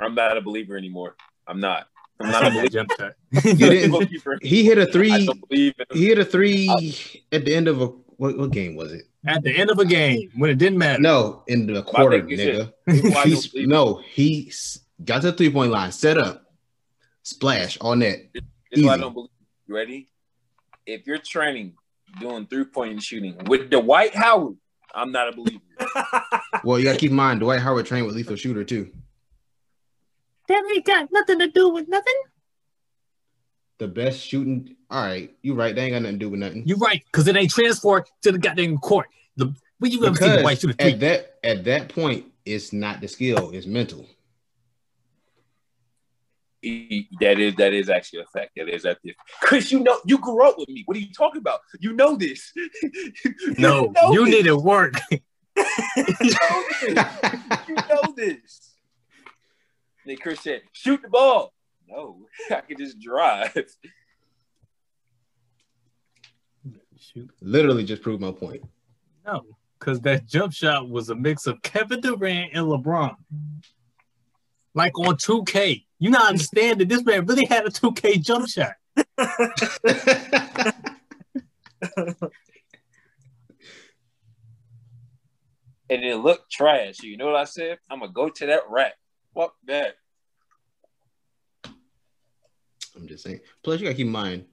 I'm 0.00 0.14
not 0.14 0.36
a 0.36 0.40
believer 0.40 0.76
anymore. 0.76 1.16
I'm 1.46 1.60
not. 1.60 1.86
I'm 2.20 2.30
not 2.30 2.46
a 2.46 2.50
believer. 2.50 2.68
jump 2.68 2.90
shot. 2.98 3.12
You 3.44 3.54
didn't- 3.54 4.42
He 4.42 4.64
hit 4.64 4.78
a 4.78 4.88
I 4.88 4.90
three. 4.92 5.26
don't 5.26 5.48
believe 5.48 5.74
in 5.78 5.96
He 5.98 6.06
hit 6.06 6.18
a 6.18 6.24
three 6.24 6.68
at 7.32 7.44
the 7.44 7.54
end 7.54 7.68
of 7.68 7.80
a 7.82 7.86
what, 8.18 8.38
what 8.38 8.50
game 8.50 8.76
was 8.76 8.92
it? 8.92 9.02
At 9.26 9.42
the 9.42 9.54
end 9.54 9.70
of 9.70 9.78
a 9.78 9.84
game, 9.84 10.30
when 10.36 10.48
it 10.50 10.56
didn't 10.58 10.78
matter. 10.78 11.02
No, 11.02 11.42
in 11.48 11.66
the 11.66 11.82
quarter, 11.82 12.22
nigga. 12.22 12.72
Why 12.86 12.94
I 12.94 13.00
don't 13.00 13.22
He's, 13.26 13.46
believe 13.48 13.68
no, 13.68 14.00
he 14.08 14.50
got 15.04 15.20
to 15.22 15.30
the 15.30 15.36
three 15.36 15.50
point 15.50 15.70
line, 15.72 15.92
set 15.92 16.16
up, 16.16 16.46
splash 17.22 17.76
on 17.80 17.98
net. 17.98 18.28
This 18.32 18.42
is 18.72 18.84
why 18.84 18.94
I 18.94 18.98
don't 18.98 19.12
believe. 19.12 19.30
You 19.66 19.74
ready? 19.76 20.08
If 20.86 21.06
you're 21.06 21.18
training 21.18 21.74
doing 22.20 22.46
three 22.46 22.64
point 22.64 23.02
shooting 23.02 23.36
with 23.46 23.68
Dwight 23.70 24.14
Howard, 24.14 24.56
I'm 24.94 25.12
not 25.12 25.28
a 25.28 25.32
believer. 25.36 25.60
Well, 26.64 26.78
you 26.78 26.84
got 26.86 26.92
to 26.94 26.98
keep 26.98 27.10
in 27.10 27.16
mind, 27.16 27.40
Dwight 27.40 27.60
Howard 27.60 27.84
trained 27.86 28.06
with 28.06 28.16
lethal 28.16 28.34
shooter 28.34 28.64
too. 28.64 28.90
That 30.48 30.62
ain't 30.74 30.84
got 30.84 31.08
nothing 31.12 31.38
to 31.40 31.48
do 31.48 31.68
with 31.70 31.88
nothing. 31.88 32.14
The 33.78 33.88
best 33.88 34.20
shooting. 34.20 34.76
All 34.90 35.02
right, 35.02 35.34
you 35.42 35.54
right. 35.54 35.74
They 35.74 35.82
ain't 35.82 35.92
got 35.92 36.02
nothing 36.02 36.18
to 36.18 36.24
do 36.24 36.30
with 36.30 36.40
nothing. 36.40 36.62
You're 36.66 36.78
right, 36.78 37.02
because 37.04 37.26
it 37.28 37.36
ain't 37.36 37.50
transferred 37.50 38.04
to 38.22 38.32
the 38.32 38.38
goddamn 38.38 38.78
court. 38.78 39.08
The 39.36 39.54
when 39.78 39.90
you 39.92 40.04
ever 40.06 40.16
see 40.16 40.28
the 40.28 40.42
white 40.42 40.60
shoot 40.60 40.70
a 40.70 40.72
three? 40.74 40.92
at 40.92 41.00
that 41.00 41.34
at 41.44 41.64
that 41.64 41.88
point, 41.90 42.26
it's 42.44 42.72
not 42.72 43.00
the 43.00 43.08
skill, 43.08 43.50
it's 43.50 43.66
mental. 43.66 44.06
He- 46.62 47.08
that 47.20 47.38
is 47.38 47.54
that 47.56 47.72
is 47.74 47.90
actually 47.90 48.20
a 48.20 48.26
fact. 48.26 48.52
That 48.56 48.68
is 48.68 48.82
that. 48.84 48.98
Chris, 49.42 49.70
you 49.70 49.80
know 49.80 50.00
you 50.06 50.18
grew 50.18 50.42
up 50.48 50.58
with 50.58 50.68
me. 50.68 50.82
What 50.86 50.96
are 50.96 51.00
you 51.00 51.12
talking 51.12 51.40
about? 51.40 51.60
You 51.80 51.92
know 51.92 52.16
this. 52.16 52.52
No, 53.58 53.92
know 53.94 54.12
you 54.12 54.24
this. 54.24 54.34
need 54.34 54.44
to 54.44 54.56
work. 54.56 54.94
You 55.96 56.30
know 56.32 56.64
this. 56.82 57.06
you 57.68 57.74
know 57.74 58.14
this. 58.16 58.75
Then 60.06 60.16
Chris 60.16 60.40
said, 60.40 60.62
"Shoot 60.72 61.02
the 61.02 61.08
ball." 61.08 61.52
No, 61.88 62.26
I 62.50 62.60
can 62.60 62.78
just 62.78 63.00
drive. 63.00 63.52
Shoot. 66.98 67.30
Literally 67.40 67.84
just 67.84 68.02
proved 68.02 68.20
my 68.22 68.32
point. 68.32 68.62
No, 69.26 69.44
because 69.78 70.00
that 70.00 70.26
jump 70.26 70.52
shot 70.52 70.88
was 70.88 71.10
a 71.10 71.14
mix 71.14 71.46
of 71.46 71.60
Kevin 71.62 72.00
Durant 72.00 72.52
and 72.54 72.66
LeBron. 72.66 73.16
Like 74.74 74.98
on 74.98 75.16
2K. 75.16 75.84
You 75.98 76.10
not 76.10 76.28
understand 76.28 76.80
that 76.80 76.88
this 76.88 77.04
man 77.04 77.26
really 77.26 77.46
had 77.46 77.66
a 77.66 77.70
2K 77.70 78.22
jump 78.22 78.48
shot. 78.48 78.74
and 85.88 86.04
it 86.04 86.16
looked 86.16 86.50
trash. 86.50 87.02
You 87.02 87.16
know 87.16 87.26
what 87.26 87.36
I 87.36 87.44
said? 87.44 87.78
I'm 87.90 88.00
gonna 88.00 88.12
go 88.12 88.28
to 88.28 88.46
that 88.46 88.62
rack. 88.68 88.94
Fuck 89.36 89.54
that. 89.66 89.96
I'm 92.96 93.06
just 93.06 93.22
saying. 93.24 93.40
Plus, 93.62 93.78
you 93.78 93.84
got 93.86 93.90
to 93.90 93.96
keep 93.96 94.06
in 94.06 94.12
mind, 94.12 94.46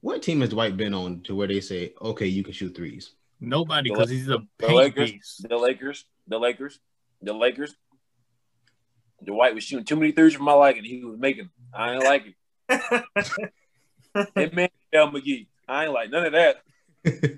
what 0.00 0.22
team 0.22 0.42
has 0.42 0.50
Dwight 0.50 0.76
been 0.76 0.92
on 0.92 1.22
to 1.22 1.34
where 1.34 1.48
they 1.48 1.60
say, 1.60 1.94
okay, 2.02 2.26
you 2.26 2.44
can 2.44 2.52
shoot 2.52 2.76
threes? 2.76 3.12
Nobody, 3.40 3.88
because 3.90 4.10
he's 4.10 4.28
a 4.28 4.32
The 4.38 4.46
paint 4.58 4.74
Lakers, 4.74 5.12
beast. 5.12 5.48
the 5.48 5.56
Lakers, 5.56 6.04
the 6.26 6.38
Lakers, 6.38 6.78
the 7.22 7.32
Lakers. 7.32 7.74
Dwight 9.24 9.54
was 9.54 9.64
shooting 9.64 9.84
too 9.86 9.96
many 9.96 10.12
threes 10.12 10.34
for 10.34 10.42
my 10.42 10.52
liking. 10.52 10.84
He 10.84 11.02
was 11.02 11.18
making. 11.18 11.48
I 11.72 11.94
ain't 11.94 12.04
like 12.04 12.24
it. 12.68 13.04
It 14.34 14.52
man, 14.54 14.68
L 14.92 15.10
McGee. 15.12 15.46
I 15.68 15.84
ain't 15.84 15.92
like 15.92 16.10
none 16.10 16.26
of 16.26 16.32
that. 16.32 16.56
But, 17.04 17.14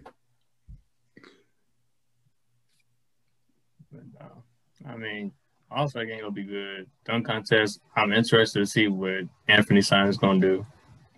no. 3.93 4.45
I 4.88 4.97
mean, 4.97 5.32
All 5.71 5.89
Star 5.89 6.05
game 6.05 6.23
will 6.25 6.31
be 6.33 6.43
good. 6.45 6.89
Dunk 7.05 7.27
contest. 7.27 7.81
I'm 7.95 8.12
interested 8.12 8.59
to 8.59 8.66
see 8.66 8.89
what 8.89 9.25
Anthony 9.49 9.81
Simons 9.83 10.16
is 10.16 10.21
gonna 10.21 10.41
do. 10.41 10.66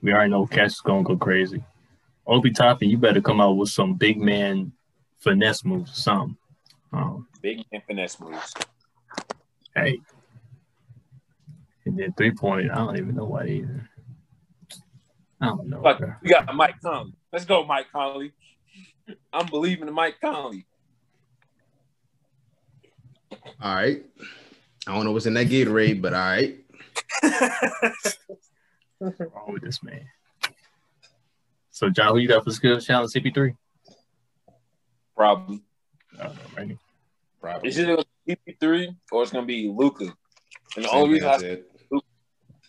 We 0.02 0.12
already 0.12 0.30
know 0.30 0.46
Cash 0.46 0.72
is 0.72 0.80
gonna 0.80 1.02
go 1.04 1.16
crazy. 1.16 1.62
Obi 2.26 2.50
Toppin, 2.50 2.90
you 2.90 2.98
better 2.98 3.20
come 3.20 3.40
out 3.40 3.56
with 3.56 3.70
some 3.70 3.94
big 3.94 4.20
man 4.20 4.72
finesse 5.18 5.64
moves 5.64 5.90
or 5.92 5.94
something. 5.94 6.36
Um, 6.92 7.26
Big 7.40 7.64
man 7.72 7.82
finesse 7.86 8.20
moves. 8.20 8.52
hey. 9.74 10.00
And 11.84 11.98
then 11.98 12.12
three 12.12 12.30
point, 12.30 12.70
I 12.70 12.76
don't 12.76 12.96
even 12.96 13.14
know 13.14 13.24
what 13.24 13.48
either. 13.48 13.88
I 15.40 15.46
don't 15.46 15.68
know. 15.68 15.82
Fuck, 15.82 16.00
we 16.22 16.28
got 16.30 16.54
Mike 16.54 16.80
Conley. 16.80 17.14
Let's 17.32 17.44
go, 17.44 17.64
Mike 17.64 17.86
Conley. 17.90 18.32
I'm 19.32 19.46
believing 19.46 19.88
in 19.88 19.94
Mike 19.94 20.20
Conley. 20.20 20.64
All 23.60 23.74
right. 23.74 24.04
I 24.86 24.94
don't 24.94 25.04
know 25.04 25.12
what's 25.12 25.26
in 25.26 25.34
that 25.34 25.48
Gatorade, 25.48 26.02
but 26.02 26.12
all 26.14 26.20
right. 26.20 26.58
What's 28.98 29.20
wrong 29.20 29.52
with 29.52 29.62
this 29.62 29.82
man? 29.82 30.06
So, 31.70 31.88
John, 31.88 32.12
who 32.12 32.18
you 32.18 32.28
got 32.28 32.44
for 32.44 32.50
skills 32.50 32.86
challenge 32.86 33.12
CP3? 33.12 33.56
Probably. 35.16 35.62
I 36.18 36.24
don't 36.24 36.34
know, 36.34 36.42
right? 36.56 36.78
Probably. 37.40 37.68
It's 37.68 37.78
either 37.78 37.96
gonna 37.96 38.04
CP3 38.28 38.96
or 39.10 39.22
it's 39.22 39.32
gonna 39.32 39.46
be 39.46 39.68
Luka. 39.68 40.04
And 40.76 40.84
the 40.84 40.88
Same 40.88 40.98
only 40.98 41.14
reason 41.14 41.28
I 41.28 41.32
I, 41.32 41.38
said. 41.38 41.64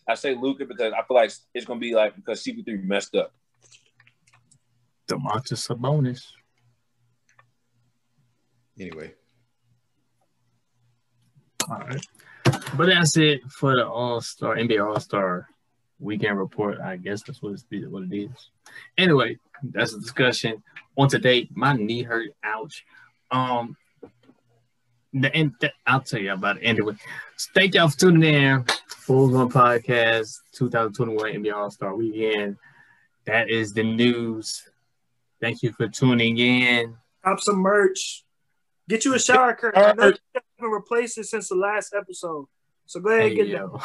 I 0.07 0.15
say 0.15 0.35
Luka 0.35 0.65
because 0.65 0.93
I 0.93 1.03
feel 1.07 1.15
like 1.15 1.31
it's 1.53 1.65
gonna 1.65 1.79
be 1.79 1.93
like 1.93 2.15
because 2.15 2.43
CP3 2.43 2.83
messed 2.83 3.15
up. 3.15 3.33
Domantas 5.07 5.67
Sabonis. 5.67 6.23
Anyway, 8.79 9.13
All 11.69 11.77
right. 11.77 12.05
But 12.75 12.87
that's 12.87 13.17
it 13.17 13.41
for 13.49 13.75
the 13.75 13.87
All 13.87 14.21
Star 14.21 14.55
NBA 14.55 14.85
All 14.85 14.99
Star 14.99 15.47
weekend 15.99 16.37
report. 16.37 16.79
I 16.79 16.97
guess 16.97 17.23
that's 17.23 17.41
what 17.41 17.53
it's 17.53 17.65
what 17.89 18.03
it 18.03 18.15
is. 18.15 18.49
Anyway, 18.97 19.37
that's 19.63 19.93
the 19.93 19.99
discussion. 19.99 20.63
On 20.97 21.07
today, 21.07 21.49
my 21.53 21.73
knee 21.73 22.03
hurt. 22.03 22.29
Ouch. 22.43 22.85
Um, 23.31 23.75
the 25.13 25.33
end. 25.33 25.53
I'll 25.85 26.01
tell 26.01 26.19
you 26.19 26.33
about 26.33 26.57
it 26.57 26.63
anyway. 26.63 26.93
Thank 27.53 27.75
y'all 27.75 27.89
for 27.89 27.97
tuning 27.97 28.33
in. 28.33 28.65
Fools 28.87 29.35
on 29.35 29.49
Podcast 29.49 30.37
2021 30.53 31.33
NBA 31.33 31.53
All 31.53 31.71
Star 31.71 31.95
Weekend. 31.95 32.57
That 33.25 33.49
is 33.49 33.73
the 33.73 33.83
news. 33.83 34.63
Thank 35.39 35.61
you 35.61 35.71
for 35.73 35.87
tuning 35.87 36.37
in. 36.37 36.95
Cop 37.23 37.39
some 37.39 37.57
merch. 37.57 38.22
Get 38.93 39.05
you 39.05 39.15
a 39.15 39.19
shower 39.19 39.55
curtain. 39.55 39.83
I 39.83 39.93
know 39.93 40.07
you 40.09 40.17
haven't 40.59 40.71
replaced 40.71 41.17
it 41.17 41.23
since 41.23 41.49
the 41.49 41.55
last 41.55 41.95
episode. 41.97 42.45
So 42.85 42.99
go 42.99 43.09
ahead 43.09 43.31
and 43.31 43.31
Hey, 43.31 43.35
get 43.37 43.47
yo. 43.47 43.81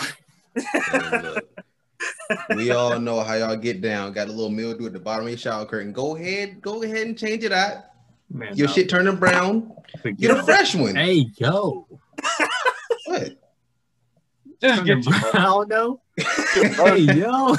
man, 2.51 2.57
we 2.59 2.73
all 2.73 3.01
know 3.01 3.21
how 3.21 3.33
y'all 3.33 3.57
get 3.57 3.81
down. 3.81 4.13
Got 4.13 4.29
a 4.29 4.33
little 4.33 4.51
mildew 4.51 4.85
at 4.85 4.93
the 4.93 5.01
bottom 5.01 5.25
of 5.25 5.31
your 5.31 5.39
shower 5.39 5.65
curtain. 5.65 5.95
Go 5.95 6.15
ahead, 6.15 6.61
go 6.61 6.83
ahead 6.83 7.07
and 7.07 7.17
change 7.17 7.43
it 7.43 7.53
out. 7.53 7.85
Man, 8.29 8.55
Your 8.55 8.67
no, 8.67 8.75
shit 8.75 8.91
turning 8.91 9.17
brown. 9.17 9.73
Get 10.19 10.31
a 10.31 10.43
fresh 10.43 10.75
one. 10.75 10.95
Hey, 10.95 11.31
yo. 11.39 11.89
What? 13.07 13.39
Just 14.61 14.85
get 14.85 15.07
you. 15.07 15.13
I 15.33 15.65
don't 15.69 16.01
hey, 16.77 16.99
yo. 16.99 17.57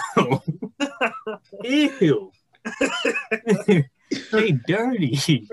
Ew. 1.63 2.31
hey, 4.31 4.51
dirty. 4.67 5.47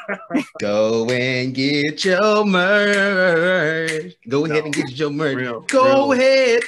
Go 0.60 1.08
and 1.10 1.54
get 1.54 2.04
your 2.04 2.44
merch. 2.44 4.14
Go 4.28 4.44
ahead 4.46 4.64
and 4.64 4.74
get 4.74 4.90
your 4.92 5.10
merch. 5.10 5.36
Real, 5.36 5.60
Go 5.62 6.10
real. 6.10 6.12
ahead. 6.12 6.62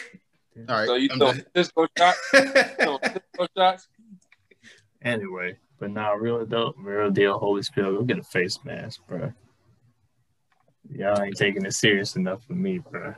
All 0.69 0.77
right. 0.77 0.87
So 0.87 0.95
you 0.95 1.09
I'm 1.13 1.19
throw 1.19 1.33
done. 1.33 1.45
Cisco 1.57 1.87
shots. 1.99 2.19
throw 2.31 2.99
Cisco 3.03 3.47
shots. 3.57 3.89
Anyway, 5.03 5.57
but 5.79 5.91
now 5.91 6.15
real 6.15 6.45
dope, 6.47 6.77
real 6.79 7.11
deal. 7.11 7.39
Holy 7.39 7.63
Spirit, 7.63 7.93
go 7.99 8.03
get 8.03 8.19
a 8.19 8.23
face 8.23 8.59
mask, 8.65 9.01
bro. 9.09 9.33
Y'all 10.91 11.21
ain't 11.23 11.37
taking 11.37 11.65
it 11.65 11.75
serious 11.75 12.17
enough 12.17 12.45
for 12.45 12.53
me, 12.55 12.79
bro. 12.79 13.15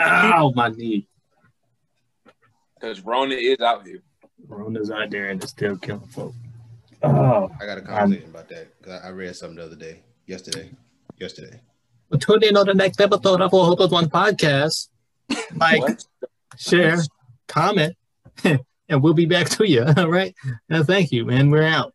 Ow, 0.00 0.52
my 0.54 0.68
knee. 0.68 1.06
Because 2.74 3.00
Rona 3.00 3.34
is 3.34 3.60
out 3.60 3.86
here. 3.86 4.02
Rona's 4.46 4.90
out 4.90 5.10
there 5.10 5.30
and 5.30 5.42
it's 5.42 5.52
still 5.52 5.76
killing 5.78 6.06
folk. 6.08 6.34
Oh, 7.02 7.50
I 7.60 7.66
got 7.66 7.78
a 7.78 7.80
um, 7.82 7.86
conversation 7.86 8.30
about 8.30 8.48
that 8.48 8.78
because 8.78 9.00
I 9.02 9.08
I 9.08 9.10
read 9.10 9.34
something 9.36 9.56
the 9.56 9.64
other 9.64 9.76
day, 9.76 10.02
yesterday, 10.26 10.70
yesterday. 11.18 11.60
well, 12.10 12.18
tune 12.18 12.42
in 12.44 12.56
on 12.56 12.66
the 12.66 12.74
next 12.74 13.00
episode 13.00 13.40
of 13.40 13.50
Hope 13.50 13.80
of 13.80 13.92
One 13.92 14.08
podcast. 14.08 14.88
Like, 15.56 15.80
What? 15.82 16.04
share, 16.58 16.98
comment, 17.48 17.96
and 18.44 19.02
we'll 19.02 19.14
be 19.14 19.26
back 19.26 19.48
to 19.50 19.68
you. 19.68 19.84
All 19.96 20.08
right. 20.08 20.34
Now, 20.68 20.82
thank 20.82 21.10
you, 21.12 21.30
and 21.30 21.50
we're 21.50 21.62
out. 21.64 21.94